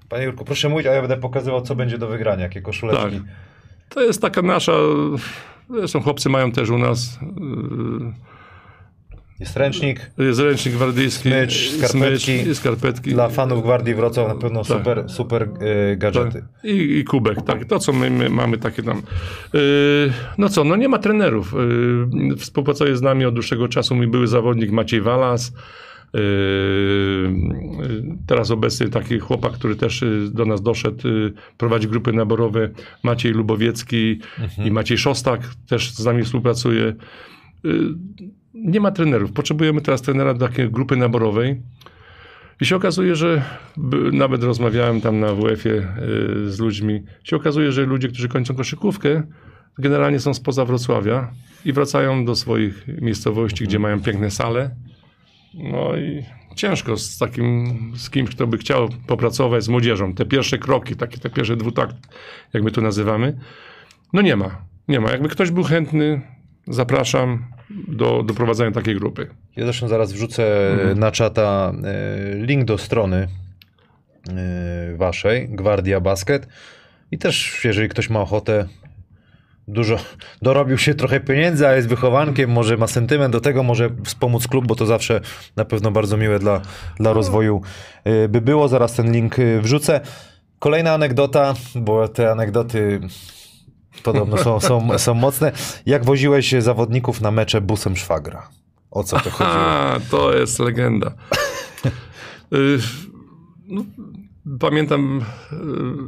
[0.09, 3.19] Panie Jurku, proszę mówić, a ja będę pokazywał, co będzie do wygrania, jakie koszuleczki.
[3.19, 3.27] Tak.
[3.89, 4.73] To jest taka nasza.
[5.69, 7.19] Zresztą chłopcy mają też u nas.
[9.39, 10.11] Jest ręcznik.
[10.17, 11.29] Jest ręcznik gwardyjski.
[11.29, 12.39] Smycz, skarpetki.
[12.43, 13.09] smycz skarpetki.
[13.11, 14.77] Dla fanów Gwardii Wrocław na pewno Tak.
[14.77, 15.49] super, super
[15.91, 16.43] y, gadżety.
[16.63, 17.65] I, I kubek, tak.
[17.65, 19.01] To, co my, my mamy takie tam.
[19.53, 19.59] Yy,
[20.37, 21.55] no co, no nie ma trenerów.
[22.29, 25.53] Yy, współpracuje z nami od dłuższego czasu mój były zawodnik Maciej Walas.
[26.13, 26.21] Yy,
[27.89, 32.69] yy, teraz obecny taki chłopak, który też yy, do nas doszedł, yy, prowadzi grupy naborowe,
[33.03, 34.19] Maciej Lubowiecki
[34.65, 36.93] i Maciej Szostak też z nami współpracuje.
[37.63, 37.95] Yy,
[38.53, 39.31] nie ma trenerów.
[39.31, 41.61] Potrzebujemy teraz trenera do takiej grupy naborowej.
[42.61, 43.41] I się okazuje, że
[44.11, 49.23] nawet rozmawiałem tam na WF-ie y, z ludźmi, się okazuje, że ludzie, którzy kończą koszykówkę,
[49.77, 51.31] generalnie są spoza Wrocławia
[51.65, 54.75] i wracają do swoich miejscowości, gdzie mają piękne sale.
[55.53, 56.23] No i
[56.55, 60.13] ciężko z takim, z kimś, kto by chciał popracować z młodzieżą.
[60.13, 61.95] Te pierwsze kroki, takie te pierwsze dwutakt,
[62.53, 63.37] jak my to nazywamy.
[64.13, 65.11] No nie ma, nie ma.
[65.11, 66.21] Jakby ktoś był chętny,
[66.67, 67.45] zapraszam
[67.87, 69.27] do, do prowadzenia takiej grupy.
[69.55, 70.99] Ja zresztą zaraz wrzucę Mhm.
[70.99, 71.73] na czata
[72.33, 73.27] y, link do strony
[74.93, 76.47] y, waszej, Gwardia Basket.
[77.11, 78.67] I też, jeżeli ktoś ma ochotę,
[79.67, 79.97] dużo
[80.41, 84.67] dorobił się trochę pieniędzy, a jest wychowankiem, może ma sentyment do tego, może wspomóc klub,
[84.67, 85.21] bo to zawsze
[85.55, 86.61] na pewno bardzo miłe dla,
[86.99, 87.61] dla rozwoju
[88.07, 88.67] y, by było.
[88.67, 90.01] Zaraz ten link wrzucę.
[90.59, 92.99] Kolejna anegdota, bo te anegdoty
[94.03, 95.51] podobno są, są, są mocne.
[95.85, 98.49] Jak woziłeś zawodników na mecze busem szwagra?
[98.91, 99.55] O co to chodziło?
[99.55, 101.11] A, to jest legenda.
[102.53, 102.79] Y,
[103.67, 103.85] no,
[104.59, 105.21] pamiętam,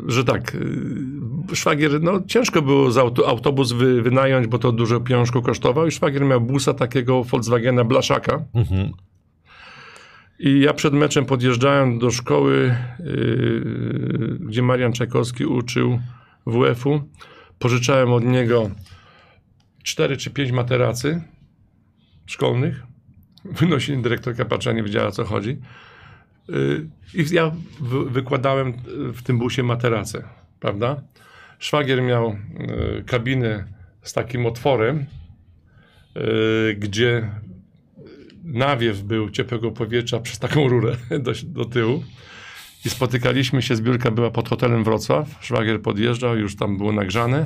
[0.08, 5.00] y, że tak, y, szwagier, no ciężko było za autobus wy, wynająć, bo to dużo
[5.00, 8.46] pieniążku kosztował i szwagier miał busa takiego Volkswagena Blaszaka.
[8.54, 8.92] Mhm.
[10.40, 16.00] I ja przed meczem podjeżdżałem do szkoły, yy, gdzie Marian Czajkowski uczył
[16.48, 17.02] WF-u.
[17.60, 18.72] Pożyczałem od niego
[19.84, 21.22] cztery czy pięć materacy
[22.26, 22.84] szkolnych.
[23.46, 25.58] Wynosili dyrektorka patrzyła, nie wiedziała o co chodzi.
[26.50, 28.74] Yy, I ja wy, wykładałem
[29.14, 30.24] w tym busie materace,
[30.60, 31.02] prawda?
[31.60, 33.66] Szwagier miał yy, kabinę
[34.02, 35.06] z takim otworem,
[36.16, 37.30] yy, gdzie
[38.44, 40.96] nawiew był ciepłego powietrza przez taką rurę
[41.26, 42.04] do, do tyłu.
[42.86, 45.28] I spotykaliśmy się, zbiórka była pod hotelem Wrocław.
[45.42, 47.46] Szwagier podjeżdżał, już tam było nagrzane.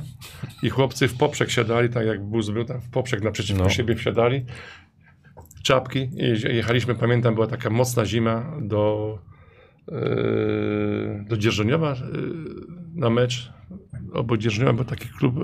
[0.63, 3.69] I chłopcy w poprzek siadali, tak jak był, tam w poprzek naprzeciwko No.
[3.69, 4.45] siebie wsiadali.
[5.63, 5.99] Czapki.
[5.99, 9.17] I jechaliśmy, pamiętam, była taka mocna zima do,
[9.91, 11.97] yy, do Dzierżoniowa yy,
[12.95, 13.51] na mecz.
[14.13, 15.35] Obok Dzierżoniowa był taki klub,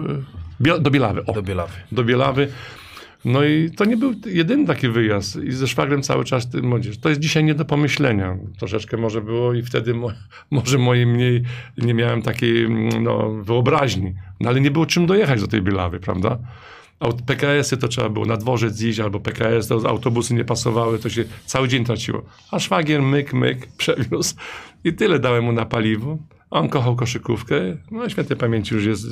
[0.59, 1.25] yy, do Bielawy.
[1.25, 1.73] O, Do Bielawy.
[1.91, 2.47] do Bielawy.
[3.25, 5.43] No i to nie był jedyny taki wyjazd.
[5.43, 6.97] I ze szwagrem cały czas ty- młodzież.
[6.97, 8.37] To jest dzisiaj nie do pomyślenia.
[8.59, 10.11] Troszeczkę może było i wtedy mo,
[10.51, 11.43] może moje mniej
[11.77, 14.13] nie miałem takiej mm, no, wyobraźni.
[14.39, 16.37] No ale nie było czym dojechać do tej Bielawy, prawda?
[17.25, 21.23] PKS-y to trzeba było na dworzec iść, albo PKS, to autobusy nie pasowały, to się
[21.45, 22.21] cały dzień traciło.
[22.51, 24.35] A szwagier myk, myk, przewiózł
[24.83, 26.17] i tyle dałem mu na paliwo.
[26.51, 27.55] On kochał koszykówkę.
[27.91, 29.05] No świętej pamięci już jest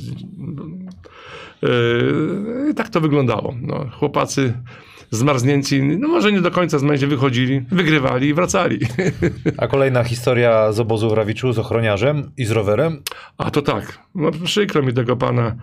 [1.62, 3.54] Yy, I tak to wyglądało.
[3.62, 4.54] No, chłopacy
[5.10, 8.78] zmarznięci, no może nie do końca z wychodzili, wygrywali i wracali.
[9.58, 13.02] A kolejna historia z obozu w Rawiczu z ochroniarzem i z rowerem.
[13.38, 15.56] A to tak, no przykro mi tego pana,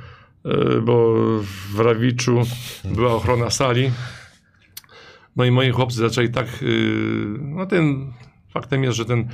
[0.45, 1.13] yy, bo
[1.73, 2.41] w Rawiczu
[2.85, 3.91] była ochrona sali.
[5.35, 8.13] No i moi chłopcy zaczęli tak, yy, no ten,
[8.53, 9.27] faktem jest, że ten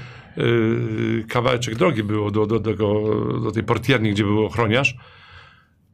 [1.27, 3.03] kawałeczek drogi było do, do, tego,
[3.43, 4.95] do tej portierni, gdzie był ochroniarz.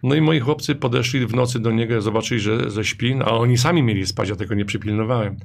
[0.03, 3.57] No i moi chłopcy podeszli w nocy do niego, zobaczyli, że, że śpi, a oni
[3.57, 5.37] sami mieli spać, ja tego nie przypilnowałem.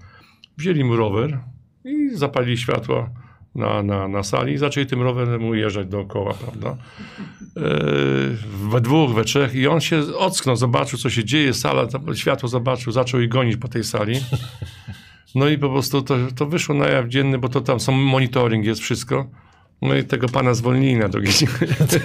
[0.58, 1.38] Wzięli mu rower
[1.84, 3.08] i zapalili światło
[3.54, 6.76] na, na, na sali i zaczęli tym rowerem ujeżdżać dookoła, prawda?
[7.56, 7.62] Yy,
[8.70, 12.92] we dwóch, we trzech i on się ocknął, zobaczył, co się dzieje, sala, światło zobaczył,
[12.92, 14.14] zaczął ich gonić po tej sali.
[15.34, 18.64] No i po prostu to, to wyszło na jaw dzienny, bo to tam są monitoring,
[18.64, 19.26] jest wszystko.
[19.82, 21.48] No i tego pana zwolnili na drugi dzień.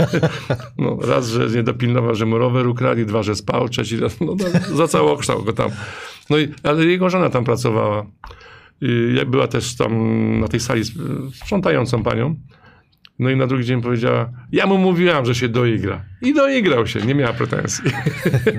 [0.78, 4.36] No, raz, że nie dopilnował, że mu rower ukradli, dwa, że spał, trzeci raz, no,
[4.70, 5.70] no, za całokształt go tam.
[6.30, 8.06] No i, ale jego żona tam pracowała.
[8.82, 9.94] I była też tam
[10.40, 11.02] na tej sali sp-
[11.34, 12.36] sprzątającą panią.
[13.20, 16.06] No i na drugi dzień powiedziała, ja mu mówiłam, że się doigra.
[16.22, 17.92] I doigrał się, nie miała pretensji.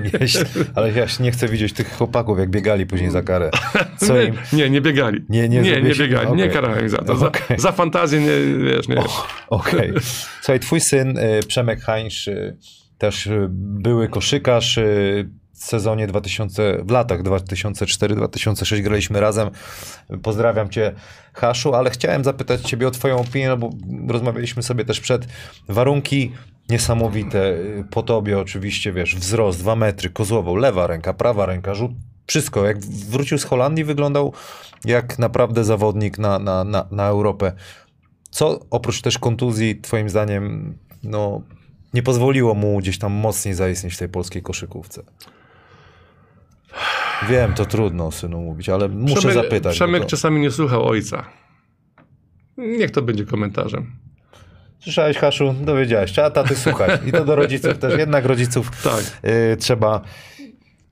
[0.75, 3.51] Ale ja się nie chcę widzieć tych chłopaków, jak biegali później za karę.
[3.97, 4.33] Co im...
[4.53, 5.25] Nie, nie, nie biegali.
[5.29, 6.27] Nie, nie nie, nie biegali.
[6.27, 6.51] Nie okej.
[6.53, 7.15] karałem ich za to.
[7.15, 7.59] Za, Okej.
[7.59, 8.95] za fantazję, nie, wiesz, nie.
[9.47, 9.93] Okej.
[10.41, 12.57] Słuchaj, twój syn y, Przemek Hańsz, y,
[12.97, 14.79] też y, były koszykarz
[15.63, 19.49] sezonie 2000, w latach 2004-2006 graliśmy razem.
[20.23, 20.93] Pozdrawiam cię,
[21.33, 23.69] Haszu, ale chciałem zapytać ciebie o twoją opinię, no bo
[24.07, 25.27] rozmawialiśmy sobie też przed.
[25.67, 26.31] Warunki
[26.69, 31.91] niesamowite, y, po tobie oczywiście, wiesz, wzrost, dwa metry, kozłował, lewa ręka, prawa ręka, rzut,
[32.27, 32.65] wszystko.
[32.65, 34.33] Jak wrócił z Holandii, wyglądał
[34.85, 37.51] jak naprawdę zawodnik na, na, na, na Europę.
[38.29, 41.41] Co oprócz też kontuzji, twoim zdaniem, no,
[41.93, 45.03] nie pozwoliło mu gdzieś tam mocniej zaistnieć w tej polskiej koszykówce?
[47.29, 49.75] Wiem, to trudno synu mówić, ale muszę zapytać.
[49.75, 50.09] Przemek bo to...
[50.09, 51.25] czasami nie słuchał ojca.
[52.57, 53.95] Niech to będzie komentarzem.
[54.79, 55.55] Słyszałeś, Haszu?
[55.61, 56.11] Dowiedziałeś.
[56.11, 57.01] Trzeba taty słuchać.
[57.07, 57.99] I to do rodziców też.
[57.99, 59.03] Jednak rodziców Tak.
[59.53, 60.01] y, trzeba,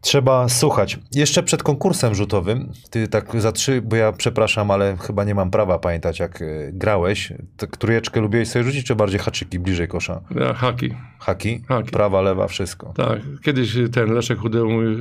[0.07, 0.99] trzeba słuchać.
[1.15, 5.51] Jeszcze przed konkursem rzutowym, ty tak za trzy, bo ja przepraszam, ale chyba nie mam
[5.51, 7.33] prawa pamiętać, jak y, grałeś.
[7.57, 10.21] To Trójeczkę lubiłeś sobie rzucić, czy bardziej haczyki bliżej kosza?
[10.39, 10.93] Ja, haki.
[11.19, 11.61] Haki?
[11.67, 11.91] Haki.
[11.91, 12.93] Prawa, lewa, wszystko.
[12.95, 13.19] Tak.
[13.43, 14.95] Kiedyś ten Leszek Chudeł mówi,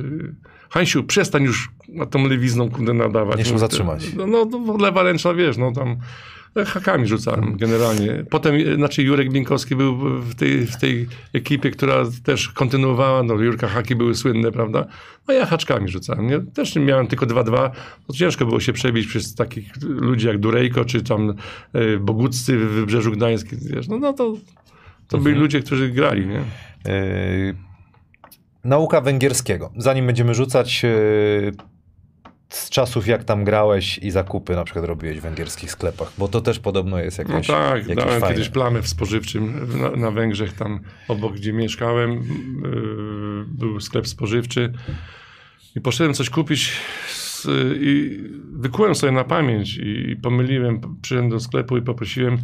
[0.69, 3.37] Hańsiu, przestań już na tą lewizną kundę nadawać.
[3.37, 4.13] Nie szło Mówię, zatrzymać.
[4.13, 5.97] No, no to lewa ręczna, wiesz, no tam e,
[6.65, 8.25] hakami rzucałem generalnie.
[8.29, 13.33] Potem, e, znaczy Jurek Blinkowski był w tej, w tej ekipie, która też kontynuowała, no
[13.33, 14.85] Jurka haki były słynne, prawda?
[15.27, 16.27] No ja haczkami rzucałem.
[16.27, 16.39] Nie?
[16.39, 17.69] Też miałem tylko 2-2,
[18.07, 21.33] to ciężko było się przebić przez takich ludzi jak Durejko, czy tam
[21.73, 24.33] e, Boguccy w Wybrzeżu Gdańskim, wiesz, no, no to,
[25.07, 26.41] to byli ludzie, którzy grali, nie?
[26.85, 27.55] Yy,
[28.63, 29.71] nauka węgierskiego.
[29.77, 31.51] Zanim będziemy rzucać yy,
[32.49, 36.41] z czasów, jak tam grałeś i zakupy na przykład robiłeś w węgierskich sklepach, bo to
[36.41, 38.35] też podobno jest No jakieś, tak, jakieś dałem fajne.
[38.35, 44.73] kiedyś plamę w spożywczym na, na Węgrzech, tam obok, gdzie mieszkałem, yy, był sklep spożywczy
[45.75, 46.71] i poszedłem coś kupić
[47.07, 47.47] z,
[47.81, 48.19] i
[48.53, 52.37] wykułem sobie na pamięć i, i pomyliłem, przyszedłem do sklepu i poprosiłem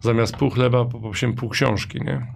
[0.00, 2.26] zamiast pół chleba, poprosiłem pół książki, nie?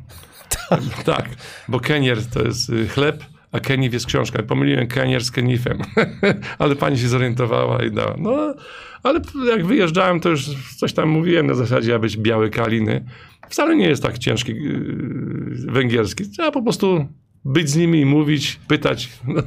[1.05, 1.29] tak,
[1.69, 4.43] bo kenier to jest y, chleb, a kenif jest książka.
[4.43, 5.79] Pomyliłem kenier z kenifem,
[6.59, 8.15] ale pani się zorientowała i dała.
[8.19, 8.55] No,
[9.03, 13.05] ale jak wyjeżdżałem, to już coś tam mówiłem na zasadzie, aby być białe kaliny.
[13.49, 16.31] Wcale nie jest tak ciężki yy, węgierski.
[16.31, 17.07] Trzeba po prostu
[17.45, 19.09] być z nimi i mówić, pytać.
[19.35, 19.43] No,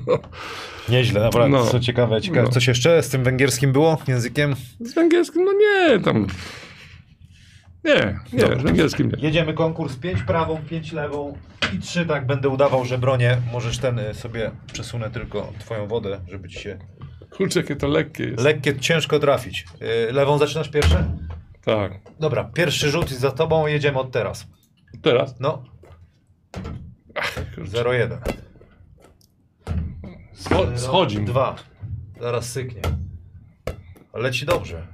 [0.89, 1.65] Nieźle, naprawdę, No.
[1.65, 2.43] co ciekawe, ciekawe.
[2.43, 2.49] No.
[2.49, 4.55] Coś jeszcze z tym węgierskim było, językiem?
[4.79, 6.27] z węgierskim, no nie, tam...
[7.88, 9.23] Nie, nie, z węgierskim nie.
[9.23, 11.38] Jedziemy konkurs 5 prawą, 5 lewą
[11.73, 13.38] i 3 tak będę udawał, że bronię.
[13.51, 16.77] Możesz ten y, sobie przesunę tylko twoją wodę, żeby ci się
[17.30, 18.43] Kurczę, jakie to lekkie jest.
[18.43, 19.65] lekkie, ciężko trafić.
[20.09, 21.18] Y, Lewą zaczynasz pierwsze?
[21.65, 21.91] tak.
[22.19, 24.47] Dobra, pierwszy rzut za tobą, jedziemy od teraz.
[25.01, 25.39] Teraz?
[25.39, 25.64] No,
[27.55, 27.72] Kurczę.
[27.84, 28.18] 0-1.
[30.35, 31.26] Scho- Schodzi mi.
[31.26, 31.55] Dwa.
[32.22, 32.81] Zaraz syknie.
[34.14, 34.88] Leci dobrze.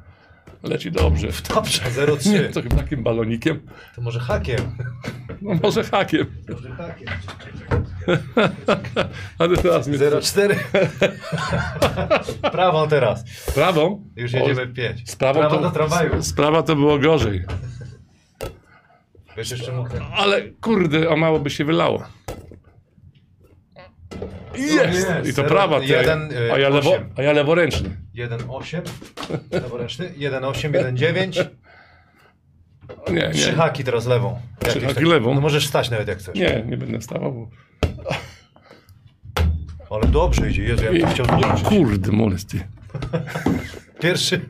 [0.63, 1.27] Leci dobrze.
[1.53, 2.53] Dobrze, Nie, 0-3.
[2.53, 3.59] to chyba takim balonikiem.
[3.95, 4.57] To może hakiem.
[5.41, 6.25] No może hakiem.
[6.49, 7.07] Może hakiem.
[9.39, 9.97] Ale teraz mnie...
[9.97, 10.55] 0-4.
[12.51, 13.23] Prawą teraz.
[13.55, 14.03] Prawą?
[14.15, 15.09] Już jedziemy w 5.
[15.11, 16.23] Z prawą Prawa to, do tramwaju.
[16.23, 17.43] Sprawa to było gorzej.
[19.37, 19.89] Wiesz jeszcze mógł.
[20.15, 22.03] Ale kurde, o mało by się wylało.
[24.57, 25.27] Jest!
[25.27, 27.09] I to prawa, ty, jeden, a, ja lewo, osiem.
[27.17, 27.89] a ja leworęczny.
[28.15, 28.81] 1-8.
[29.51, 30.09] Leworęczny.
[30.17, 31.45] 1-8, 1-9.
[33.07, 33.55] O, Nie, Trzy nie.
[33.55, 34.39] haki teraz lewą.
[34.59, 35.33] Trzy haki lewą?
[35.35, 36.35] No możesz stać nawet jak chcesz.
[36.35, 37.33] Nie, nie będę stawał.
[37.33, 37.49] Bo...
[39.95, 40.63] Ale dobrze idzie.
[40.63, 41.63] Jezu, ja bym to chciał zobaczyć.
[41.67, 42.59] Kurde, molesty.
[44.01, 44.41] Pierwszy.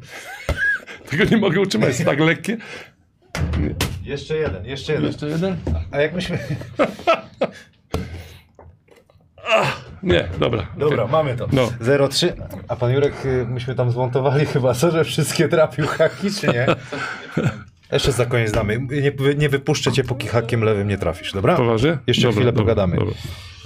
[1.10, 2.58] Tego nie mogę utrzymać, jest tak lekkie.
[4.04, 5.08] Jeszcze jeden, jeszcze jeden.
[5.08, 5.58] Jeszcze jeden?
[5.92, 6.40] A jak myśmy...
[10.04, 10.68] Nie, dobra.
[10.78, 11.12] Dobra, okej.
[11.12, 11.48] mamy to.
[11.52, 11.70] No.
[11.82, 12.32] 0-3.
[12.68, 16.66] A pan Jurek, y, myśmy tam zmontowali chyba, co, że wszystkie trafił haki, czy nie?
[17.92, 18.80] Jeszcze za koniec damy.
[18.90, 21.56] Nie, nie wypuszczę cię, póki hakiem lewym nie trafisz, dobra?
[21.56, 21.98] Poważnie?
[22.08, 22.96] Jeszcze Dobra, chwilę dobra, pogadamy.
[22.98, 23.14] dobra.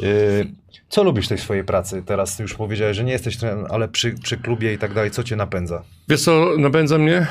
[0.04, 0.48] Y,
[0.90, 2.04] co lubisz w tej swojej pracy?
[2.06, 5.24] Teraz już powiedziałeś, że nie jesteś trenerem, ale przy, przy klubie i tak dalej, co
[5.24, 5.84] cię napędza?
[6.10, 7.28] Wiesz co, napędza mnie?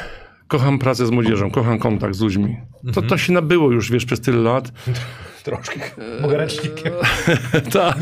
[0.48, 2.56] Kocham pracę z młodzieżą, kocham kontakt z ludźmi.
[2.94, 4.72] To, to się nabyło już, wiesz, przez tyle lat.
[5.44, 5.80] Troszkę.
[6.20, 6.92] Mogę ręcznikiem.
[7.72, 7.98] tak.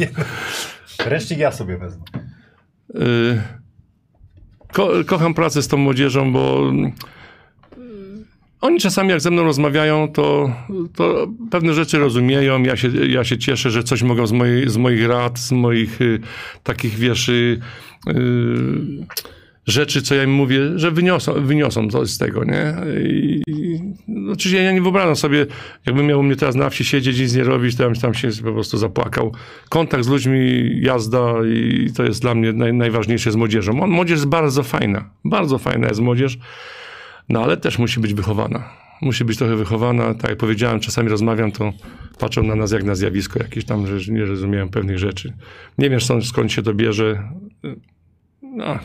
[0.99, 2.03] Ręcznik ja sobie wezmę.
[2.95, 3.43] Y,
[4.73, 6.93] ko, kocham pracę z tą młodzieżą, bo mm,
[8.61, 10.53] oni czasami jak ze mną rozmawiają, to,
[10.97, 12.63] to pewne rzeczy rozumieją.
[12.63, 16.01] Ja się, ja się cieszę, że coś mogą z, mojej, z moich rad, z moich
[16.01, 16.21] y,
[16.63, 17.61] takich, wiesz, y,
[18.09, 18.13] y,
[19.67, 22.75] rzeczy, co ja im mówię, że wyniosą, wyniosą coś z tego, nie?
[23.11, 23.41] I,
[24.09, 25.47] no, oczywiście ja nie wyobrażam sobie,
[25.87, 28.15] jakbym miał mnie teraz na wsi siedzieć i nic nie robić, to ja bym tam
[28.15, 29.35] się po prostu zapłakał.
[29.69, 33.73] Kontakt z ludźmi, jazda i to jest dla mnie naj, najważniejsze z młodzieżą.
[33.73, 36.39] Młodzież jest bardzo fajna, bardzo fajna jest młodzież,
[37.29, 38.85] no ale też musi być wychowana.
[39.03, 40.15] Musi być trochę wychowana.
[40.15, 41.73] Tak jak powiedziałem, czasami rozmawiam, to
[42.19, 45.33] patrzą na nas jak na zjawisko jakieś tam, że nie rozumieją pewnych rzeczy.
[45.79, 47.29] Nie wiem skąd się to bierze.
[48.43, 48.79] No,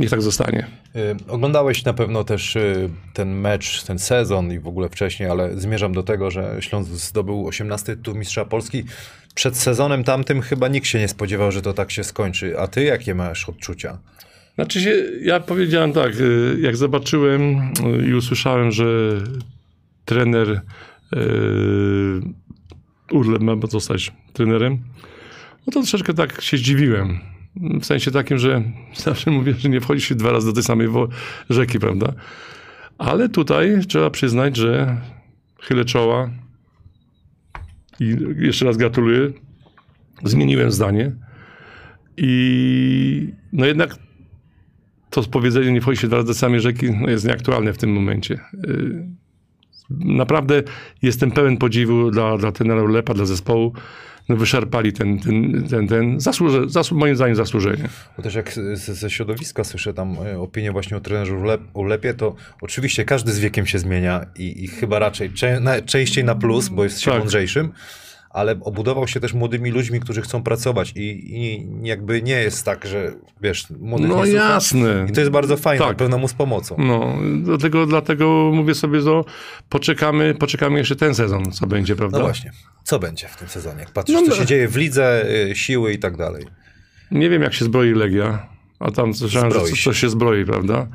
[0.00, 0.66] niech tak zostanie.
[0.96, 5.60] Y, Oglądałeś na pewno też y, ten mecz, ten sezon i w ogóle wcześniej, ale
[5.60, 8.84] zmierzam do tego, że Śląsk zdobył 18 tytuł mistrza Polski.
[9.34, 12.58] Przed sezonem tamtym chyba nikt się nie spodziewał, że to tak się skończy.
[12.58, 13.98] A ty jakie masz odczucia?
[14.54, 17.72] Znaczy się, ja powiedziałem tak, y, jak zobaczyłem
[18.08, 18.84] i usłyszałem, że
[20.04, 20.60] trener
[23.12, 24.78] Urlep ma zostać trenerem,
[25.66, 27.31] no to troszeczkę tak się zdziwiłem.
[27.56, 28.62] W sensie takim, że
[28.94, 30.88] zawsze mówię, że nie wchodzi się dwa razy do tej samej
[31.50, 32.12] rzeki, prawda?
[32.98, 34.96] Ale tutaj trzeba przyznać, że
[35.60, 36.30] chylę czoła
[38.00, 39.32] i jeszcze raz gratuluję.
[40.24, 41.12] Zmieniłem zdanie.
[42.16, 43.96] I no jednak
[45.10, 47.92] to powiedzenie nie wchodzi się dwa razy do samej rzeki no jest nieaktualne w tym
[47.92, 48.40] momencie.
[48.66, 49.06] Yy,
[49.90, 50.62] Naprawdę
[51.02, 53.72] jestem pełen podziwu dla, dla tenera Lepa, dla zespołu.
[54.28, 57.88] No wyszarpali ten, ten, ten, ten zasłuże, zasłu, moim zdaniem zasłużenie.
[58.16, 62.14] Bo też jak z- ze środowiska słyszę tam e, opinię właśnie o trenerze Ulep- Ulepie,
[62.14, 66.34] to oczywiście każdy z wiekiem się zmienia i, i chyba raczej cze- na, częściej na
[66.34, 67.20] plus, bo jest się Tak.
[67.20, 67.72] mądrzejszym,
[68.32, 72.86] ale obudował się też młodymi ludźmi, którzy chcą pracować i, i jakby nie jest tak,
[72.86, 75.06] że wiesz, młodych No nie jasne.
[75.10, 75.96] I to jest bardzo fajne, Tak.
[75.96, 76.76] pewno mu z pomocą.
[76.78, 79.10] No, dlatego, dlatego mówię sobie, że
[79.68, 82.18] poczekamy, poczekamy jeszcze ten sezon, co będzie, prawda?
[82.18, 82.52] No właśnie.
[82.84, 83.80] Co będzie w tym sezonie?
[83.80, 84.34] Jak patrzysz, No, co no.
[84.36, 86.46] się dzieje w lidze, y, siły i tak dalej.
[87.10, 88.46] Nie wiem, jak się zbroi Legia,
[88.78, 90.86] a tam słyszałem, że coś się zbroi, prawda?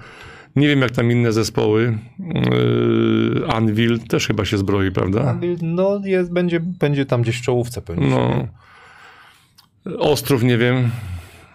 [0.58, 1.98] Nie wiem, jak tam inne zespoły.
[2.20, 5.38] Yy, Anvil też chyba się zbroi, prawda?
[5.62, 8.08] No jest, będzie, będzie tam gdzieś w czołówce pewnie.
[8.08, 8.48] No.
[10.00, 10.90] Ostrów, nie wiem.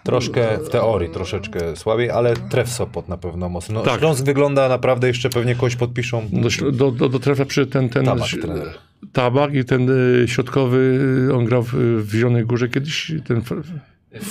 [0.03, 3.73] Troszkę w teorii, troszeczkę słabiej, ale tref Sopot na pewno mocno.
[3.75, 3.99] No, Tak.
[3.99, 6.29] Śląsk wygląda naprawdę jeszcze pewnie kogoś podpiszą.
[6.31, 8.67] Do, do, do, do trefa przy ten, ten Tabak, trener.
[9.13, 9.89] tabak i ten
[10.23, 10.99] y, środkowy,
[11.35, 11.73] on grał w,
[12.07, 13.41] w Zielonej Górze kiedyś, ten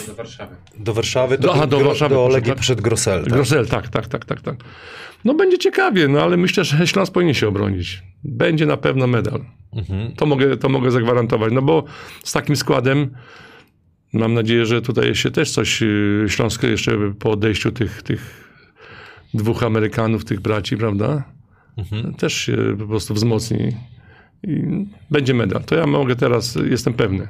[0.07, 0.57] do Warszawy.
[0.79, 2.59] Do Warszawy, to Aha, do Gro- Warszawy do Legii tak?
[2.59, 3.25] przyszedł Grosel.
[3.25, 3.33] Tak?
[3.33, 4.57] Grosel, tak, tak, tak, tak, tak.
[5.25, 8.03] No będzie ciekawie, no ale myślę, że Śląsk powinien się obronić.
[8.25, 9.45] Będzie na pewno medal.
[9.73, 10.13] Mhm.
[10.13, 11.85] To, mogę, to mogę zagwarantować, no bo
[12.25, 13.11] z takim składem
[14.13, 18.51] mam nadzieję, że tutaj się też coś y, Śląsk jeszcze po odejściu tych, tych
[19.35, 21.23] dwóch Amerykanów, tych braci, prawda?
[21.77, 22.15] Mhm.
[22.15, 23.77] Też się po prostu wzmocni
[24.43, 24.63] i
[25.11, 25.65] będzie medal.
[25.65, 27.29] To ja mogę teraz, jestem pewny.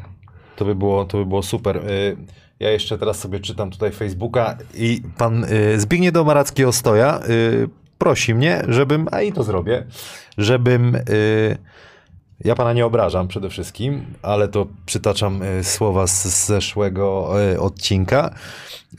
[0.62, 1.76] To by było, to by było super.
[1.76, 2.16] Y,
[2.60, 7.68] Ja jeszcze teraz sobie czytam tutaj Facebooka i pan y, Zbigniew Domaracki Ostoja y,
[7.98, 9.84] prosi mnie, żebym, a i to zrobię,
[10.38, 10.96] żebym,
[12.44, 18.34] ja pana nie obrażam przede wszystkim, ale to przytaczam y, słowa z, zeszłego y, odcinka.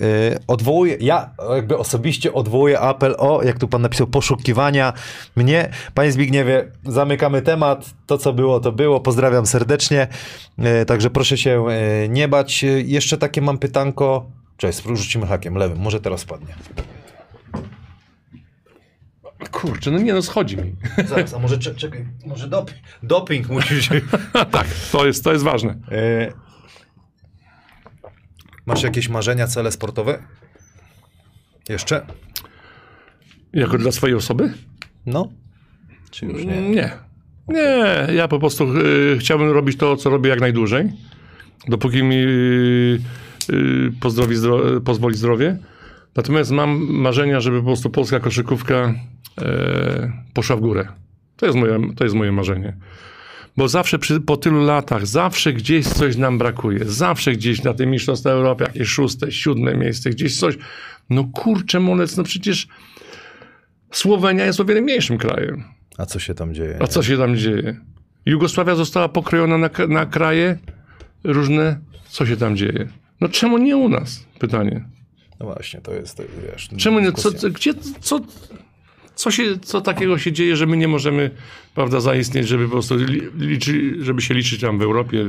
[0.02, 4.94] Y, Odwołuję, ja jakby osobiście odwołuję apel o, jak tu pan napisał, poszukiwania
[5.36, 5.70] mnie.
[5.94, 7.90] Panie Zbigniewie, zamykamy temat.
[8.08, 9.00] To, co było, to było.
[9.00, 10.08] Pozdrawiam serdecznie.
[10.60, 12.64] E, Także proszę się e, nie bać.
[12.64, 14.26] E, Jeszcze takie mam pytanko.
[14.58, 15.80] Cześć, rzucimy hakiem lewym.
[15.80, 16.56] Może teraz spadnie.
[19.50, 20.76] Kurczę, no nie no, schodzi mi.
[21.06, 23.90] Zaraz, a może cze- czekaj, może doping, doping musisz...
[24.52, 25.76] tak, to jest, to jest ważne.
[25.92, 26.32] E,
[28.66, 30.24] Masz jakieś marzenia, cele sportowe?
[31.70, 32.06] Jeszcze?
[33.54, 34.54] Jako dla swojej osoby?
[35.06, 35.30] No?
[36.12, 36.70] Czy już nie?
[36.70, 36.92] Nie.
[37.48, 40.92] Nie, ja po prostu y, chciałbym robić to, co robię jak najdłużej,
[41.68, 43.00] dopóki mi y,
[43.54, 45.58] y, pozdrowi zdro, pozwoli zdrowie.
[46.16, 48.94] Natomiast mam marzenia, żeby po prostu polska koszykówka
[50.34, 50.88] poszła w górę.
[51.38, 52.78] To jest moje, to jest moje marzenie.
[53.58, 56.86] Bo zawsze przy, po tylu latach, zawsze gdzieś coś nam brakuje.
[56.86, 60.58] Zawsze gdzieś na tym Mistrzostwa Europy, jakieś szóste, siódme miejsce, gdzieś coś.
[61.10, 62.68] No kurczę, molec, no przecież
[63.92, 65.64] Słowenia jest o wiele mniejszym krajem.
[65.98, 66.78] A co się tam dzieje?
[66.82, 67.80] A co się tam dzieje?
[68.26, 70.58] Jugosławia została pokrojona na, na kraje
[71.24, 71.80] różne.
[72.10, 72.88] Co się tam dzieje?
[73.22, 74.26] No czemu nie u nas?
[74.40, 74.86] Pytanie.
[75.40, 76.70] No właśnie, to jest, to, wiesz...
[76.78, 77.12] Czemu nie?
[77.12, 78.20] Co, co, gdzie, co,
[79.16, 81.32] co, się, co takiego się dzieje, że my nie możemy,
[81.76, 85.26] prawda, zaistnieć, żeby po prostu li, liczy, żeby się liczyć tam w Europie,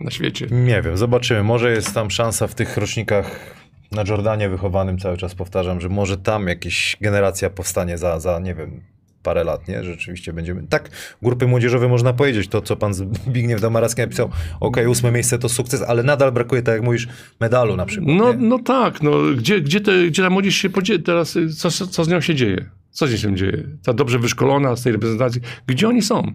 [0.00, 0.46] na świecie?
[0.50, 1.42] Nie wiem, zobaczymy.
[1.42, 3.54] Może jest tam szansa w tych rocznikach
[3.92, 8.54] na Jordanie wychowanym cały czas powtarzam, że może tam jakaś generacja powstanie za, za nie
[8.54, 8.80] wiem,
[9.22, 9.84] parę lat, nie?
[9.84, 10.62] Rzeczywiście będziemy...
[10.68, 10.90] Tak,
[11.22, 14.30] grupy młodzieżowe można powiedzieć, to co pan Zbigniew Damaracki napisał,
[14.60, 17.08] okej, ósme miejsce to sukces, ale nadal brakuje, tak jak mówisz,
[17.40, 18.38] medalu na przykład, No, nie?
[18.48, 22.08] no tak, no, gdzie, gdzie, te, gdzie ta młodzież się podzieje teraz, co co z
[22.08, 22.64] nią się dzieje?
[22.92, 23.68] Co się dzieje?
[23.82, 26.32] Ta dobrze wyszkolona z tej reprezentacji, gdzie oni są?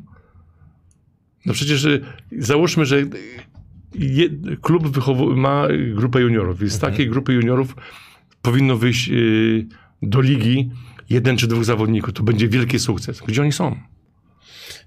[1.45, 2.01] No przecież y,
[2.39, 3.09] załóżmy, że y,
[3.95, 4.29] je,
[4.61, 7.75] klub ma grupę juniorów i z takiej grupy juniorów
[8.41, 9.67] powinno wyjść y,
[10.01, 10.69] do ligi
[11.09, 12.13] jeden czy dwóch zawodników.
[12.13, 13.21] To będzie wielki sukces.
[13.27, 13.75] Gdzie oni są?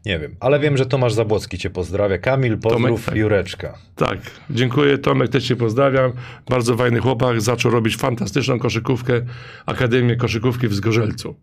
[0.06, 2.18] Nie wiem, ale wiem, że Tomasz Zabłocki cię pozdrawia.
[2.18, 3.16] Kamil, pozdrów, tak.
[3.16, 3.78] Jureczka.
[3.96, 4.18] Tak,
[4.50, 4.98] dziękuję.
[4.98, 6.12] Tomek, też cię pozdrawiam.
[6.48, 7.40] Bardzo fajny chłopak.
[7.40, 9.22] Zaczął robić fantastyczną koszykówkę,
[9.66, 11.36] Akademię Koszykówki w Zgorzelcu.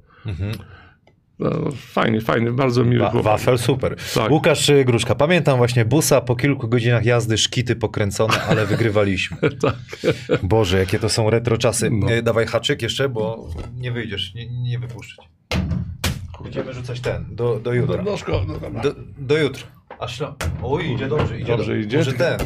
[1.39, 3.95] No, fajny, fajny, bardzo miły Wa- wafel super.
[4.15, 4.31] Tak.
[4.31, 5.15] Łukasz Gruszka.
[5.15, 9.37] Pamiętam właśnie busa po kilku godzinach jazdy, szkity pokręcone, ale wygrywaliśmy.
[9.61, 9.75] tak.
[10.43, 11.89] Boże, jakie to są retro czasy.
[11.91, 12.11] No.
[12.11, 15.17] E, Dawaj haczyk jeszcze, bo nie wyjdziesz, nie, nie wypuszczyć.
[16.43, 18.03] Będziemy rzucać ten, do, do jutra.
[18.03, 18.81] No, szkoda, no.
[18.81, 19.63] Do, do jutra.
[19.99, 20.35] A śla...
[20.63, 21.77] Oj, idzie dobrze, idzie Dobrze do...
[21.79, 21.97] idzie?
[21.97, 22.37] Może ten.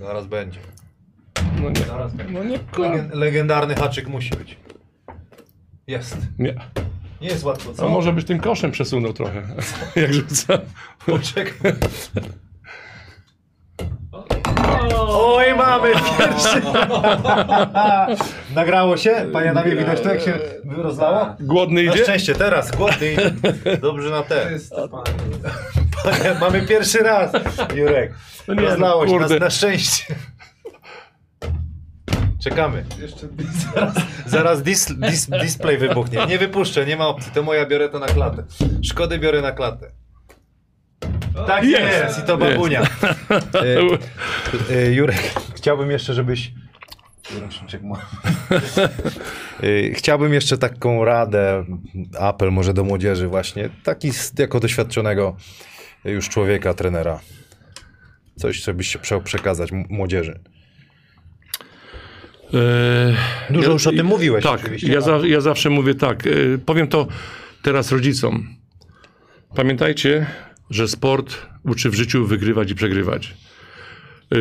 [0.00, 0.58] Zaraz będzie.
[1.62, 2.32] No nie, Zaraz będzie.
[2.32, 4.56] no nie, Legen, legendarny haczyk musi być.
[5.88, 6.16] Jest.
[6.38, 6.54] nie.
[7.20, 7.88] Nie jest łatwo, A co?
[7.88, 9.42] może byś tym koszem przesunął trochę,
[9.96, 10.58] jak rzuca.
[11.06, 11.72] Poczekaj.
[15.08, 16.62] Oj, mamy pierwszy.
[18.54, 19.26] Nagrało się?
[19.32, 20.38] Panie Adamie, widać to jak się
[20.76, 21.26] rozlało?
[21.40, 22.02] Głodny Na idzie?
[22.02, 23.30] szczęście, teraz, głodny idzie.
[23.80, 24.52] Dobrze na te.
[24.52, 25.04] Jest pan.
[26.04, 27.32] Panie, mamy pierwszy raz,
[27.74, 28.14] Jurek.
[28.48, 30.04] Nie, Rozlało się, na, na szczęście.
[32.42, 32.84] Czekamy.
[33.00, 33.28] Jeszcze
[34.26, 36.26] Zaraz dis, dis, display wybuchnie.
[36.26, 37.32] Nie wypuszczę, nie ma opcji.
[37.32, 38.44] To moja biorę to na klatę.
[38.82, 39.90] Szkody biorę na klatę.
[41.46, 42.18] Tak jest, Jest.
[42.18, 42.82] i to babunia.
[44.70, 45.16] E, e, Jurek,
[45.56, 46.52] chciałbym jeszcze, żebyś.
[47.34, 48.06] Jurek, ma-
[49.62, 51.64] E, Chciałbym jeszcze taką radę,
[52.18, 55.36] apel może do młodzieży właśnie, taki jako doświadczonego
[56.04, 57.20] już człowieka, trenera.
[58.36, 60.40] Coś, co byś chciał przekazać młodzieży.
[62.54, 66.26] E, Dużo już o tym mówiłeś Tak, ja, a- za, ja zawsze mówię tak.
[66.26, 66.30] e,
[66.66, 67.06] Powiem to
[67.62, 68.46] teraz rodzicom.
[69.56, 70.26] Pamiętajcie,
[70.70, 73.34] że sport uczy w życiu wygrywać i przegrywać.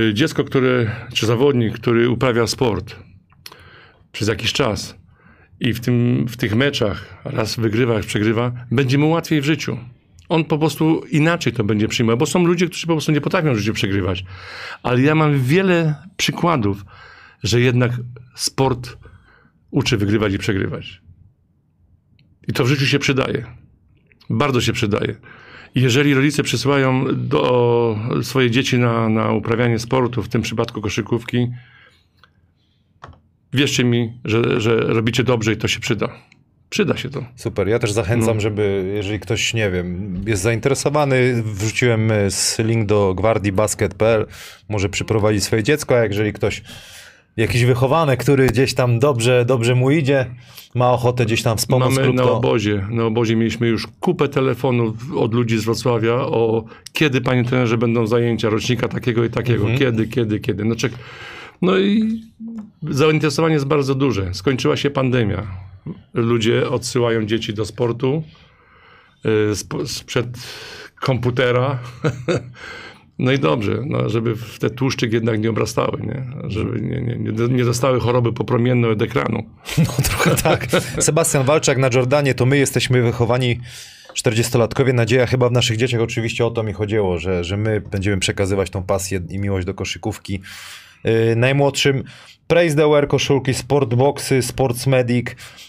[0.09, 2.95] E, Dziecko, które, czy zawodnik, który uprawia sport
[4.11, 4.95] przez jakiś czas
[5.59, 9.77] i w, tym, w tych meczach raz wygrywa, raz przegrywa, będzie mu łatwiej w życiu.
[10.29, 13.53] On po prostu inaczej to będzie przyjmował, bo są ludzie, którzy po prostu nie potrafią
[13.53, 14.23] w życiu przegrywać.
[14.83, 16.85] Ale ja mam wiele przykładów,
[17.43, 17.91] że jednak
[18.35, 18.97] sport
[19.71, 21.01] uczy wygrywać i przegrywać.
[22.47, 23.45] I to w życiu się przydaje.
[24.29, 25.15] Bardzo się przydaje.
[25.75, 31.47] I jeżeli rodzice przysyłają do swoje dzieci na, na uprawianie sportu, w tym przypadku koszykówki,
[33.53, 36.09] wierzcie mi, że, że robicie dobrze i to się przyda.
[36.69, 37.25] Przyda się to.
[37.35, 38.41] Super, ja też zachęcam, No.
[38.41, 44.25] żeby, jeżeli ktoś, nie wiem, jest zainteresowany, wrzuciłem z link do gwardiibasket.pl,
[44.69, 46.63] może przyprowadzić swoje dziecko, a jeżeli ktoś,
[47.37, 50.25] jakiś wychowany, który gdzieś tam dobrze, dobrze mu idzie,
[50.75, 54.95] ma ochotę gdzieś tam wspomóc Mamy klub, na obozie, na obozie mieliśmy już kupę telefonów
[55.15, 59.79] od ludzi z Wrocławia o kiedy, panie trenerze, będą zajęcia rocznika takiego i takiego, Mhm.
[59.79, 60.65] kiedy, kiedy, kiedy.
[60.65, 60.91] No, czek...
[61.61, 62.21] no i
[62.83, 64.33] zainteresowanie jest bardzo duże.
[64.33, 65.47] Skończyła się pandemia.
[66.13, 68.23] Ludzie odsyłają dzieci do sportu
[69.25, 70.27] y, sp- sprzed
[71.01, 71.79] komputera.
[73.19, 76.49] No i dobrze, no, żeby te tłuszczyk jednak nie obrastały, nie?
[76.49, 79.43] żeby nie, nie, nie, nie dostały choroby popromienne od ekranu.
[79.77, 80.67] No trochę tak.
[80.99, 83.59] Sebastian Walczak na Jordanie, to my jesteśmy wychowani
[84.17, 84.93] 40-latkowie.
[84.93, 88.69] Nadzieja chyba w naszych dzieciach oczywiście o to mi chodziło, że, że my będziemy przekazywać
[88.69, 90.41] tą pasję i miłość do koszykówki.
[91.03, 92.03] Yy, najmłodszym
[92.47, 95.27] Praise the Wear koszulki, Sportboxy, Sports Medic.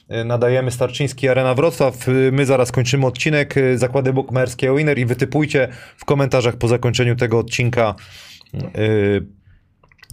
[0.08, 2.06] Yy, nadajemy Starczyński Arena Wrocław.
[2.06, 3.54] Yy, my zaraz kończymy odcinek.
[3.74, 7.94] Zakłady bukmerskie Winner i wytypujcie w komentarzach po zakończeniu tego odcinka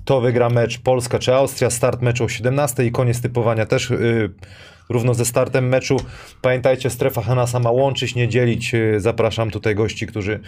[0.05, 3.93] to wygra mecz Polska czy Austria, start meczu o 17 i koniec typowania też
[4.89, 5.97] równo ze startem meczu.
[6.41, 8.71] Pamiętajcie, strefa Hanasa ma łączyć, nie dzielić.
[8.97, 10.39] Zapraszam tutaj gości, którzy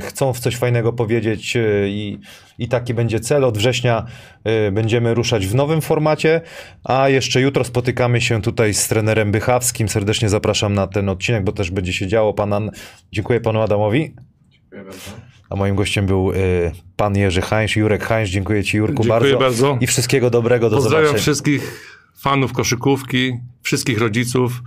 [0.00, 2.18] chcą w coś fajnego powiedzieć yy, i,
[2.58, 3.44] i taki będzie cel.
[3.44, 4.04] Od września
[4.44, 6.40] yy, będziemy ruszać w nowym formacie,
[6.84, 9.88] a jeszcze jutro spotykamy się tutaj z trenerem Bychawskim.
[9.88, 12.34] Serdecznie zapraszam na ten odcinek, bo też będzie się działo.
[12.34, 12.70] Pan An...
[13.12, 14.14] Dziękuję panu Adamowi.
[14.50, 15.10] Dziękuję bardzo.
[15.50, 18.30] A moim gościem był y, pan Jerzy Hańsz, Jurek Hańsz.
[18.30, 19.38] Dziękuję ci Jurku Dziękuję bardzo.
[19.38, 19.78] bardzo.
[19.80, 21.22] I wszystkiego dobrego, do Pozdrawiam zobaczenia.
[21.22, 21.90] wszystkich
[22.20, 23.32] fanów koszykówki,
[23.62, 24.62] wszystkich rodziców.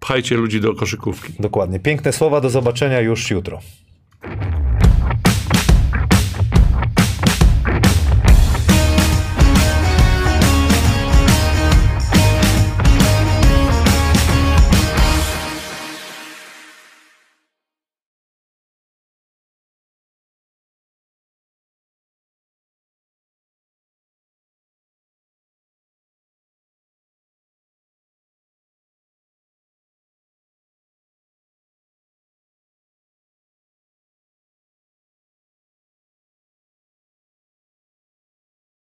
[0.00, 1.32] Pchajcie ludzi do koszykówki.
[1.40, 1.80] Dokładnie.
[1.80, 3.60] Piękne słowa, do zobaczenia już jutro.